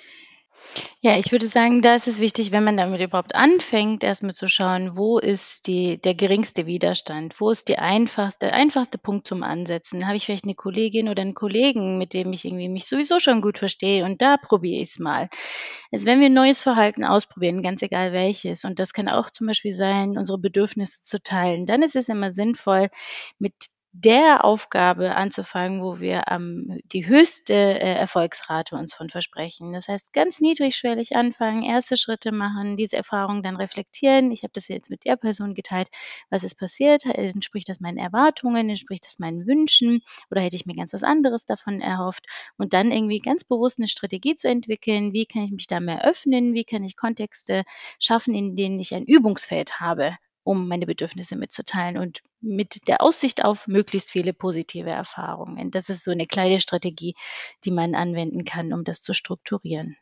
Ja, 1.01 1.17
ich 1.17 1.31
würde 1.31 1.47
sagen, 1.47 1.81
da 1.81 1.95
ist 1.95 2.07
es 2.07 2.19
wichtig, 2.19 2.51
wenn 2.51 2.63
man 2.63 2.77
damit 2.77 3.01
überhaupt 3.01 3.33
anfängt, 3.33 4.03
erstmal 4.03 4.35
zu 4.35 4.47
schauen, 4.47 4.97
wo 4.97 5.17
ist 5.17 5.67
die, 5.67 5.99
der 6.01 6.13
geringste 6.13 6.65
Widerstand? 6.65 7.39
Wo 7.39 7.49
ist 7.51 7.69
die 7.69 7.77
einfachste, 7.79 8.47
der 8.47 8.53
einfachste 8.55 8.97
Punkt 8.97 9.27
zum 9.27 9.41
Ansetzen? 9.43 10.05
Habe 10.05 10.17
ich 10.17 10.25
vielleicht 10.25 10.43
eine 10.43 10.55
Kollegin 10.55 11.07
oder 11.07 11.21
einen 11.21 11.35
Kollegen, 11.35 11.97
mit 11.97 12.13
dem 12.13 12.33
ich 12.33 12.45
irgendwie 12.45 12.69
mich 12.69 12.85
sowieso 12.85 13.19
schon 13.19 13.41
gut 13.41 13.57
verstehe 13.57 14.03
und 14.03 14.21
da 14.21 14.37
probiere 14.37 14.81
ich 14.81 14.89
es 14.89 14.99
mal. 14.99 15.29
Also 15.91 16.05
wenn 16.05 16.19
wir 16.19 16.27
ein 16.27 16.33
neues 16.33 16.61
Verhalten 16.61 17.03
ausprobieren, 17.05 17.63
ganz 17.63 17.81
egal 17.81 18.11
welches, 18.11 18.65
und 18.65 18.79
das 18.79 18.93
kann 18.93 19.07
auch 19.07 19.29
zum 19.29 19.47
Beispiel 19.47 19.73
sein, 19.73 20.17
unsere 20.17 20.37
Bedürfnisse 20.37 21.01
zu 21.03 21.21
teilen, 21.21 21.65
dann 21.65 21.81
ist 21.81 21.95
es 21.95 22.09
immer 22.09 22.31
sinnvoll, 22.31 22.89
mit 23.39 23.53
der 23.91 24.45
Aufgabe 24.45 25.15
anzufangen, 25.15 25.81
wo 25.81 25.99
wir 25.99 26.25
ähm, 26.29 26.79
die 26.85 27.07
höchste 27.07 27.53
äh, 27.53 27.95
Erfolgsrate 27.95 28.75
uns 28.75 28.93
von 28.93 29.09
versprechen. 29.09 29.73
Das 29.73 29.87
heißt, 29.87 30.13
ganz 30.13 30.39
niedrigschwellig 30.39 31.15
anfangen, 31.15 31.63
erste 31.63 31.97
Schritte 31.97 32.31
machen, 32.31 32.77
diese 32.77 32.97
Erfahrung 32.97 33.41
dann 33.41 33.55
reflektieren. 33.55 34.31
Ich 34.31 34.43
habe 34.43 34.51
das 34.53 34.67
jetzt 34.67 34.91
mit 34.91 35.05
der 35.05 35.15
Person 35.15 35.55
geteilt. 35.55 35.89
Was 36.29 36.43
ist 36.43 36.59
passiert? 36.59 37.05
Entspricht 37.05 37.67
das 37.67 37.79
meinen 37.79 37.97
Erwartungen? 37.97 38.69
Entspricht 38.69 39.05
das 39.05 39.17
meinen 39.17 39.47
Wünschen? 39.47 40.01
Oder 40.29 40.41
hätte 40.41 40.55
ich 40.55 40.67
mir 40.67 40.75
ganz 40.75 40.93
was 40.93 41.03
anderes 41.03 41.45
davon 41.45 41.81
erhofft? 41.81 42.25
Und 42.57 42.73
dann 42.73 42.91
irgendwie 42.91 43.19
ganz 43.19 43.43
bewusst 43.43 43.79
eine 43.79 43.87
Strategie 43.87 44.35
zu 44.35 44.47
entwickeln. 44.47 45.13
Wie 45.13 45.25
kann 45.25 45.43
ich 45.43 45.51
mich 45.51 45.67
da 45.67 45.79
mehr 45.79 46.05
öffnen? 46.05 46.53
Wie 46.53 46.63
kann 46.63 46.83
ich 46.83 46.95
Kontexte 46.95 47.63
schaffen, 47.99 48.35
in 48.35 48.55
denen 48.55 48.79
ich 48.79 48.93
ein 48.93 49.05
Übungsfeld 49.05 49.79
habe? 49.79 50.15
Um 50.49 50.67
meine 50.67 50.87
Bedürfnisse 50.87 51.35
mitzuteilen 51.35 51.95
und 51.95 52.23
mit 52.41 52.87
der 52.87 53.03
Aussicht 53.03 53.45
auf 53.45 53.67
möglichst 53.67 54.09
viele 54.09 54.33
positive 54.33 54.89
Erfahrungen. 54.89 55.69
Das 55.69 55.89
ist 55.89 56.03
so 56.03 56.09
eine 56.09 56.25
kleine 56.25 56.59
Strategie, 56.59 57.13
die 57.65 57.69
man 57.69 57.93
anwenden 57.93 58.45
kann, 58.45 58.73
um 58.73 58.83
das 58.83 59.03
zu 59.03 59.13
strukturieren. 59.13 59.95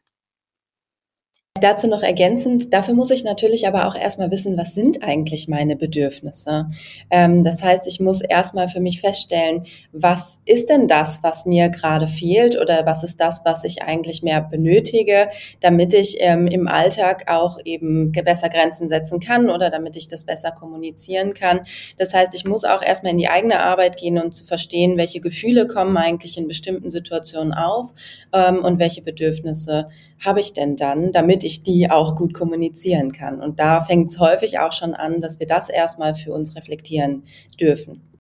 Dazu 1.59 1.87
noch 1.87 2.03
ergänzend, 2.03 2.73
dafür 2.73 2.93
muss 2.93 3.11
ich 3.11 3.23
natürlich 3.23 3.67
aber 3.67 3.87
auch 3.87 3.95
erstmal 3.95 4.31
wissen, 4.31 4.57
was 4.57 4.75
sind 4.75 5.03
eigentlich 5.03 5.47
meine 5.47 5.75
Bedürfnisse. 5.75 6.69
Ähm, 7.09 7.43
das 7.43 7.63
heißt, 7.63 7.87
ich 7.87 7.99
muss 7.99 8.21
erstmal 8.21 8.67
für 8.67 8.79
mich 8.79 9.01
feststellen, 9.01 9.63
was 9.91 10.39
ist 10.45 10.69
denn 10.69 10.87
das, 10.87 11.23
was 11.23 11.45
mir 11.45 11.69
gerade 11.69 12.07
fehlt 12.07 12.59
oder 12.59 12.85
was 12.85 13.03
ist 13.03 13.19
das, 13.19 13.41
was 13.45 13.63
ich 13.63 13.83
eigentlich 13.83 14.23
mehr 14.23 14.41
benötige, 14.41 15.29
damit 15.59 15.93
ich 15.93 16.17
ähm, 16.19 16.47
im 16.47 16.67
Alltag 16.67 17.31
auch 17.31 17.59
eben 17.63 18.11
besser 18.11 18.49
Grenzen 18.49 18.89
setzen 18.89 19.19
kann 19.19 19.49
oder 19.49 19.69
damit 19.69 19.95
ich 19.95 20.07
das 20.07 20.25
besser 20.25 20.51
kommunizieren 20.51 21.33
kann. 21.33 21.61
Das 21.97 22.13
heißt, 22.13 22.33
ich 22.33 22.45
muss 22.45 22.63
auch 22.63 22.81
erstmal 22.81 23.11
in 23.11 23.17
die 23.17 23.29
eigene 23.29 23.59
Arbeit 23.59 23.97
gehen, 23.97 24.21
um 24.21 24.31
zu 24.31 24.45
verstehen, 24.45 24.97
welche 24.97 25.21
Gefühle 25.21 25.67
kommen 25.67 25.97
eigentlich 25.97 26.37
in 26.37 26.47
bestimmten 26.47 26.91
Situationen 26.91 27.53
auf 27.53 27.93
ähm, 28.33 28.63
und 28.63 28.79
welche 28.79 29.01
Bedürfnisse 29.01 29.89
habe 30.23 30.39
ich 30.39 30.53
denn 30.53 30.75
dann, 30.75 31.11
damit 31.11 31.43
ich 31.47 31.63
die 31.63 31.89
auch 31.89 32.15
gut 32.15 32.33
kommunizieren 32.33 33.11
kann. 33.11 33.41
Und 33.41 33.59
da 33.59 33.81
fängt 33.81 34.11
es 34.11 34.19
häufig 34.19 34.59
auch 34.59 34.73
schon 34.73 34.93
an, 34.93 35.21
dass 35.21 35.39
wir 35.39 35.47
das 35.47 35.69
erstmal 35.69 36.13
für 36.13 36.31
uns 36.31 36.55
reflektieren 36.55 37.23
dürfen. 37.59 38.19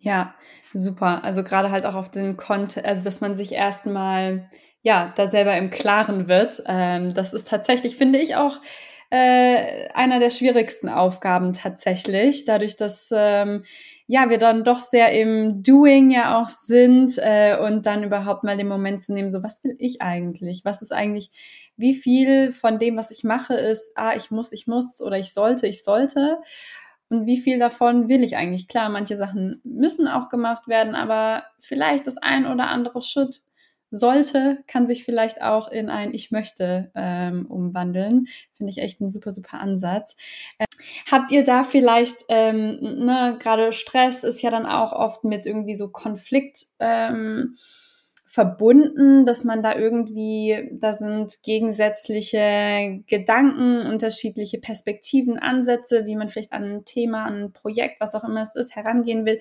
Ja, 0.00 0.34
super. 0.72 1.22
Also 1.22 1.44
gerade 1.44 1.70
halt 1.70 1.86
auch 1.86 1.94
auf 1.94 2.10
den 2.10 2.36
Kontext, 2.36 2.84
also 2.84 3.02
dass 3.02 3.20
man 3.20 3.36
sich 3.36 3.52
erstmal 3.52 4.48
ja 4.82 5.12
da 5.14 5.28
selber 5.28 5.56
im 5.56 5.70
Klaren 5.70 6.26
wird. 6.26 6.62
Ähm, 6.66 7.14
das 7.14 7.34
ist 7.34 7.48
tatsächlich, 7.48 7.96
finde 7.96 8.18
ich 8.18 8.34
auch 8.36 8.60
äh, 9.10 9.88
einer 9.92 10.20
der 10.20 10.30
schwierigsten 10.30 10.88
Aufgaben 10.88 11.52
tatsächlich, 11.52 12.44
dadurch, 12.44 12.76
dass 12.76 13.10
ähm, 13.12 13.64
ja, 14.10 14.28
wir 14.28 14.38
dann 14.38 14.64
doch 14.64 14.80
sehr 14.80 15.12
im 15.12 15.62
Doing 15.62 16.10
ja 16.10 16.36
auch 16.40 16.48
sind 16.48 17.16
äh, 17.18 17.56
und 17.56 17.86
dann 17.86 18.02
überhaupt 18.02 18.42
mal 18.42 18.56
den 18.56 18.66
Moment 18.66 19.00
zu 19.00 19.14
nehmen, 19.14 19.30
so 19.30 19.44
was 19.44 19.62
will 19.62 19.76
ich 19.78 20.02
eigentlich? 20.02 20.64
Was 20.64 20.82
ist 20.82 20.92
eigentlich, 20.92 21.30
wie 21.76 21.94
viel 21.94 22.50
von 22.50 22.80
dem, 22.80 22.96
was 22.96 23.12
ich 23.12 23.22
mache, 23.22 23.54
ist, 23.54 23.92
ah, 23.94 24.16
ich 24.16 24.32
muss, 24.32 24.50
ich 24.50 24.66
muss 24.66 25.00
oder 25.00 25.16
ich 25.16 25.32
sollte, 25.32 25.68
ich 25.68 25.84
sollte. 25.84 26.38
Und 27.08 27.28
wie 27.28 27.40
viel 27.40 27.60
davon 27.60 28.08
will 28.08 28.24
ich 28.24 28.36
eigentlich? 28.36 28.66
Klar, 28.66 28.88
manche 28.88 29.16
Sachen 29.16 29.60
müssen 29.62 30.08
auch 30.08 30.28
gemacht 30.28 30.66
werden, 30.66 30.96
aber 30.96 31.44
vielleicht 31.60 32.08
das 32.08 32.16
ein 32.16 32.46
oder 32.46 32.66
andere 32.66 33.02
Schritt 33.02 33.42
sollte, 33.90 34.62
kann 34.66 34.86
sich 34.86 35.04
vielleicht 35.04 35.42
auch 35.42 35.70
in 35.70 35.90
ein 35.90 36.14
Ich 36.14 36.30
möchte 36.30 36.90
ähm, 36.94 37.46
umwandeln. 37.46 38.26
Finde 38.52 38.70
ich 38.70 38.78
echt 38.78 39.00
ein 39.00 39.10
super, 39.10 39.30
super 39.30 39.60
Ansatz. 39.60 40.16
Äh, 40.58 40.66
habt 41.10 41.32
ihr 41.32 41.44
da 41.44 41.64
vielleicht, 41.64 42.24
ähm, 42.28 42.78
ne, 42.80 43.36
gerade 43.40 43.72
Stress 43.72 44.24
ist 44.24 44.42
ja 44.42 44.50
dann 44.50 44.66
auch 44.66 44.92
oft 44.92 45.24
mit 45.24 45.46
irgendwie 45.46 45.74
so 45.74 45.88
Konflikt 45.88 46.66
ähm, 46.78 47.56
verbunden, 48.26 49.26
dass 49.26 49.42
man 49.42 49.60
da 49.60 49.74
irgendwie, 49.74 50.70
da 50.72 50.94
sind 50.94 51.42
gegensätzliche 51.42 53.02
Gedanken, 53.08 53.88
unterschiedliche 53.90 54.60
Perspektiven, 54.60 55.36
Ansätze, 55.36 56.06
wie 56.06 56.14
man 56.14 56.28
vielleicht 56.28 56.52
an 56.52 56.62
ein 56.62 56.84
Thema, 56.84 57.24
an 57.24 57.42
ein 57.42 57.52
Projekt, 57.52 58.00
was 58.00 58.14
auch 58.14 58.22
immer 58.22 58.42
es 58.42 58.54
ist, 58.54 58.76
herangehen 58.76 59.26
will 59.26 59.40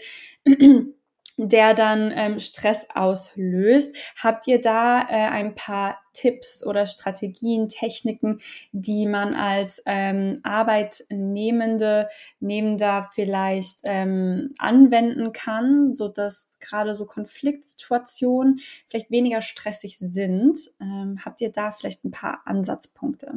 der 1.48 1.74
dann 1.74 2.12
ähm, 2.14 2.40
Stress 2.40 2.88
auslöst. 2.94 3.96
Habt 4.22 4.46
ihr 4.48 4.60
da 4.60 5.02
äh, 5.04 5.30
ein 5.30 5.56
paar 5.56 5.98
Tipps 6.12 6.66
oder 6.66 6.86
Strategien, 6.86 7.70
Techniken, 7.70 8.40
die 8.74 9.06
man 9.06 9.36
als 9.36 9.82
ähm, 9.86 10.40
Arbeitnehmende, 10.44 12.10
Nehmender 12.42 13.10
vielleicht 13.14 13.80
ähm, 13.86 14.54
anwenden 14.58 15.32
kann, 15.32 15.94
so 15.94 16.10
dass 16.10 16.58
gerade 16.60 16.94
so 16.94 17.06
Konfliktsituationen 17.06 18.60
vielleicht 18.88 19.10
weniger 19.10 19.42
stressig 19.42 19.98
sind? 19.98 20.58
Ähm, 20.82 21.20
habt 21.24 21.40
ihr 21.40 21.54
da 21.54 21.72
vielleicht 21.72 22.04
ein 22.04 22.12
paar 22.12 22.42
Ansatzpunkte? 22.46 23.36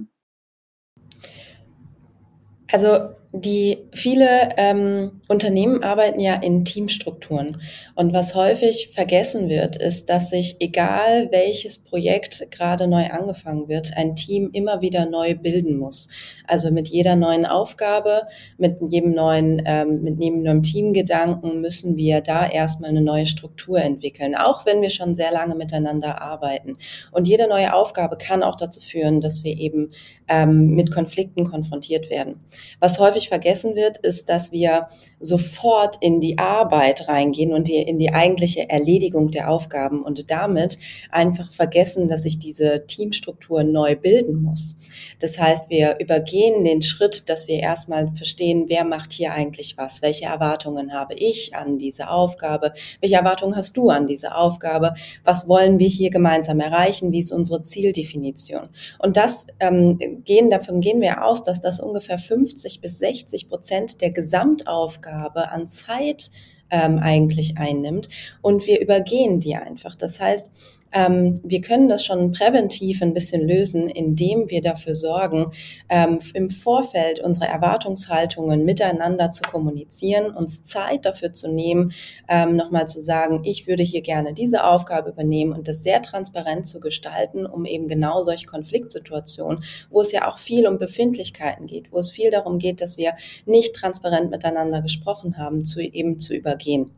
Also 2.73 3.15
die 3.35 3.79
viele 3.93 4.51
ähm, 4.59 5.23
Unternehmen 5.27 5.83
arbeiten 5.83 6.21
ja 6.21 6.35
in 6.35 6.67
Teamstrukturen 6.67 7.63
und 7.95 8.13
was 8.13 8.35
häufig 8.35 8.91
vergessen 8.93 9.49
wird, 9.49 9.77
ist, 9.77 10.11
dass 10.11 10.29
sich 10.29 10.57
egal 10.61 11.29
welches 11.31 11.79
Projekt 11.79 12.51
gerade 12.51 12.87
neu 12.87 13.07
angefangen 13.07 13.69
wird, 13.69 13.97
ein 13.97 14.17
Team 14.17 14.51
immer 14.53 14.83
wieder 14.83 15.07
neu 15.07 15.35
bilden 15.35 15.79
muss. 15.79 16.09
Also 16.47 16.71
mit 16.71 16.89
jeder 16.89 17.17
neuen 17.17 17.47
Aufgabe, 17.47 18.23
mit 18.59 18.77
jedem 18.91 19.13
neuen, 19.13 19.63
ähm, 19.65 20.03
mit 20.03 20.21
jedem 20.21 20.43
neuen 20.43 20.63
Teamgedanken 20.63 21.63
müssen 21.63 21.97
wir 21.97 22.21
da 22.21 22.47
erstmal 22.47 22.91
eine 22.91 23.01
neue 23.01 23.27
Struktur 23.27 23.81
entwickeln, 23.81 24.35
auch 24.35 24.67
wenn 24.67 24.83
wir 24.83 24.91
schon 24.91 25.15
sehr 25.15 25.33
lange 25.33 25.55
miteinander 25.55 26.21
arbeiten. 26.21 26.77
Und 27.13 27.27
jede 27.27 27.49
neue 27.49 27.73
Aufgabe 27.73 28.19
kann 28.19 28.43
auch 28.43 28.57
dazu 28.57 28.81
führen, 28.81 29.23
dass 29.23 29.43
wir 29.43 29.57
eben 29.57 29.91
ähm, 30.29 30.75
mit 30.75 30.93
Konflikten 30.93 31.45
konfrontiert 31.45 32.11
werden. 32.11 32.41
Was 32.79 32.99
häufig 32.99 33.22
vergessen 33.29 33.75
wird, 33.75 33.99
ist, 33.99 34.29
dass 34.29 34.53
wir 34.53 34.89
sofort 35.21 35.97
in 36.01 36.21
die 36.21 36.39
Arbeit 36.39 37.09
reingehen 37.09 37.53
und 37.53 37.69
in 37.69 37.99
die 37.99 38.13
eigentliche 38.13 38.69
Erledigung 38.69 39.31
der 39.31 39.51
Aufgaben 39.51 40.03
und 40.03 40.31
damit 40.31 40.79
einfach 41.11 41.53
vergessen, 41.53 42.09
dass 42.09 42.23
sich 42.23 42.39
diese 42.39 42.87
Teamstruktur 42.87 43.65
neu 43.65 43.97
bilden 43.97 44.43
muss. 44.43 44.77
Das 45.21 45.39
heißt, 45.39 45.71
wir 45.71 45.97
übergehen 46.01 46.65
den 46.65 46.83
Schritt, 46.83 47.29
dass 47.29 47.49
wir 47.49 47.61
erstmal 47.61 48.13
verstehen, 48.15 48.65
wer 48.69 48.85
macht 48.85 49.13
hier 49.13 49.33
eigentlich 49.33 49.77
was, 49.77 50.03
welche 50.03 50.27
Erwartungen 50.27 50.93
habe 50.93 51.15
ich 51.15 51.55
an 51.55 51.79
diese 51.79 52.11
Aufgabe, 52.11 52.73
welche 53.01 53.17
Erwartungen 53.17 53.57
hast 53.57 53.77
du 53.77 53.91
an 53.91 54.07
diese 54.07 54.35
Aufgabe, 54.35 54.95
was 55.25 55.49
wollen 55.49 55.79
wir 55.79 55.89
hier 55.89 56.11
gemeinsam 56.11 56.61
erreichen, 56.61 57.13
wie 57.13 57.21
ist 57.21 57.33
unsere 57.33 57.63
Zieldefinition. 57.63 58.69
Und 58.99 59.17
das 59.17 59.47
ähm, 59.61 60.23
gehen, 60.25 60.51
davon 60.51 60.81
gehen 60.81 61.01
wir 61.01 61.25
aus, 61.25 61.43
dass 61.43 61.61
das 61.61 61.81
ungefähr 61.81 62.19
50 62.19 62.81
bis 62.81 62.99
60 62.99 63.12
Prozent 63.49 64.01
der 64.01 64.11
Gesamtaufgabe 64.11 65.51
an 65.51 65.69
Zeit 65.69 66.31
ähm, 66.71 66.99
eigentlich 66.99 67.59
einnimmt 67.59 68.09
und 68.41 68.67
wir 68.67 68.81
übergehen 68.81 69.39
die 69.39 69.57
einfach. 69.57 69.95
Das 69.95 70.19
heißt, 70.19 70.51
ähm, 70.93 71.41
wir 71.43 71.61
können 71.61 71.89
das 71.89 72.05
schon 72.05 72.33
präventiv 72.33 73.03
ein 73.03 73.15
bisschen 73.15 73.47
lösen, 73.47 73.89
indem 73.89 74.51
wir 74.51 74.61
dafür 74.61 74.95
sorgen, 74.95 75.53
ähm, 75.89 76.19
im 76.35 76.51
Vorfeld 76.51 77.21
unsere 77.21 77.47
Erwartungshaltungen 77.47 78.65
miteinander 78.65 79.31
zu 79.31 79.43
kommunizieren, 79.43 80.31
uns 80.31 80.63
Zeit 80.63 81.05
dafür 81.05 81.33
zu 81.33 81.49
nehmen, 81.49 81.93
ähm, 82.29 82.57
nochmal 82.57 82.87
zu 82.89 83.01
sagen, 83.01 83.43
ich 83.45 83.67
würde 83.67 83.83
hier 83.83 84.03
gerne 84.03 84.35
diese 84.35 84.65
Aufgabe 84.65 85.11
übernehmen 85.11 85.53
und 85.53 85.69
das 85.69 85.83
sehr 85.83 86.03
transparent 86.03 86.67
zu 86.67 86.81
gestalten, 86.81 87.47
um 87.47 87.65
eben 87.65 87.89
genau 87.89 88.23
solche 88.23 88.47
Konfliktsituationen, 88.47 89.63
wo 89.91 90.01
es 90.01 90.13
ja 90.13 90.29
auch 90.29 90.39
viel 90.39 90.67
um 90.67 90.79
Befindlichkeiten 90.79 91.67
geht, 91.67 91.93
wo 91.93 91.99
es 91.99 92.11
viel 92.11 92.31
darum 92.31 92.59
geht, 92.59 92.81
dass 92.81 92.97
wir 92.97 93.15
nicht 93.47 93.75
transparent 93.75 94.31
miteinander 94.31 94.83
gesprochen 94.83 95.39
haben, 95.39 95.65
zu 95.65 95.81
eben 95.81 96.19
zu 96.19 96.35
übergehen. 96.35 96.91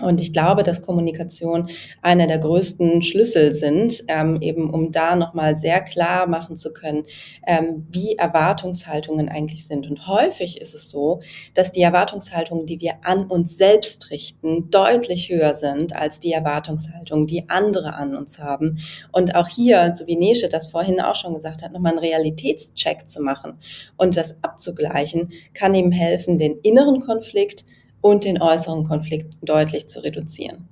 Und 0.00 0.20
ich 0.20 0.32
glaube, 0.32 0.62
dass 0.62 0.82
Kommunikation 0.82 1.68
einer 2.02 2.26
der 2.26 2.38
größten 2.38 3.02
Schlüssel 3.02 3.52
sind, 3.52 4.04
ähm, 4.08 4.40
eben 4.40 4.70
um 4.70 4.92
da 4.92 5.16
nochmal 5.16 5.56
sehr 5.56 5.80
klar 5.80 6.26
machen 6.26 6.56
zu 6.56 6.72
können, 6.72 7.04
ähm, 7.46 7.86
wie 7.90 8.16
Erwartungshaltungen 8.16 9.28
eigentlich 9.28 9.66
sind. 9.66 9.88
Und 9.88 10.06
häufig 10.06 10.60
ist 10.60 10.74
es 10.74 10.90
so, 10.90 11.20
dass 11.54 11.72
die 11.72 11.82
Erwartungshaltungen, 11.82 12.66
die 12.66 12.80
wir 12.80 12.94
an 13.04 13.26
uns 13.26 13.56
selbst 13.56 14.10
richten, 14.10 14.70
deutlich 14.70 15.30
höher 15.30 15.54
sind 15.54 15.94
als 15.94 16.20
die 16.20 16.32
Erwartungshaltungen, 16.32 17.26
die 17.26 17.48
andere 17.48 17.94
an 17.94 18.14
uns 18.14 18.38
haben. 18.38 18.78
Und 19.12 19.34
auch 19.34 19.48
hier, 19.48 19.92
so 19.94 20.06
wie 20.06 20.16
Nesche 20.16 20.48
das 20.48 20.68
vorhin 20.68 21.00
auch 21.00 21.14
schon 21.14 21.34
gesagt 21.34 21.62
hat, 21.62 21.72
nochmal 21.72 21.92
einen 21.92 22.00
Realitätscheck 22.00 23.08
zu 23.08 23.22
machen 23.22 23.58
und 23.96 24.16
das 24.16 24.36
abzugleichen, 24.42 25.30
kann 25.54 25.74
eben 25.74 25.92
helfen, 25.92 26.38
den 26.38 26.58
inneren 26.62 27.00
Konflikt 27.00 27.64
und 28.00 28.24
den 28.24 28.40
äußeren 28.40 28.84
Konflikt 28.84 29.34
deutlich 29.42 29.88
zu 29.88 30.02
reduzieren. 30.02 30.68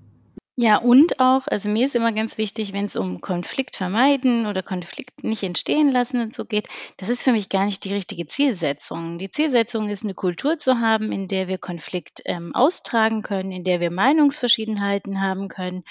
Ja, 0.60 0.78
und 0.78 1.20
auch, 1.20 1.46
also 1.46 1.68
mir 1.68 1.84
ist 1.84 1.94
immer 1.94 2.10
ganz 2.10 2.36
wichtig, 2.36 2.72
wenn 2.72 2.86
es 2.86 2.96
um 2.96 3.20
Konflikt 3.20 3.76
vermeiden 3.76 4.44
oder 4.44 4.60
Konflikt 4.60 5.22
nicht 5.22 5.44
entstehen 5.44 5.92
lassen 5.92 6.20
und 6.20 6.34
so 6.34 6.44
geht, 6.44 6.66
das 6.96 7.10
ist 7.10 7.22
für 7.22 7.30
mich 7.30 7.48
gar 7.48 7.64
nicht 7.64 7.84
die 7.84 7.94
richtige 7.94 8.26
Zielsetzung. 8.26 9.20
Die 9.20 9.30
Zielsetzung 9.30 9.88
ist, 9.88 10.02
eine 10.02 10.14
Kultur 10.14 10.58
zu 10.58 10.80
haben, 10.80 11.12
in 11.12 11.28
der 11.28 11.46
wir 11.46 11.58
Konflikt 11.58 12.22
ähm, 12.24 12.56
austragen 12.56 13.22
können, 13.22 13.52
in 13.52 13.62
der 13.62 13.78
wir 13.78 13.92
Meinungsverschiedenheiten 13.92 15.20
haben 15.20 15.46
können 15.46 15.84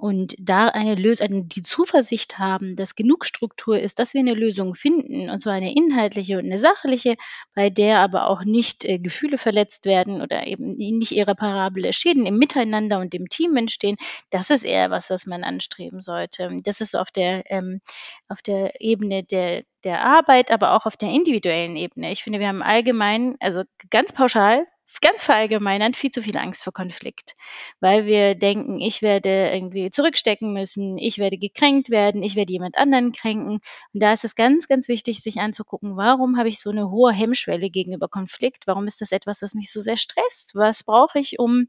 und 0.00 0.34
da 0.38 0.68
eine 0.68 0.94
Lösung, 0.94 1.48
die 1.50 1.60
Zuversicht 1.60 2.38
haben, 2.38 2.74
dass 2.74 2.94
genug 2.94 3.26
Struktur 3.26 3.78
ist, 3.78 3.98
dass 3.98 4.14
wir 4.14 4.20
eine 4.20 4.32
Lösung 4.32 4.74
finden, 4.74 5.28
und 5.28 5.40
zwar 5.40 5.52
eine 5.52 5.74
inhaltliche 5.74 6.38
und 6.38 6.46
eine 6.46 6.58
sachliche, 6.58 7.16
bei 7.54 7.68
der 7.68 7.98
aber 7.98 8.28
auch 8.28 8.42
nicht 8.42 8.86
äh, 8.86 8.98
Gefühle 8.98 9.36
verletzt 9.36 9.84
werden 9.84 10.22
oder 10.22 10.46
eben 10.46 10.76
nicht 10.76 11.12
irreparable 11.12 11.92
Schäden 11.92 12.24
im 12.24 12.38
Miteinander 12.38 12.98
und 12.98 13.14
im 13.14 13.28
Team 13.28 13.54
entstehen. 13.56 13.96
Das 14.30 14.48
ist 14.48 14.64
eher 14.64 14.90
was, 14.90 15.10
was 15.10 15.26
man 15.26 15.44
anstreben 15.44 16.00
sollte. 16.00 16.50
Das 16.64 16.80
ist 16.80 16.92
so 16.92 16.98
auf 16.98 17.10
der, 17.10 17.42
ähm, 17.50 17.82
auf 18.26 18.40
der 18.40 18.80
Ebene 18.80 19.22
der, 19.22 19.64
der 19.84 20.02
Arbeit, 20.02 20.50
aber 20.50 20.72
auch 20.72 20.86
auf 20.86 20.96
der 20.96 21.10
individuellen 21.10 21.76
Ebene. 21.76 22.10
Ich 22.10 22.22
finde, 22.22 22.40
wir 22.40 22.48
haben 22.48 22.62
allgemein, 22.62 23.36
also 23.38 23.64
ganz 23.90 24.14
pauschal, 24.14 24.66
ganz 25.00 25.24
verallgemeinern 25.24 25.94
viel 25.94 26.10
zu 26.10 26.22
viel 26.22 26.36
Angst 26.36 26.64
vor 26.64 26.72
Konflikt, 26.72 27.36
weil 27.80 28.06
wir 28.06 28.34
denken, 28.34 28.80
ich 28.80 29.02
werde 29.02 29.50
irgendwie 29.52 29.90
zurückstecken 29.90 30.52
müssen, 30.52 30.98
ich 30.98 31.18
werde 31.18 31.38
gekränkt 31.38 31.90
werden, 31.90 32.22
ich 32.22 32.36
werde 32.36 32.52
jemand 32.52 32.78
anderen 32.78 33.12
kränken. 33.12 33.60
Und 33.92 34.02
da 34.02 34.12
ist 34.12 34.24
es 34.24 34.34
ganz, 34.34 34.66
ganz 34.66 34.88
wichtig, 34.88 35.20
sich 35.20 35.38
anzugucken, 35.38 35.96
warum 35.96 36.38
habe 36.38 36.48
ich 36.48 36.60
so 36.60 36.70
eine 36.70 36.90
hohe 36.90 37.12
Hemmschwelle 37.12 37.70
gegenüber 37.70 38.08
Konflikt? 38.08 38.66
Warum 38.66 38.86
ist 38.86 39.00
das 39.00 39.12
etwas, 39.12 39.42
was 39.42 39.54
mich 39.54 39.70
so 39.70 39.80
sehr 39.80 39.96
stresst? 39.96 40.54
Was 40.54 40.82
brauche 40.82 41.18
ich, 41.18 41.38
um 41.38 41.68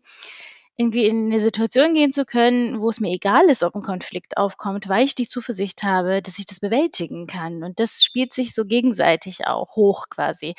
irgendwie 0.77 1.05
in 1.05 1.25
eine 1.31 1.39
Situation 1.39 1.93
gehen 1.93 2.11
zu 2.11 2.25
können, 2.25 2.81
wo 2.81 2.89
es 2.89 2.99
mir 2.99 3.11
egal 3.11 3.49
ist, 3.49 3.61
ob 3.61 3.75
ein 3.75 3.83
Konflikt 3.83 4.37
aufkommt, 4.37 4.89
weil 4.89 5.05
ich 5.05 5.13
die 5.13 5.27
Zuversicht 5.27 5.83
habe, 5.83 6.21
dass 6.21 6.39
ich 6.39 6.45
das 6.45 6.59
bewältigen 6.59 7.27
kann. 7.27 7.63
Und 7.63 7.79
das 7.79 8.03
spielt 8.03 8.33
sich 8.33 8.53
so 8.53 8.65
gegenseitig 8.65 9.45
auch 9.45 9.75
hoch 9.75 10.07
quasi. 10.09 10.55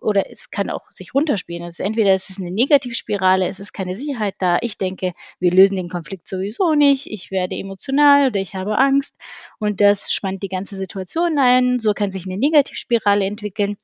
Oder 0.00 0.30
es 0.30 0.50
kann 0.50 0.68
auch 0.68 0.90
sich 0.90 1.14
runterspielen. 1.14 1.62
Also 1.62 1.82
entweder 1.82 2.14
ist 2.14 2.28
es 2.28 2.38
eine 2.38 2.50
Negativspirale, 2.50 3.48
es 3.48 3.60
ist 3.60 3.72
keine 3.72 3.94
Sicherheit 3.94 4.34
da. 4.38 4.58
Ich 4.60 4.76
denke, 4.78 5.14
wir 5.38 5.52
lösen 5.52 5.76
den 5.76 5.88
Konflikt 5.88 6.28
sowieso 6.28 6.74
nicht. 6.74 7.06
Ich 7.06 7.30
werde 7.30 7.56
emotional 7.56 8.26
oder 8.26 8.40
ich 8.40 8.54
habe 8.54 8.76
Angst. 8.76 9.16
Und 9.58 9.80
das 9.80 10.12
spannt 10.12 10.42
die 10.42 10.48
ganze 10.48 10.76
Situation 10.76 11.38
ein. 11.38 11.78
So 11.78 11.94
kann 11.94 12.10
sich 12.10 12.26
eine 12.26 12.36
Negativspirale 12.36 13.24
entwickeln. 13.24 13.76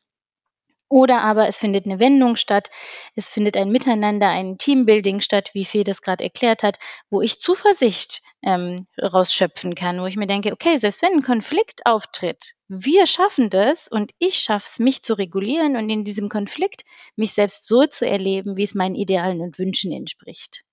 Oder 0.89 1.21
aber 1.21 1.49
es 1.49 1.59
findet 1.59 1.85
eine 1.85 1.99
Wendung 1.99 2.37
statt, 2.37 2.71
es 3.15 3.29
findet 3.29 3.57
ein 3.57 3.71
Miteinander, 3.71 4.29
ein 4.29 4.57
Teambuilding 4.57 5.21
statt, 5.21 5.51
wie 5.53 5.67
Fee 5.67 5.85
das 5.85 6.01
gerade 6.01 6.25
erklärt 6.25 6.63
hat, 6.63 6.79
wo 7.11 7.21
ich 7.21 7.41
Zuversicht 7.41 8.23
ähm, 8.43 8.77
rausschöpfen 9.01 9.75
kann, 9.75 10.01
wo 10.01 10.07
ich 10.07 10.17
mir 10.17 10.27
denke, 10.27 10.53
okay, 10.53 10.79
selbst 10.79 11.03
wenn 11.03 11.15
ein 11.15 11.23
Konflikt 11.23 11.85
auftritt, 11.85 12.55
wir 12.69 13.07
schaffen 13.07 13.51
das 13.51 13.89
und 13.89 14.13
ich 14.19 14.39
schaffe 14.39 14.67
es, 14.67 14.79
mich 14.79 15.03
zu 15.03 15.15
regulieren 15.15 15.77
und 15.77 15.91
in 15.91 16.05
diesem 16.05 16.31
Konflikt 16.31 16.85
mich 17.17 17.35
selbst 17.35 17.67
so 17.67 17.85
zu 17.85 18.09
erleben, 18.09 18.57
wie 18.57 18.65
es 18.65 18.75
meinen 18.75 18.95
Idealen 18.95 19.41
und 19.41 19.59
Wünschen 19.59 19.93
entspricht. 19.93 20.65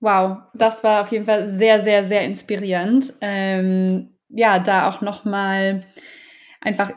Wow, 0.00 0.42
das 0.52 0.84
war 0.84 1.00
auf 1.00 1.12
jeden 1.12 1.24
Fall 1.24 1.46
sehr, 1.46 1.82
sehr, 1.82 2.04
sehr 2.04 2.24
inspirierend. 2.24 3.14
Ähm, 3.22 4.18
ja, 4.28 4.58
da 4.58 4.88
auch 4.88 5.00
nochmal 5.00 5.86
einfach 6.60 6.92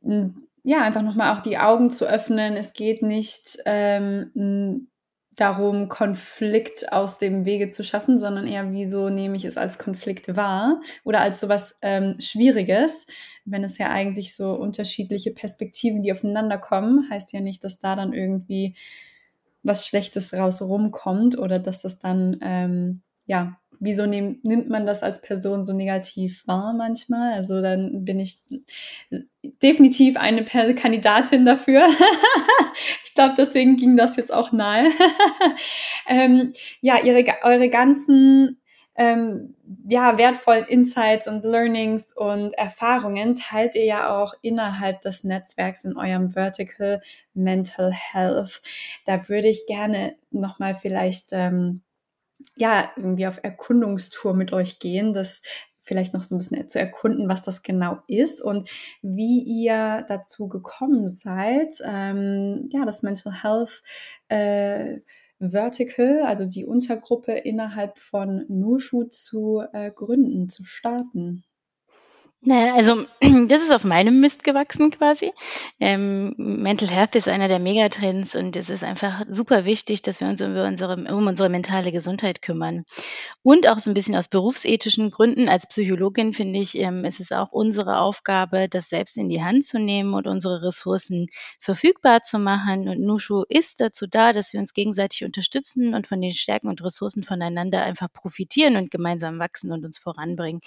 ja, 0.00 0.82
einfach 0.82 1.02
nochmal 1.02 1.34
auch 1.34 1.40
die 1.40 1.58
Augen 1.58 1.90
zu 1.90 2.06
öffnen. 2.06 2.54
Es 2.54 2.72
geht 2.72 3.02
nicht 3.02 3.58
ähm, 3.64 4.88
darum, 5.38 5.88
Konflikt 5.88 6.92
aus 6.92 7.18
dem 7.18 7.44
Wege 7.44 7.70
zu 7.70 7.84
schaffen, 7.84 8.18
sondern 8.18 8.46
eher, 8.46 8.72
wieso 8.72 9.08
nehme 9.08 9.36
ich 9.36 9.44
es 9.44 9.56
als 9.56 9.78
Konflikt 9.78 10.36
wahr 10.36 10.80
oder 11.04 11.20
als 11.20 11.40
sowas 11.40 11.76
ähm, 11.80 12.16
Schwieriges. 12.18 13.06
Wenn 13.44 13.64
es 13.64 13.78
ja 13.78 13.90
eigentlich 13.90 14.34
so 14.34 14.52
unterschiedliche 14.52 15.30
Perspektiven, 15.30 16.02
die 16.02 16.12
aufeinander 16.12 16.58
kommen, 16.58 17.08
heißt 17.08 17.32
ja 17.32 17.40
nicht, 17.40 17.62
dass 17.62 17.78
da 17.78 17.94
dann 17.94 18.12
irgendwie 18.12 18.74
was 19.62 19.86
Schlechtes 19.86 20.32
raus 20.36 20.60
rumkommt 20.60 21.38
oder 21.38 21.58
dass 21.58 21.82
das 21.82 21.98
dann 21.98 22.36
ähm, 22.42 23.02
ja 23.26 23.58
wieso 23.80 24.06
nehm, 24.06 24.40
nimmt 24.42 24.68
man 24.68 24.86
das 24.86 25.02
als 25.02 25.20
Person 25.20 25.64
so 25.64 25.72
negativ 25.72 26.46
wahr 26.46 26.74
manchmal? 26.74 27.32
Also 27.32 27.62
dann 27.62 28.04
bin 28.04 28.20
ich 28.20 28.38
definitiv 29.62 30.16
eine 30.16 30.44
Kandidatin 30.44 31.44
dafür. 31.44 31.86
ich 33.04 33.14
glaube, 33.14 33.34
deswegen 33.36 33.76
ging 33.76 33.96
das 33.96 34.16
jetzt 34.16 34.32
auch 34.32 34.52
nahe. 34.52 34.88
ähm, 36.08 36.52
ja, 36.80 37.02
ihre, 37.02 37.24
eure 37.42 37.68
ganzen 37.68 38.58
ähm, 38.98 39.54
ja, 39.88 40.18
wertvollen 40.18 40.66
Insights 40.66 41.28
und 41.28 41.44
Learnings 41.44 42.12
und 42.12 42.52
Erfahrungen 42.54 43.36
teilt 43.36 43.76
ihr 43.76 43.84
ja 43.84 44.20
auch 44.20 44.34
innerhalb 44.42 45.00
des 45.02 45.22
Netzwerks 45.22 45.84
in 45.84 45.96
eurem 45.96 46.32
Vertical 46.32 47.00
Mental 47.32 47.92
Health. 47.92 48.60
Da 49.06 49.28
würde 49.28 49.46
ich 49.48 49.66
gerne 49.66 50.16
nochmal 50.32 50.74
vielleicht 50.74 51.28
ähm, 51.30 51.82
ja, 52.54 52.90
irgendwie 52.96 53.26
auf 53.26 53.40
Erkundungstour 53.42 54.34
mit 54.34 54.52
euch 54.52 54.78
gehen, 54.78 55.12
das 55.12 55.42
vielleicht 55.88 56.12
noch 56.12 56.22
so 56.22 56.34
ein 56.34 56.38
bisschen 56.38 56.68
zu 56.68 56.78
erkunden, 56.78 57.28
was 57.28 57.42
das 57.42 57.62
genau 57.62 57.98
ist 58.06 58.42
und 58.42 58.70
wie 59.02 59.42
ihr 59.42 60.04
dazu 60.06 60.48
gekommen 60.48 61.08
seid, 61.08 61.74
ähm, 61.84 62.68
ja, 62.70 62.84
das 62.84 63.02
Mental 63.02 63.42
Health 63.42 63.80
äh, 64.28 65.00
Vertical, 65.40 66.22
also 66.22 66.46
die 66.46 66.66
Untergruppe 66.66 67.32
innerhalb 67.32 67.96
von 67.98 68.44
Nushu 68.48 69.04
zu 69.04 69.62
äh, 69.72 69.90
gründen, 69.90 70.48
zu 70.48 70.64
starten. 70.64 71.44
Naja, 72.40 72.76
also 72.76 73.04
das 73.48 73.62
ist 73.62 73.72
auf 73.72 73.82
meinem 73.82 74.20
Mist 74.20 74.44
gewachsen 74.44 74.92
quasi. 74.92 75.32
Ähm, 75.80 76.34
Mental 76.36 76.88
Health 76.88 77.16
ist 77.16 77.28
einer 77.28 77.48
der 77.48 77.58
Megatrends 77.58 78.36
und 78.36 78.54
es 78.54 78.70
ist 78.70 78.84
einfach 78.84 79.24
super 79.28 79.64
wichtig, 79.64 80.02
dass 80.02 80.20
wir 80.20 80.28
uns 80.28 80.40
um 80.40 80.54
unsere, 80.54 80.94
um 81.12 81.26
unsere 81.26 81.48
mentale 81.48 81.90
Gesundheit 81.90 82.40
kümmern. 82.40 82.84
Und 83.42 83.68
auch 83.68 83.80
so 83.80 83.90
ein 83.90 83.94
bisschen 83.94 84.14
aus 84.14 84.28
berufsethischen 84.28 85.10
Gründen. 85.10 85.48
Als 85.48 85.66
Psychologin 85.66 86.32
finde 86.32 86.60
ich, 86.60 86.78
ähm, 86.78 87.04
ist 87.04 87.18
es 87.18 87.32
auch 87.32 87.50
unsere 87.50 87.98
Aufgabe, 87.98 88.68
das 88.68 88.88
selbst 88.88 89.16
in 89.16 89.28
die 89.28 89.42
Hand 89.42 89.64
zu 89.64 89.80
nehmen 89.80 90.14
und 90.14 90.28
unsere 90.28 90.62
Ressourcen 90.62 91.26
verfügbar 91.58 92.22
zu 92.22 92.38
machen. 92.38 92.88
Und 92.88 93.00
Nushu 93.00 93.42
ist 93.48 93.80
dazu 93.80 94.06
da, 94.06 94.32
dass 94.32 94.52
wir 94.52 94.60
uns 94.60 94.74
gegenseitig 94.74 95.24
unterstützen 95.24 95.92
und 95.92 96.06
von 96.06 96.20
den 96.20 96.30
Stärken 96.30 96.68
und 96.68 96.84
Ressourcen 96.84 97.24
voneinander 97.24 97.82
einfach 97.82 98.12
profitieren 98.12 98.76
und 98.76 98.92
gemeinsam 98.92 99.40
wachsen 99.40 99.72
und 99.72 99.84
uns 99.84 99.98
voranbringen. 99.98 100.60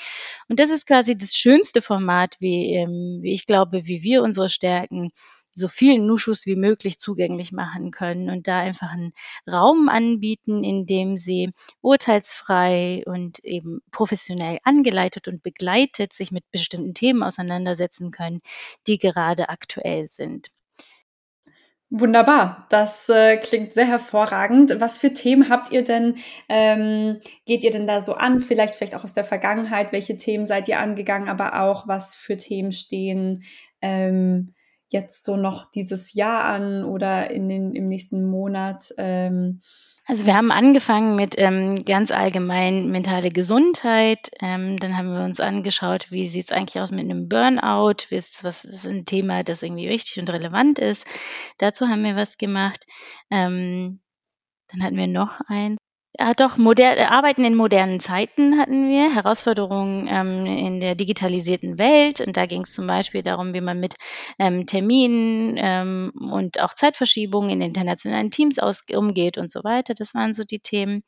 Und 0.49 0.59
das 0.59 0.69
ist 0.69 0.85
quasi 0.85 1.17
das 1.17 1.33
Schönste 1.33 1.60
schönste 1.61 1.81
Format, 1.83 2.37
wie, 2.39 2.73
ähm, 2.73 3.19
wie 3.21 3.33
ich 3.33 3.45
glaube, 3.45 3.85
wie 3.85 4.01
wir 4.01 4.23
unsere 4.23 4.49
Stärken 4.49 5.11
so 5.53 5.67
vielen 5.67 6.07
Nuschus 6.07 6.45
wie 6.47 6.55
möglich 6.55 6.97
zugänglich 6.97 7.51
machen 7.51 7.91
können 7.91 8.29
und 8.29 8.47
da 8.47 8.59
einfach 8.59 8.91
einen 8.91 9.13
Raum 9.47 9.89
anbieten, 9.89 10.63
in 10.63 10.87
dem 10.87 11.17
sie 11.17 11.51
urteilsfrei 11.81 13.03
und 13.05 13.39
eben 13.43 13.81
professionell 13.91 14.57
angeleitet 14.63 15.27
und 15.27 15.43
begleitet 15.43 16.13
sich 16.13 16.31
mit 16.31 16.49
bestimmten 16.51 16.95
Themen 16.95 17.21
auseinandersetzen 17.21 18.11
können, 18.11 18.41
die 18.87 18.97
gerade 18.97 19.49
aktuell 19.49 20.07
sind. 20.07 20.47
Wunderbar, 21.93 22.67
das 22.69 23.09
äh, 23.09 23.35
klingt 23.35 23.73
sehr 23.73 23.85
hervorragend. 23.85 24.79
Was 24.79 24.97
für 24.97 25.11
Themen 25.11 25.49
habt 25.49 25.73
ihr 25.73 25.83
denn? 25.83 26.19
Ähm, 26.47 27.19
geht 27.45 27.65
ihr 27.65 27.71
denn 27.71 27.85
da 27.85 27.99
so 27.99 28.13
an? 28.13 28.39
Vielleicht, 28.39 28.75
vielleicht 28.75 28.95
auch 28.95 29.03
aus 29.03 29.13
der 29.13 29.25
Vergangenheit. 29.25 29.91
Welche 29.91 30.15
Themen 30.15 30.47
seid 30.47 30.69
ihr 30.69 30.79
angegangen? 30.79 31.27
Aber 31.27 31.59
auch, 31.61 31.89
was 31.89 32.15
für 32.15 32.37
Themen 32.37 32.71
stehen 32.71 33.43
ähm, 33.81 34.53
jetzt 34.89 35.25
so 35.25 35.35
noch 35.35 35.69
dieses 35.69 36.13
Jahr 36.13 36.45
an 36.45 36.85
oder 36.85 37.29
in 37.29 37.49
den, 37.49 37.73
im 37.73 37.87
nächsten 37.87 38.23
Monat? 38.23 38.93
Ähm, 38.97 39.59
also 40.11 40.25
wir 40.25 40.35
haben 40.35 40.51
angefangen 40.51 41.15
mit 41.15 41.35
ähm, 41.37 41.79
ganz 41.85 42.11
allgemein 42.11 42.91
mentale 42.91 43.29
Gesundheit. 43.29 44.29
Ähm, 44.41 44.77
dann 44.77 44.97
haben 44.97 45.13
wir 45.13 45.23
uns 45.23 45.39
angeschaut, 45.39 46.11
wie 46.11 46.27
sieht 46.27 46.43
es 46.43 46.51
eigentlich 46.51 46.81
aus 46.81 46.91
mit 46.91 47.05
einem 47.05 47.29
Burnout? 47.29 48.07
Was 48.09 48.65
ist 48.65 48.85
ein 48.85 49.05
Thema, 49.05 49.45
das 49.45 49.63
irgendwie 49.63 49.87
wichtig 49.87 50.19
und 50.19 50.29
relevant 50.29 50.79
ist? 50.79 51.07
Dazu 51.59 51.87
haben 51.87 52.03
wir 52.03 52.17
was 52.17 52.37
gemacht. 52.37 52.85
Ähm, 53.29 54.01
dann 54.67 54.83
hatten 54.83 54.97
wir 54.97 55.07
noch 55.07 55.39
eins. 55.47 55.77
Ja, 56.19 56.33
doch, 56.33 56.57
moder 56.57 56.97
äh, 56.97 57.03
Arbeiten 57.03 57.45
in 57.45 57.55
modernen 57.55 58.01
Zeiten 58.01 58.59
hatten 58.59 58.89
wir, 58.89 59.15
Herausforderungen 59.15 60.09
ähm, 60.11 60.45
in 60.45 60.79
der 60.81 60.93
digitalisierten 60.93 61.77
Welt. 61.77 62.19
Und 62.19 62.35
da 62.35 62.45
ging 62.47 62.63
es 62.63 62.73
zum 62.73 62.85
Beispiel 62.85 63.23
darum, 63.23 63.53
wie 63.53 63.61
man 63.61 63.79
mit 63.79 63.95
ähm, 64.37 64.65
Terminen 64.67 65.55
ähm, 65.57 66.11
und 66.31 66.59
auch 66.59 66.73
Zeitverschiebungen 66.73 67.49
in 67.49 67.61
internationalen 67.61 68.29
Teams 68.29 68.59
aus 68.59 68.83
umgeht 68.91 69.37
und 69.37 69.53
so 69.53 69.63
weiter. 69.63 69.93
Das 69.93 70.13
waren 70.13 70.33
so 70.33 70.43
die 70.43 70.59
Themen. 70.59 71.01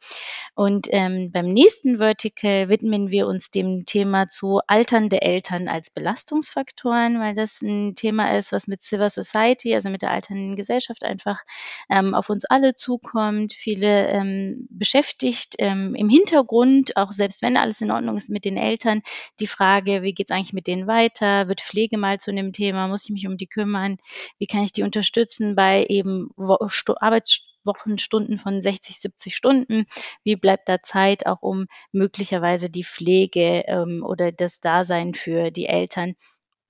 Und 0.56 0.88
ähm, 0.90 1.32
beim 1.34 1.48
nächsten 1.48 1.98
Vertical 1.98 2.70
widmen 2.70 3.12
wir 3.12 3.28
uns 3.28 3.52
dem 3.52 3.86
Thema 3.86 4.30
zu 4.30 4.62
alternde 4.68 5.22
Eltern 5.22 5.68
als 5.68 5.90
Belastungsfaktoren, 5.90 7.20
weil 7.20 7.36
das 7.36 7.62
ein 7.62 7.96
Thema 7.96 8.38
ist, 8.38 8.54
was 8.54 8.68
mit 8.68 8.82
Civil 8.82 9.10
Society, 9.10 9.76
also 9.76 9.90
mit 9.90 10.02
der 10.02 10.12
alternden 10.12 10.56
Gesellschaft 10.56 11.04
einfach 11.04 11.42
ähm, 11.90 12.16
auf 12.16 12.30
uns 12.30 12.46
alle 12.46 12.76
zukommt. 12.76 13.54
Viele 13.54 14.08
ähm, 14.08 14.68
beschäftigt 15.04 15.56
ähm, 15.60 15.96
im 15.96 16.10
Hintergrund, 16.10 16.96
auch 16.96 17.12
selbst 17.12 17.42
wenn 17.42 17.58
alles 17.58 17.82
in 17.82 17.92
Ordnung 17.92 18.16
ist 18.16 18.30
mit 18.30 18.46
den 18.46 18.56
Eltern, 18.56 19.02
die 19.40 19.48
Frage, 19.48 20.02
wie 20.02 20.14
geht 20.14 20.30
es 20.30 20.36
eigentlich 20.36 20.54
mit 20.54 20.68
denen 20.68 20.88
weiter? 20.88 21.50
Wird 21.50 21.62
Pflege 21.62 21.98
mal 21.98 22.20
zu 22.20 22.32
einem 22.32 22.54
Thema? 22.54 22.88
Muss 22.88 23.04
ich 23.04 23.10
mich 23.10 23.28
um 23.28 23.38
die 23.38 23.48
kümmern? 23.48 23.98
Wie 24.40 24.48
kann 24.48 24.64
ich 24.64 24.72
die 24.72 24.84
unterstützen 24.84 25.56
bei 25.56 25.86
eben 25.90 26.30
Arbeitswochenstunden 26.38 28.38
von 28.38 28.62
60, 28.62 29.02
70 29.02 29.36
Stunden? 29.36 29.86
Wie 30.24 30.38
bleibt 30.38 30.70
da 30.70 30.82
Zeit 30.82 31.26
auch 31.26 31.42
um 31.42 31.68
möglicherweise 31.92 32.70
die 32.70 32.86
Pflege 32.86 33.66
ähm, 33.68 34.04
oder 34.06 34.32
das 34.32 34.62
Dasein 34.62 35.14
für 35.14 35.52
die 35.52 35.66
Eltern 35.66 36.16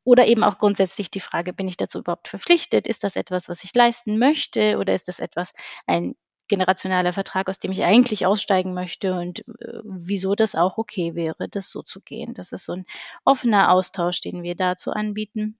oder 0.05 0.25
eben 0.25 0.43
auch 0.43 0.57
grundsätzlich 0.57 1.11
die 1.11 1.21
Frage, 1.21 1.53
bin 1.53 1.67
ich 1.67 1.77
dazu 1.77 1.99
überhaupt 1.99 2.27
verpflichtet? 2.27 2.87
Ist 2.87 3.03
das 3.03 3.15
etwas, 3.15 3.47
was 3.47 3.63
ich 3.63 3.75
leisten 3.75 4.17
möchte? 4.17 4.79
Oder 4.79 4.95
ist 4.95 5.07
das 5.07 5.19
etwas, 5.19 5.53
ein 5.85 6.15
generationaler 6.47 7.13
Vertrag, 7.13 7.49
aus 7.49 7.59
dem 7.59 7.71
ich 7.71 7.83
eigentlich 7.83 8.25
aussteigen 8.25 8.73
möchte 8.73 9.13
und 9.13 9.39
äh, 9.39 9.79
wieso 9.83 10.35
das 10.35 10.55
auch 10.55 10.77
okay 10.77 11.15
wäre, 11.15 11.47
das 11.49 11.69
so 11.69 11.81
zu 11.81 12.01
gehen. 12.01 12.33
Das 12.33 12.51
ist 12.51 12.65
so 12.65 12.73
ein 12.73 12.85
offener 13.25 13.71
Austausch, 13.71 14.21
den 14.21 14.43
wir 14.43 14.55
dazu 14.55 14.91
anbieten. 14.91 15.57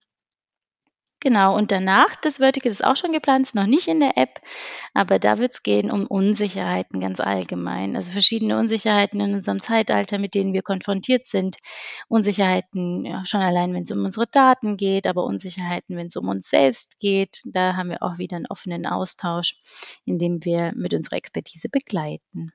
Genau, 1.24 1.56
und 1.56 1.72
danach, 1.72 2.14
das 2.22 2.40
Vertical 2.40 2.70
ist 2.70 2.84
auch 2.84 2.98
schon 2.98 3.14
geplant, 3.14 3.48
ist 3.48 3.56
noch 3.56 3.66
nicht 3.66 3.88
in 3.88 4.02
der 4.02 4.18
App, 4.18 4.42
aber 4.94 5.20
da 5.20 5.38
wird 5.38 5.54
es 5.54 5.64
gehen 5.64 5.90
um 5.90 6.06
Unsicherheiten 6.06 7.00
ganz 7.00 7.22
allgemein. 7.22 7.96
Also 7.96 8.12
verschiedene 8.12 8.60
Unsicherheiten 8.60 9.22
in 9.22 9.34
unserem 9.36 9.62
Zeitalter, 9.62 10.20
mit 10.20 10.36
denen 10.36 10.52
wir 10.52 10.64
konfrontiert 10.64 11.26
sind. 11.26 11.56
Unsicherheiten 12.10 13.06
ja, 13.06 13.26
schon 13.26 13.40
allein, 13.40 13.74
wenn 13.74 13.84
es 13.84 13.92
um 13.92 14.04
unsere 14.04 14.28
Daten 14.28 14.76
geht, 14.76 15.08
aber 15.08 15.24
Unsicherheiten, 15.24 15.96
wenn 15.96 16.08
es 16.08 16.18
um 16.18 16.28
uns 16.28 16.50
selbst 16.50 17.00
geht. 17.00 17.40
Da 17.46 17.78
haben 17.78 17.92
wir 17.92 18.04
auch 18.04 18.18
wieder 18.18 18.36
einen 18.36 18.48
offenen 18.48 18.86
Austausch, 18.86 19.56
in 20.04 20.20
dem 20.20 20.44
wir 20.44 20.74
mit 20.76 20.94
unserer 20.94 21.16
Expertise 21.16 21.70
begleiten. 21.70 22.52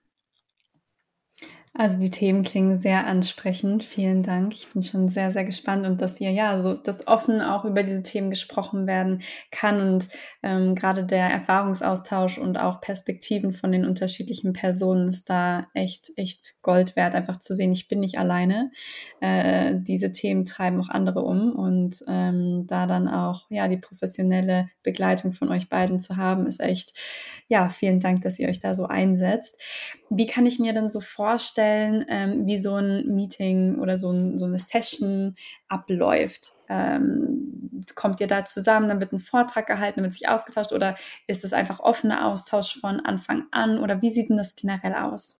Also 1.81 1.97
die 1.97 2.11
Themen 2.11 2.43
klingen 2.43 2.77
sehr 2.77 3.07
ansprechend. 3.07 3.85
Vielen 3.85 4.25
Dank. 4.25 4.53
Ich 4.53 4.67
bin 4.67 4.83
schon 4.83 5.09
sehr, 5.09 5.31
sehr 5.31 5.45
gespannt 5.45 5.87
und 5.87 6.01
dass 6.01 6.21
ihr 6.21 6.33
ja 6.33 6.59
so, 6.59 6.75
dass 6.75 7.07
offen 7.07 7.41
auch 7.41 7.65
über 7.65 7.85
diese 7.85 8.03
Themen 8.03 8.31
gesprochen 8.31 8.89
werden 8.89 9.23
kann 9.53 9.81
und 9.81 10.09
ähm, 10.43 10.75
gerade 10.75 11.05
der 11.05 11.31
Erfahrungsaustausch 11.31 12.39
und 12.39 12.59
auch 12.59 12.81
Perspektiven 12.81 13.53
von 13.53 13.71
den 13.71 13.87
unterschiedlichen 13.87 14.53
Personen 14.55 15.09
ist 15.09 15.31
da 15.31 15.69
echt, 15.73 16.11
echt 16.17 16.61
Gold 16.63 16.97
wert, 16.97 17.15
einfach 17.15 17.37
zu 17.37 17.55
sehen, 17.55 17.71
ich 17.71 17.87
bin 17.87 18.01
nicht 18.01 18.19
alleine. 18.19 18.73
Äh, 19.21 19.77
diese 19.77 20.11
Themen 20.11 20.45
treiben 20.45 20.81
auch 20.81 20.89
andere 20.89 21.23
um 21.23 21.53
und 21.53 22.05
ähm, 22.09 22.65
da 22.67 22.89
dann 22.89 23.07
auch 23.07 23.47
ja 23.51 23.69
die 23.69 23.79
professionelle 23.79 24.69
Begleitung 24.83 25.31
von 25.31 25.49
euch 25.49 25.69
beiden 25.69 26.01
zu 26.01 26.17
haben, 26.17 26.49
ist 26.49 26.59
echt 26.59 26.93
ja 27.47 27.69
vielen 27.69 28.01
Dank, 28.01 28.23
dass 28.23 28.41
ihr 28.41 28.49
euch 28.49 28.59
da 28.59 28.75
so 28.75 28.87
einsetzt. 28.87 29.63
Wie 30.11 30.27
kann 30.27 30.45
ich 30.45 30.59
mir 30.59 30.73
denn 30.73 30.91
so 30.91 31.01
vorstellen, 31.01 31.68
ähm, 32.09 32.47
wie 32.47 32.59
so 32.59 32.75
ein 32.75 33.07
Meeting 33.15 33.79
oder 33.79 33.97
so, 33.97 34.13
ein, 34.13 34.39
so 34.39 34.45
eine 34.45 34.59
Session 34.59 35.35
abläuft? 35.69 36.53
Ähm, 36.69 37.83
kommt 37.95 38.21
ihr 38.21 38.27
da 38.27 38.45
zusammen, 38.45 38.89
dann 38.89 39.01
wird 39.01 39.13
ein 39.13 39.21
Vortrag 39.21 39.67
gehalten, 39.67 39.97
dann 39.97 40.05
wird 40.05 40.15
sich 40.15 40.29
ausgetauscht 40.29 40.73
oder 40.73 40.97
ist 41.27 41.45
es 41.45 41.53
einfach 41.53 41.81
offener 41.81 42.27
Austausch 42.27 42.79
von 42.81 43.01
Anfang 43.01 43.45
an 43.51 43.79
oder 43.79 44.03
wie 44.03 44.11
sieht 44.11 44.29
denn 44.29 44.37
das 44.37 44.57
generell 44.57 44.95
aus? 44.95 45.38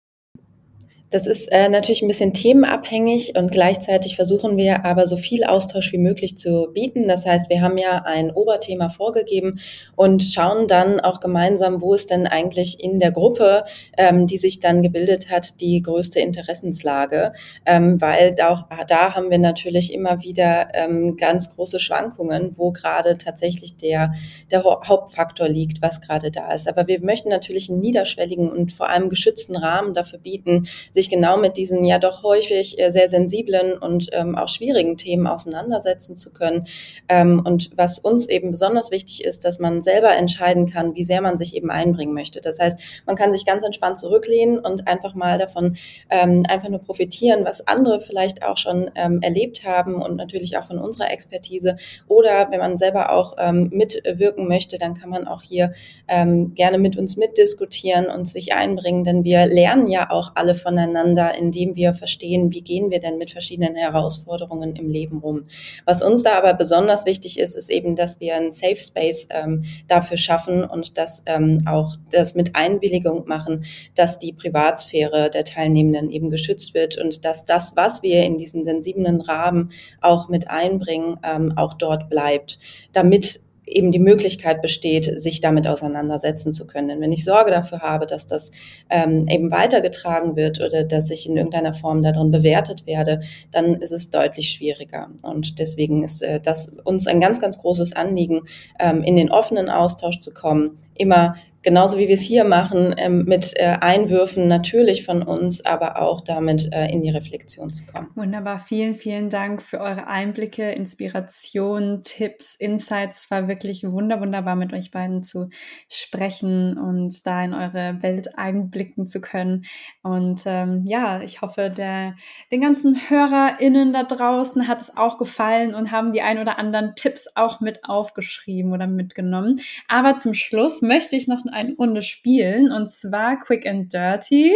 Das 1.09 1.25
ist 1.25 1.47
äh, 1.51 1.69
natürlich 1.69 2.03
ein 2.03 2.07
bisschen 2.07 2.33
themenabhängig 2.33 3.33
und 3.35 3.51
gleichzeitig 3.51 4.15
versuchen 4.15 4.57
wir 4.57 4.85
aber 4.85 5.07
so 5.07 5.17
viel 5.17 5.43
Austausch 5.43 5.91
wie 5.91 5.97
möglich 5.97 6.37
zu 6.37 6.67
bieten. 6.71 7.07
Das 7.07 7.25
heißt, 7.25 7.49
wir 7.49 7.61
haben 7.61 7.79
ja 7.79 8.03
ein 8.05 8.31
Oberthema 8.31 8.89
vorgegeben 8.89 9.59
und 9.95 10.23
schauen 10.23 10.67
dann 10.67 10.99
auch 10.99 11.19
gemeinsam, 11.19 11.81
wo 11.81 11.95
ist 11.95 12.11
denn 12.11 12.27
eigentlich 12.27 12.83
in 12.83 12.99
der 12.99 13.11
Gruppe, 13.11 13.63
ähm, 13.97 14.27
die 14.27 14.37
sich 14.37 14.59
dann 14.59 14.83
gebildet 14.83 15.31
hat, 15.31 15.59
die 15.61 15.81
größte 15.81 16.19
Interessenslage, 16.19 17.33
ähm, 17.65 17.99
weil 17.99 18.35
da, 18.35 18.69
da 18.87 19.15
haben 19.15 19.31
wir 19.31 19.39
natürlich 19.39 19.91
immer 19.91 20.21
wieder 20.21 20.67
ähm, 20.75 21.17
ganz 21.17 21.55
große 21.55 21.79
Schwankungen, 21.79 22.51
wo 22.55 22.71
gerade 22.71 23.17
tatsächlich 23.17 23.77
der, 23.77 24.13
der 24.51 24.63
Hauptfaktor 24.63 25.47
liegt, 25.47 25.81
was 25.81 26.01
gerade 26.01 26.29
da 26.29 26.51
ist. 26.51 26.67
Aber 26.67 26.85
wir 26.85 27.01
möchten 27.01 27.29
natürlich 27.29 27.67
einen 27.69 27.79
niederschwelligen 27.79 28.47
und 28.51 28.71
vor 28.71 28.89
allem 28.89 29.09
geschützten 29.09 29.55
Rahmen 29.55 29.95
dafür 29.95 30.19
bieten, 30.19 30.67
sich 30.99 31.09
genau 31.09 31.37
mit 31.37 31.55
diesen 31.55 31.85
ja 31.85 31.97
doch 31.97 32.23
häufig 32.23 32.77
äh, 32.77 32.89
sehr 32.91 33.07
sensiblen 33.07 33.77
und 33.77 34.09
ähm, 34.11 34.35
auch 34.35 34.49
schwierigen 34.49 34.97
Themen 34.97 35.27
auseinandersetzen 35.27 36.15
zu 36.17 36.33
können. 36.33 36.65
Ähm, 37.07 37.41
und 37.45 37.71
was 37.77 37.99
uns 37.99 38.27
eben 38.27 38.51
besonders 38.51 38.91
wichtig 38.91 39.23
ist, 39.23 39.45
dass 39.45 39.59
man 39.59 39.81
selber 39.81 40.15
entscheiden 40.15 40.69
kann, 40.69 40.95
wie 40.95 41.05
sehr 41.05 41.21
man 41.21 41.37
sich 41.37 41.55
eben 41.55 41.71
einbringen 41.71 42.13
möchte. 42.13 42.41
Das 42.41 42.59
heißt, 42.59 42.79
man 43.05 43.15
kann 43.15 43.31
sich 43.31 43.45
ganz 43.45 43.63
entspannt 43.63 43.97
zurücklehnen 43.97 44.59
und 44.59 44.87
einfach 44.87 45.15
mal 45.15 45.37
davon 45.37 45.77
ähm, 46.09 46.43
einfach 46.49 46.67
nur 46.67 46.79
profitieren, 46.79 47.45
was 47.45 47.65
andere 47.65 48.01
vielleicht 48.01 48.43
auch 48.43 48.57
schon 48.57 48.91
ähm, 48.95 49.21
erlebt 49.21 49.63
haben 49.63 50.01
und 50.01 50.17
natürlich 50.17 50.57
auch 50.57 50.63
von 50.63 50.79
unserer 50.79 51.11
Expertise. 51.11 51.77
Oder 52.07 52.51
wenn 52.51 52.59
man 52.59 52.77
selber 52.77 53.13
auch 53.13 53.35
ähm, 53.39 53.69
mitwirken 53.71 54.47
möchte, 54.49 54.77
dann 54.77 54.95
kann 54.95 55.09
man 55.09 55.27
auch 55.27 55.43
hier 55.43 55.71
ähm, 56.09 56.53
gerne 56.55 56.77
mit 56.77 56.97
uns 56.97 57.15
mitdiskutieren 57.15 58.07
und 58.07 58.27
sich 58.27 58.53
einbringen, 58.53 59.05
denn 59.05 59.23
wir 59.23 59.45
lernen 59.45 59.87
ja 59.87 60.09
auch 60.09 60.33
alle 60.35 60.55
voneinander 60.55 60.88
voneinander, 60.89 61.35
indem 61.37 61.75
wir 61.75 61.93
verstehen, 61.93 62.51
wie 62.51 62.61
gehen 62.61 62.89
wir 62.91 62.99
denn 62.99 63.17
mit 63.17 63.31
verschiedenen 63.31 63.75
Herausforderungen 63.75 64.75
im 64.75 64.89
Leben 64.89 65.19
rum. 65.19 65.43
Was 65.85 66.01
uns 66.01 66.23
da 66.23 66.37
aber 66.37 66.53
besonders 66.53 67.05
wichtig 67.05 67.39
ist, 67.39 67.55
ist 67.55 67.69
eben, 67.69 67.95
dass 67.95 68.19
wir 68.19 68.35
einen 68.35 68.51
Safe 68.51 68.75
Space 68.75 69.27
ähm, 69.29 69.63
dafür 69.87 70.17
schaffen 70.17 70.63
und 70.63 70.97
das 70.97 71.23
ähm, 71.25 71.59
auch 71.65 71.95
das 72.11 72.33
mit 72.33 72.55
Einwilligung 72.55 73.27
machen, 73.27 73.65
dass 73.95 74.17
die 74.17 74.33
Privatsphäre 74.33 75.29
der 75.29 75.43
Teilnehmenden 75.43 76.09
eben 76.09 76.29
geschützt 76.29 76.73
wird 76.73 76.97
und 76.97 77.23
dass 77.25 77.45
das, 77.45 77.75
was 77.75 78.03
wir 78.03 78.23
in 78.23 78.37
diesen 78.37 78.65
sensiblen 78.65 79.21
Rahmen 79.21 79.71
auch 80.01 80.29
mit 80.29 80.49
einbringen, 80.49 81.17
ähm, 81.23 81.53
auch 81.55 81.73
dort 81.73 82.09
bleibt, 82.09 82.59
damit 82.93 83.41
eben 83.69 83.91
die 83.91 83.99
Möglichkeit 83.99 84.61
besteht, 84.61 85.19
sich 85.19 85.41
damit 85.41 85.67
auseinandersetzen 85.67 86.53
zu 86.53 86.65
können. 86.67 86.87
Denn 86.87 87.01
wenn 87.01 87.11
ich 87.11 87.23
Sorge 87.23 87.51
dafür 87.51 87.79
habe, 87.79 88.05
dass 88.05 88.25
das 88.25 88.51
ähm, 88.89 89.27
eben 89.27 89.51
weitergetragen 89.51 90.35
wird 90.35 90.59
oder 90.59 90.83
dass 90.83 91.09
ich 91.09 91.27
in 91.27 91.37
irgendeiner 91.37 91.73
Form 91.73 92.01
darin 92.01 92.31
bewertet 92.31 92.85
werde, 92.85 93.21
dann 93.51 93.75
ist 93.75 93.91
es 93.91 94.09
deutlich 94.09 94.51
schwieriger. 94.51 95.09
Und 95.21 95.59
deswegen 95.59 96.03
ist 96.03 96.21
äh, 96.21 96.39
das 96.39 96.71
uns 96.83 97.07
ein 97.07 97.19
ganz, 97.19 97.39
ganz 97.39 97.59
großes 97.59 97.93
Anliegen, 97.95 98.41
ähm, 98.79 99.03
in 99.03 99.15
den 99.15 99.31
offenen 99.31 99.69
Austausch 99.69 100.19
zu 100.19 100.31
kommen, 100.31 100.77
immer 100.99 101.33
genauso 101.61 101.97
wie 101.97 102.07
wir 102.07 102.15
es 102.15 102.21
hier 102.21 102.45
machen, 102.45 102.95
ähm, 102.97 103.25
mit 103.25 103.53
äh, 103.55 103.77
Einwürfen 103.81 104.47
natürlich 104.47 105.05
von 105.05 105.23
uns, 105.23 105.65
aber 105.65 106.01
auch 106.01 106.21
damit 106.21 106.69
äh, 106.71 106.87
in 106.87 107.01
die 107.01 107.09
Reflexion 107.09 107.71
zu 107.73 107.85
kommen. 107.85 108.09
Wunderbar, 108.15 108.59
vielen, 108.59 108.95
vielen 108.95 109.29
Dank 109.29 109.61
für 109.61 109.79
eure 109.79 110.07
Einblicke, 110.07 110.71
Inspiration, 110.71 112.01
Tipps, 112.03 112.55
Insights. 112.55 113.29
War 113.29 113.47
wirklich 113.47 113.83
wunder, 113.83 114.21
wunderbar 114.21 114.55
mit 114.55 114.73
euch 114.73 114.91
beiden 114.91 115.23
zu 115.23 115.49
sprechen 115.89 116.77
und 116.77 117.25
da 117.25 117.43
in 117.43 117.53
eure 117.53 118.01
Welt 118.01 118.37
einblicken 118.37 119.07
zu 119.07 119.19
können. 119.19 119.65
Und 120.01 120.43
ähm, 120.45 120.83
ja, 120.85 121.21
ich 121.21 121.41
hoffe, 121.41 121.69
der, 121.69 122.15
den 122.51 122.61
ganzen 122.61 122.95
HörerInnen 123.09 123.91
da 123.91 124.03
draußen 124.03 124.67
hat 124.67 124.81
es 124.81 124.95
auch 124.95 125.17
gefallen 125.17 125.75
und 125.75 125.91
haben 125.91 126.13
die 126.13 126.21
ein 126.21 126.39
oder 126.39 126.57
anderen 126.57 126.93
Tipps 126.95 127.27
auch 127.35 127.59
mit 127.59 127.83
aufgeschrieben 127.83 128.71
oder 128.71 128.87
mitgenommen. 128.87 129.59
Aber 129.87 130.17
zum 130.17 130.33
Schluss 130.33 130.81
möchte 130.89 131.15
ich 131.15 131.27
noch 131.27 131.45
eine 131.45 131.75
Runde 131.75 132.01
spielen 132.01 132.71
und 132.71 132.91
zwar 132.91 133.37
Quick 133.37 133.65
and 133.67 133.93
Dirty. 133.93 134.53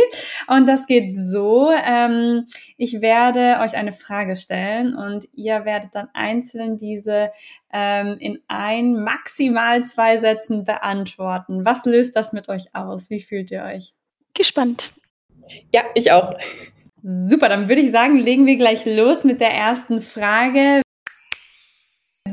Und 0.47 0.67
das 0.67 0.87
geht 0.87 1.13
so, 1.15 1.71
ähm, 1.71 2.47
ich 2.75 3.01
werde 3.01 3.59
euch 3.61 3.77
eine 3.77 3.91
Frage 3.91 4.35
stellen 4.35 4.95
und 4.95 5.29
ihr 5.33 5.63
werdet 5.63 5.93
dann 5.93 6.09
einzeln 6.13 6.77
diese 6.77 7.31
ähm, 7.71 8.17
in 8.19 8.39
ein, 8.47 8.95
maximal 8.95 9.85
zwei 9.85 10.17
Sätzen 10.17 10.63
beantworten. 10.63 11.65
Was 11.65 11.85
löst 11.85 12.15
das 12.15 12.33
mit 12.33 12.49
euch 12.49 12.73
aus? 12.73 13.09
Wie 13.09 13.21
fühlt 13.21 13.51
ihr 13.51 13.63
euch? 13.63 13.93
Gespannt. 14.33 14.91
Ja, 15.71 15.83
ich 15.93 16.11
auch. 16.11 16.33
Super, 17.03 17.49
dann 17.49 17.69
würde 17.69 17.81
ich 17.81 17.91
sagen, 17.91 18.17
legen 18.17 18.45
wir 18.47 18.55
gleich 18.55 18.85
los 18.85 19.23
mit 19.23 19.39
der 19.39 19.51
ersten 19.51 20.01
Frage. 20.01 20.82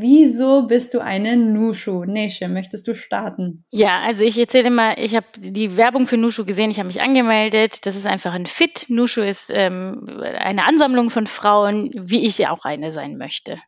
Wieso 0.01 0.67
bist 0.67 0.95
du 0.95 1.01
eine 1.01 1.37
Nushu? 1.37 2.05
Neshe, 2.05 2.49
möchtest 2.49 2.89
du 2.89 2.95
starten? 2.95 3.65
Ja, 3.71 4.01
also 4.01 4.25
ich 4.25 4.39
erzähle 4.39 4.71
mal, 4.71 4.95
ich 4.99 5.15
habe 5.15 5.27
die 5.37 5.77
Werbung 5.77 6.07
für 6.07 6.17
Nushu 6.17 6.47
gesehen, 6.47 6.71
ich 6.71 6.79
habe 6.79 6.87
mich 6.87 7.03
angemeldet. 7.03 7.85
Das 7.85 7.97
ist 7.97 8.07
einfach 8.07 8.33
ein 8.33 8.47
Fit. 8.47 8.87
Nushu 8.89 9.21
ist 9.21 9.51
ähm, 9.53 10.21
eine 10.23 10.65
Ansammlung 10.65 11.11
von 11.11 11.27
Frauen, 11.27 11.91
wie 11.95 12.25
ich 12.25 12.39
ja 12.39 12.51
auch 12.51 12.65
eine 12.65 12.91
sein 12.93 13.19
möchte. 13.19 13.59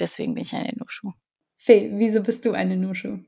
Deswegen 0.00 0.34
bin 0.34 0.42
ich 0.42 0.54
eine 0.54 0.72
Nushu. 0.76 1.12
Fee, 1.58 1.90
wieso 1.94 2.22
bist 2.22 2.44
du 2.46 2.52
eine 2.52 2.76
Nushu? 2.76 3.18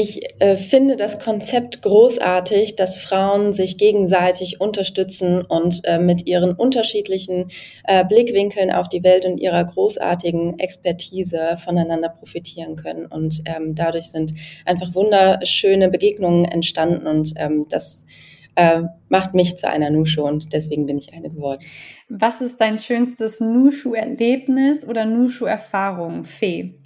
Ich 0.00 0.20
äh, 0.38 0.56
finde 0.56 0.94
das 0.94 1.18
Konzept 1.18 1.82
großartig, 1.82 2.76
dass 2.76 2.94
Frauen 2.94 3.52
sich 3.52 3.78
gegenseitig 3.78 4.60
unterstützen 4.60 5.42
und 5.42 5.80
äh, 5.82 5.98
mit 5.98 6.28
ihren 6.28 6.52
unterschiedlichen 6.52 7.50
äh, 7.82 8.04
Blickwinkeln 8.04 8.70
auf 8.70 8.88
die 8.88 9.02
Welt 9.02 9.24
und 9.24 9.38
ihrer 9.38 9.64
großartigen 9.64 10.60
Expertise 10.60 11.56
voneinander 11.56 12.10
profitieren 12.10 12.76
können. 12.76 13.06
Und 13.06 13.42
ähm, 13.46 13.74
dadurch 13.74 14.10
sind 14.10 14.34
einfach 14.64 14.94
wunderschöne 14.94 15.88
Begegnungen 15.88 16.44
entstanden 16.44 17.08
und 17.08 17.32
ähm, 17.34 17.66
das 17.68 18.06
äh, 18.54 18.82
macht 19.08 19.34
mich 19.34 19.56
zu 19.56 19.68
einer 19.68 19.90
Nushu 19.90 20.22
und 20.22 20.52
deswegen 20.52 20.86
bin 20.86 20.98
ich 20.98 21.12
eine 21.12 21.28
geworden. 21.28 21.64
Was 22.08 22.40
ist 22.40 22.60
dein 22.60 22.78
schönstes 22.78 23.40
Nushu-Erlebnis 23.40 24.86
oder 24.86 25.04
Nushu-Erfahrung, 25.06 26.24
Fee? 26.24 26.78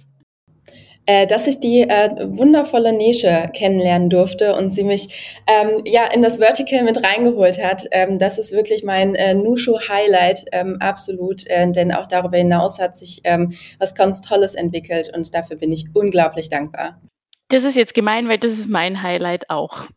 Äh, 1.05 1.27
dass 1.27 1.47
ich 1.47 1.59
die 1.59 1.81
äh, 1.81 2.27
wundervolle 2.29 2.93
Nische 2.93 3.49
kennenlernen 3.53 4.09
durfte 4.09 4.55
und 4.55 4.71
sie 4.71 4.83
mich 4.83 5.41
ähm, 5.47 5.81
ja 5.85 6.05
in 6.13 6.21
das 6.21 6.37
Vertical 6.37 6.83
mit 6.83 7.03
reingeholt 7.03 7.61
hat. 7.61 7.85
Ähm, 7.91 8.19
das 8.19 8.37
ist 8.37 8.51
wirklich 8.51 8.83
mein 8.83 9.15
äh, 9.15 9.33
Nushu-Highlight, 9.33 10.45
ähm, 10.51 10.77
absolut, 10.79 11.47
äh, 11.47 11.71
denn 11.71 11.93
auch 11.93 12.07
darüber 12.07 12.37
hinaus 12.37 12.79
hat 12.79 12.95
sich 12.95 13.21
ähm, 13.23 13.53
was 13.79 13.95
ganz 13.95 14.21
Tolles 14.21 14.55
entwickelt 14.55 15.11
und 15.15 15.33
dafür 15.33 15.57
bin 15.57 15.71
ich 15.71 15.87
unglaublich 15.93 16.49
dankbar. 16.49 17.01
Das 17.49 17.63
ist 17.63 17.75
jetzt 17.75 17.93
gemein, 17.93 18.27
weil 18.29 18.37
das 18.37 18.53
ist 18.53 18.69
mein 18.69 19.03
Highlight 19.03 19.49
auch. 19.49 19.87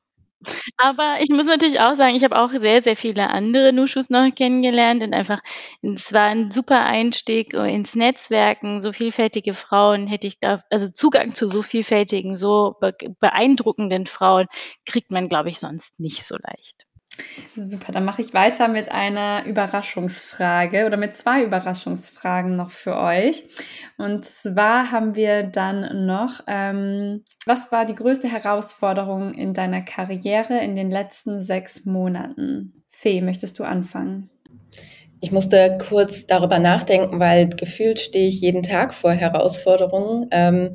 Aber 0.76 1.16
ich 1.20 1.28
muss 1.30 1.46
natürlich 1.46 1.80
auch 1.80 1.94
sagen, 1.94 2.14
ich 2.16 2.24
habe 2.24 2.38
auch 2.38 2.50
sehr, 2.52 2.82
sehr 2.82 2.96
viele 2.96 3.30
andere 3.30 3.72
Nuschus 3.72 4.10
noch 4.10 4.34
kennengelernt 4.34 5.02
und 5.02 5.12
einfach, 5.14 5.40
es 5.82 6.12
war 6.12 6.22
ein 6.24 6.50
super 6.50 6.84
Einstieg 6.84 7.52
ins 7.54 7.94
Netzwerken. 7.94 8.80
So 8.80 8.92
vielfältige 8.92 9.54
Frauen 9.54 10.06
hätte 10.06 10.26
ich, 10.26 10.38
also 10.70 10.88
Zugang 10.92 11.34
zu 11.34 11.48
so 11.48 11.62
vielfältigen, 11.62 12.36
so 12.36 12.76
beeindruckenden 13.20 14.06
Frauen 14.06 14.46
kriegt 14.86 15.10
man, 15.10 15.28
glaube 15.28 15.50
ich, 15.50 15.58
sonst 15.58 16.00
nicht 16.00 16.24
so 16.24 16.36
leicht. 16.36 16.85
Super, 17.54 17.92
dann 17.92 18.04
mache 18.04 18.20
ich 18.20 18.34
weiter 18.34 18.68
mit 18.68 18.92
einer 18.92 19.46
Überraschungsfrage 19.46 20.86
oder 20.86 20.96
mit 20.96 21.14
zwei 21.14 21.42
Überraschungsfragen 21.42 22.54
noch 22.54 22.70
für 22.70 22.96
euch. 22.96 23.44
Und 23.96 24.24
zwar 24.24 24.90
haben 24.92 25.16
wir 25.16 25.42
dann 25.42 26.06
noch, 26.06 26.40
ähm, 26.46 27.24
was 27.46 27.72
war 27.72 27.86
die 27.86 27.94
größte 27.94 28.30
Herausforderung 28.30 29.34
in 29.34 29.54
deiner 29.54 29.82
Karriere 29.82 30.58
in 30.58 30.74
den 30.74 30.90
letzten 30.90 31.40
sechs 31.40 31.84
Monaten? 31.86 32.84
Fee, 32.88 33.22
möchtest 33.22 33.58
du 33.58 33.64
anfangen? 33.64 34.30
Ich 35.20 35.32
musste 35.32 35.78
kurz 35.88 36.26
darüber 36.26 36.58
nachdenken, 36.58 37.18
weil 37.18 37.48
gefühlt 37.48 38.00
stehe 38.00 38.28
ich 38.28 38.40
jeden 38.40 38.62
Tag 38.62 38.92
vor 38.92 39.12
Herausforderungen, 39.12 40.28
ähm, 40.30 40.74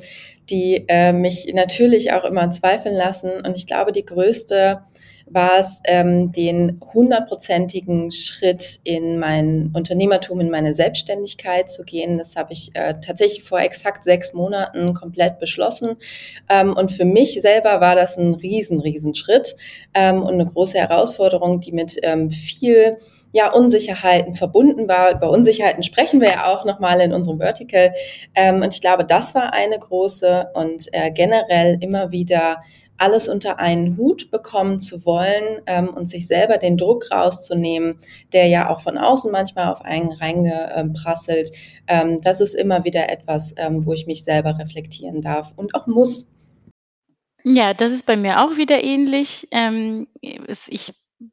die 0.50 0.84
äh, 0.88 1.12
mich 1.12 1.52
natürlich 1.54 2.12
auch 2.12 2.24
immer 2.24 2.50
zweifeln 2.50 2.96
lassen. 2.96 3.30
Und 3.46 3.56
ich 3.56 3.68
glaube, 3.68 3.92
die 3.92 4.04
größte 4.04 4.82
war 5.26 5.58
es, 5.58 5.80
ähm, 5.84 6.32
den 6.32 6.80
hundertprozentigen 6.92 8.10
Schritt 8.10 8.80
in 8.84 9.18
mein 9.18 9.70
Unternehmertum, 9.74 10.40
in 10.40 10.50
meine 10.50 10.74
Selbstständigkeit 10.74 11.70
zu 11.70 11.84
gehen. 11.84 12.18
Das 12.18 12.36
habe 12.36 12.52
ich 12.52 12.70
äh, 12.74 12.94
tatsächlich 13.00 13.42
vor 13.42 13.60
exakt 13.60 14.04
sechs 14.04 14.32
Monaten 14.32 14.94
komplett 14.94 15.38
beschlossen. 15.38 15.96
Ähm, 16.48 16.74
und 16.74 16.92
für 16.92 17.04
mich 17.04 17.40
selber 17.40 17.80
war 17.80 17.94
das 17.94 18.16
ein 18.16 18.34
riesen, 18.34 18.80
riesen 18.80 19.14
Schritt 19.14 19.56
ähm, 19.94 20.22
und 20.22 20.34
eine 20.34 20.46
große 20.46 20.78
Herausforderung, 20.78 21.60
die 21.60 21.72
mit 21.72 21.98
ähm, 22.02 22.30
viel 22.30 22.98
ja, 23.32 23.50
Unsicherheiten 23.50 24.34
verbunden 24.34 24.88
war. 24.88 25.12
Über 25.12 25.30
Unsicherheiten 25.30 25.82
sprechen 25.82 26.20
wir 26.20 26.28
ja 26.28 26.52
auch 26.52 26.64
nochmal 26.64 27.00
in 27.00 27.12
unserem 27.12 27.38
Vertical. 27.38 27.94
Ähm, 28.34 28.62
und 28.62 28.74
ich 28.74 28.80
glaube, 28.80 29.04
das 29.04 29.34
war 29.34 29.52
eine 29.52 29.78
große 29.78 30.50
und 30.54 30.88
äh, 30.92 31.10
generell 31.10 31.78
immer 31.80 32.12
wieder 32.12 32.62
alles 33.02 33.28
unter 33.28 33.58
einen 33.58 33.96
Hut 33.96 34.30
bekommen 34.30 34.78
zu 34.78 35.04
wollen 35.04 35.60
ähm, 35.66 35.88
und 35.88 36.08
sich 36.08 36.28
selber 36.28 36.56
den 36.56 36.76
Druck 36.76 37.10
rauszunehmen, 37.10 37.98
der 38.32 38.46
ja 38.46 38.70
auch 38.70 38.80
von 38.80 38.96
außen 38.96 39.32
manchmal 39.32 39.72
auf 39.72 39.82
einen 39.82 40.12
reingeprasselt. 40.12 41.50
Ähm, 41.88 42.20
das 42.22 42.40
ist 42.40 42.54
immer 42.54 42.84
wieder 42.84 43.10
etwas, 43.10 43.54
ähm, 43.56 43.84
wo 43.84 43.92
ich 43.92 44.06
mich 44.06 44.22
selber 44.22 44.56
reflektieren 44.56 45.20
darf 45.20 45.52
und 45.56 45.74
auch 45.74 45.88
muss. 45.88 46.28
Ja, 47.44 47.74
das 47.74 47.92
ist 47.92 48.06
bei 48.06 48.16
mir 48.16 48.40
auch 48.40 48.56
wieder 48.56 48.84
ähnlich. 48.84 49.48
Ähm, 49.50 50.06
ich 50.20 50.92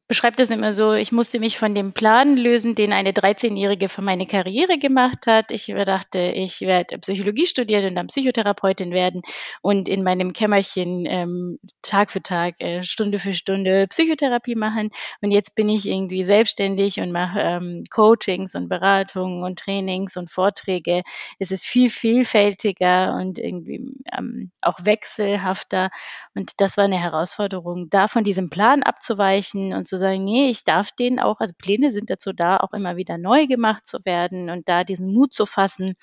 beschreibe 0.09 0.35
das 0.37 0.49
immer 0.49 0.73
so, 0.73 0.93
ich 0.93 1.11
musste 1.11 1.39
mich 1.39 1.59
von 1.59 1.75
dem 1.75 1.93
Plan 1.93 2.35
lösen, 2.35 2.73
den 2.73 2.93
eine 2.93 3.11
13-Jährige 3.11 3.89
für 3.89 4.01
meine 4.01 4.25
Karriere 4.25 4.79
gemacht 4.79 5.27
hat. 5.27 5.51
Ich 5.51 5.67
dachte, 5.67 6.19
ich 6.19 6.61
werde 6.61 6.97
Psychologie 6.97 7.45
studieren 7.45 7.85
und 7.85 7.95
dann 7.95 8.07
Psychotherapeutin 8.07 8.91
werden 8.91 9.21
und 9.61 9.87
in 9.87 10.01
meinem 10.01 10.33
Kämmerchen 10.33 11.05
ähm, 11.05 11.59
Tag 11.83 12.09
für 12.09 12.23
Tag, 12.23 12.55
äh, 12.59 12.81
Stunde 12.81 13.19
für 13.19 13.35
Stunde 13.35 13.85
Psychotherapie 13.87 14.55
machen. 14.55 14.89
Und 15.21 15.29
jetzt 15.29 15.53
bin 15.53 15.69
ich 15.69 15.87
irgendwie 15.87 16.25
selbstständig 16.25 16.99
und 16.99 17.11
mache 17.11 17.39
ähm, 17.39 17.83
Coachings 17.91 18.55
und 18.55 18.67
Beratungen 18.67 19.43
und 19.43 19.59
Trainings 19.59 20.17
und 20.17 20.31
Vorträge. 20.31 21.03
Es 21.37 21.51
ist 21.51 21.67
viel 21.67 21.91
vielfältiger 21.91 23.15
und 23.15 23.37
irgendwie 23.37 23.93
ähm, 24.17 24.49
auch 24.59 24.79
wechselhafter. 24.85 25.91
Und 26.33 26.53
das 26.57 26.77
war 26.77 26.85
eine 26.85 26.99
Herausforderung, 26.99 27.91
da 27.91 28.07
von 28.07 28.23
diesem 28.23 28.49
Plan 28.49 28.81
abzuweichen 28.81 29.75
und 29.75 29.87
zu 29.87 29.98
sagen, 29.99 30.23
nee, 30.23 30.49
ich 30.49 30.63
darf 30.63 30.91
den 30.91 31.19
auch, 31.19 31.39
also 31.39 31.53
Pläne 31.57 31.91
sind 31.91 32.09
dazu 32.09 32.33
da, 32.33 32.57
auch 32.57 32.73
immer 32.73 32.97
wieder 32.97 33.17
neu 33.17 33.45
gemacht 33.45 33.85
zu 33.85 33.99
werden 34.05 34.49
und 34.49 34.67
da 34.67 34.83
diesen 34.83 35.13
Mut 35.13 35.33
zu 35.33 35.45
fassen, 35.45 35.95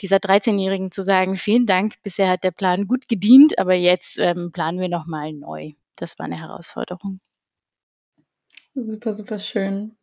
dieser 0.00 0.16
13-Jährigen 0.16 0.90
zu 0.90 1.02
sagen, 1.02 1.36
vielen 1.36 1.66
Dank, 1.66 1.94
bisher 2.02 2.28
hat 2.28 2.44
der 2.44 2.50
Plan 2.50 2.86
gut 2.86 3.08
gedient, 3.08 3.58
aber 3.58 3.74
jetzt 3.74 4.18
ähm, 4.18 4.50
planen 4.52 4.80
wir 4.80 4.88
nochmal 4.88 5.32
neu. 5.32 5.72
Das 5.96 6.18
war 6.18 6.26
eine 6.26 6.40
Herausforderung. 6.40 7.20
Super, 8.74 9.12
super 9.12 9.38
schön. 9.38 9.96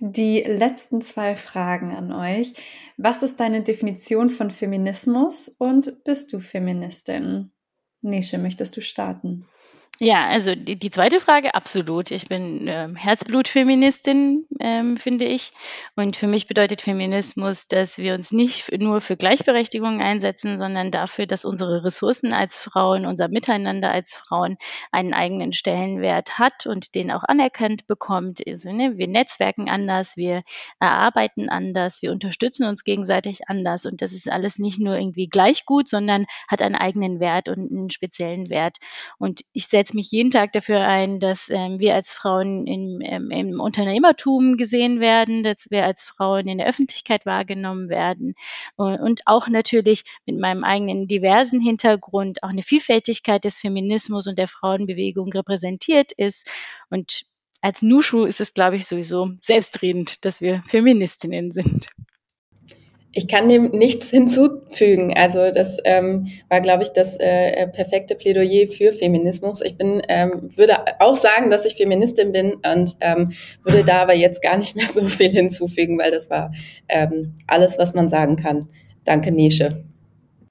Die 0.00 0.40
letzten 0.40 1.02
zwei 1.02 1.36
Fragen 1.36 1.94
an 1.94 2.12
euch. 2.12 2.52
Was 2.96 3.22
ist 3.22 3.38
deine 3.38 3.62
Definition 3.62 4.30
von 4.30 4.50
Feminismus 4.50 5.48
und 5.48 6.02
bist 6.04 6.32
du 6.32 6.40
Feministin? 6.40 7.52
Nische, 8.00 8.38
möchtest 8.38 8.76
du 8.76 8.80
starten? 8.80 9.46
Ja, 10.00 10.26
also 10.26 10.56
die, 10.56 10.76
die 10.76 10.90
zweite 10.90 11.20
Frage, 11.20 11.54
absolut. 11.54 12.10
Ich 12.10 12.24
bin 12.26 12.66
ähm, 12.66 12.96
Herzblutfeministin, 12.96 14.48
ähm, 14.58 14.96
finde 14.96 15.26
ich. 15.26 15.52
Und 15.94 16.16
für 16.16 16.26
mich 16.26 16.48
bedeutet 16.48 16.80
Feminismus, 16.80 17.68
dass 17.68 17.98
wir 17.98 18.14
uns 18.14 18.32
nicht 18.32 18.72
nur 18.80 19.00
für 19.00 19.16
Gleichberechtigung 19.16 20.00
einsetzen, 20.00 20.58
sondern 20.58 20.90
dafür, 20.90 21.26
dass 21.26 21.44
unsere 21.44 21.84
Ressourcen 21.84 22.32
als 22.32 22.58
Frauen, 22.60 23.06
unser 23.06 23.28
Miteinander 23.28 23.92
als 23.92 24.16
Frauen 24.16 24.56
einen 24.90 25.14
eigenen 25.14 25.52
Stellenwert 25.52 26.36
hat 26.36 26.66
und 26.66 26.96
den 26.96 27.12
auch 27.12 27.22
anerkannt 27.22 27.86
bekommt. 27.86 28.40
Also, 28.48 28.72
ne, 28.72 28.94
wir 28.96 29.06
netzwerken 29.06 29.68
anders, 29.70 30.16
wir 30.16 30.42
erarbeiten 30.80 31.48
anders, 31.48 32.02
wir 32.02 32.10
unterstützen 32.10 32.66
uns 32.66 32.82
gegenseitig 32.82 33.48
anders. 33.48 33.86
Und 33.86 34.02
das 34.02 34.12
ist 34.12 34.28
alles 34.28 34.58
nicht 34.58 34.80
nur 34.80 34.96
irgendwie 34.96 35.28
gleich 35.28 35.64
gut, 35.64 35.88
sondern 35.88 36.26
hat 36.48 36.60
einen 36.60 36.74
eigenen 36.74 37.20
Wert 37.20 37.48
und 37.48 37.70
einen 37.70 37.90
speziellen 37.90 38.50
Wert. 38.50 38.78
Und 39.18 39.42
ich 39.52 39.68
setze 39.68 39.81
setze 39.82 39.96
mich 39.96 40.12
jeden 40.12 40.30
Tag 40.30 40.52
dafür 40.52 40.86
ein, 40.86 41.18
dass 41.18 41.50
ähm, 41.50 41.80
wir 41.80 41.96
als 41.96 42.12
Frauen 42.12 42.68
im, 42.68 43.00
ähm, 43.02 43.32
im 43.32 43.60
Unternehmertum 43.60 44.56
gesehen 44.56 45.00
werden, 45.00 45.42
dass 45.42 45.70
wir 45.70 45.84
als 45.84 46.04
Frauen 46.04 46.46
in 46.46 46.58
der 46.58 46.68
Öffentlichkeit 46.68 47.26
wahrgenommen 47.26 47.88
werden 47.88 48.34
und, 48.76 49.00
und 49.00 49.22
auch 49.26 49.48
natürlich 49.48 50.04
mit 50.24 50.38
meinem 50.38 50.62
eigenen 50.62 51.08
diversen 51.08 51.60
Hintergrund 51.60 52.44
auch 52.44 52.50
eine 52.50 52.62
Vielfältigkeit 52.62 53.44
des 53.44 53.58
Feminismus 53.58 54.28
und 54.28 54.38
der 54.38 54.46
Frauenbewegung 54.46 55.32
repräsentiert 55.32 56.12
ist. 56.12 56.48
Und 56.88 57.24
als 57.60 57.82
Nushu 57.82 58.24
ist 58.24 58.40
es, 58.40 58.54
glaube 58.54 58.76
ich, 58.76 58.86
sowieso 58.86 59.30
selbstredend, 59.40 60.24
dass 60.24 60.40
wir 60.40 60.62
Feministinnen 60.62 61.50
sind. 61.50 61.88
Ich 63.12 63.28
kann 63.28 63.48
dem 63.48 63.70
nichts 63.70 64.10
hinzufügen. 64.10 65.14
Also 65.16 65.50
das 65.50 65.76
ähm, 65.84 66.24
war, 66.48 66.60
glaube 66.60 66.82
ich, 66.82 66.90
das 66.90 67.16
äh, 67.18 67.68
perfekte 67.68 68.14
Plädoyer 68.14 68.68
für 68.68 68.92
Feminismus. 68.92 69.60
Ich 69.60 69.76
bin, 69.76 70.02
ähm, 70.08 70.50
würde 70.56 70.76
auch 71.00 71.16
sagen, 71.16 71.50
dass 71.50 71.64
ich 71.64 71.76
Feministin 71.76 72.32
bin 72.32 72.54
und 72.54 72.96
ähm, 73.00 73.32
würde 73.62 73.84
da 73.84 74.02
aber 74.02 74.14
jetzt 74.14 74.42
gar 74.42 74.56
nicht 74.56 74.76
mehr 74.76 74.88
so 74.88 75.06
viel 75.08 75.30
hinzufügen, 75.30 75.98
weil 75.98 76.10
das 76.10 76.30
war 76.30 76.52
ähm, 76.88 77.34
alles, 77.46 77.78
was 77.78 77.94
man 77.94 78.08
sagen 78.08 78.36
kann. 78.36 78.68
Danke, 79.04 79.30
Nische. 79.30 79.84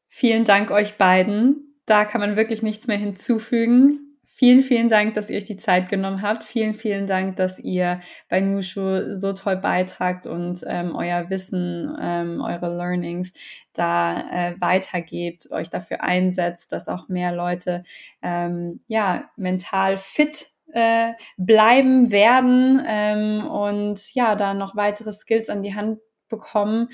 Vielen 0.07 0.43
Dank 0.43 0.71
euch 0.71 0.95
beiden. 0.95 1.77
Da 1.85 2.05
kann 2.05 2.21
man 2.21 2.35
wirklich 2.35 2.61
nichts 2.61 2.87
mehr 2.87 2.97
hinzufügen. 2.97 4.10
Vielen, 4.43 4.63
vielen 4.63 4.89
Dank, 4.89 5.13
dass 5.13 5.29
ihr 5.29 5.37
euch 5.37 5.43
die 5.43 5.55
Zeit 5.55 5.87
genommen 5.87 6.23
habt. 6.23 6.43
Vielen, 6.43 6.73
vielen 6.73 7.05
Dank, 7.05 7.35
dass 7.35 7.59
ihr 7.59 7.99
bei 8.27 8.41
Nushu 8.41 9.13
so 9.13 9.33
toll 9.33 9.55
beitragt 9.57 10.25
und 10.25 10.63
ähm, 10.65 10.95
euer 10.95 11.29
Wissen, 11.29 11.95
ähm, 12.01 12.41
eure 12.41 12.75
Learnings 12.75 13.33
da 13.71 14.19
äh, 14.31 14.55
weitergebt, 14.59 15.51
euch 15.51 15.69
dafür 15.69 16.01
einsetzt, 16.01 16.71
dass 16.71 16.87
auch 16.87 17.07
mehr 17.07 17.31
Leute 17.31 17.83
ähm, 18.23 18.79
ja 18.87 19.29
mental 19.35 19.99
fit 19.99 20.47
äh, 20.73 21.11
bleiben 21.37 22.09
werden 22.09 22.81
ähm, 22.83 23.45
und 23.45 24.11
ja 24.15 24.33
da 24.33 24.55
noch 24.55 24.75
weitere 24.75 25.13
Skills 25.13 25.49
an 25.49 25.61
die 25.61 25.75
Hand 25.75 25.99
bekommen, 26.29 26.89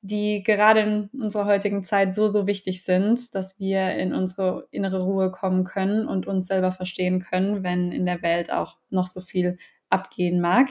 die 0.00 0.42
gerade 0.42 0.80
in 0.80 1.10
unserer 1.20 1.46
heutigen 1.46 1.82
Zeit 1.84 2.14
so, 2.14 2.26
so 2.26 2.46
wichtig 2.46 2.84
sind, 2.84 3.34
dass 3.34 3.58
wir 3.58 3.94
in 3.96 4.14
unsere 4.14 4.68
innere 4.70 5.02
Ruhe 5.02 5.30
kommen 5.30 5.64
können 5.64 6.06
und 6.06 6.26
uns 6.26 6.46
selber 6.46 6.72
verstehen 6.72 7.20
können, 7.20 7.62
wenn 7.62 7.92
in 7.92 8.06
der 8.06 8.22
Welt 8.22 8.52
auch 8.52 8.76
noch 8.90 9.06
so 9.06 9.20
viel 9.20 9.58
abgehen 9.90 10.40
mag. 10.40 10.68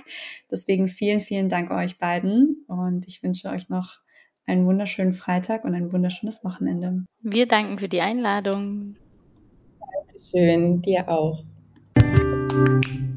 Deswegen 0.50 0.88
vielen, 0.88 1.20
vielen 1.20 1.50
Dank 1.50 1.72
euch 1.72 1.98
beiden 1.98 2.64
und 2.68 3.08
ich 3.08 3.24
wünsche 3.24 3.50
euch 3.50 3.70
noch 3.70 4.00
einen 4.46 4.66
wunderschönen 4.66 5.14
Freitag 5.14 5.66
und 5.66 5.74
ein 5.74 5.92
wunderschönes 5.92 6.44
Wochenende. 6.44 7.06
Wir 7.22 7.48
danken 7.48 7.80
für 7.80 7.90
die 7.90 8.02
Einladung. 8.02 8.96
Dankeschön, 10.08 10.82
dir 10.82 11.10
auch. 11.10 11.44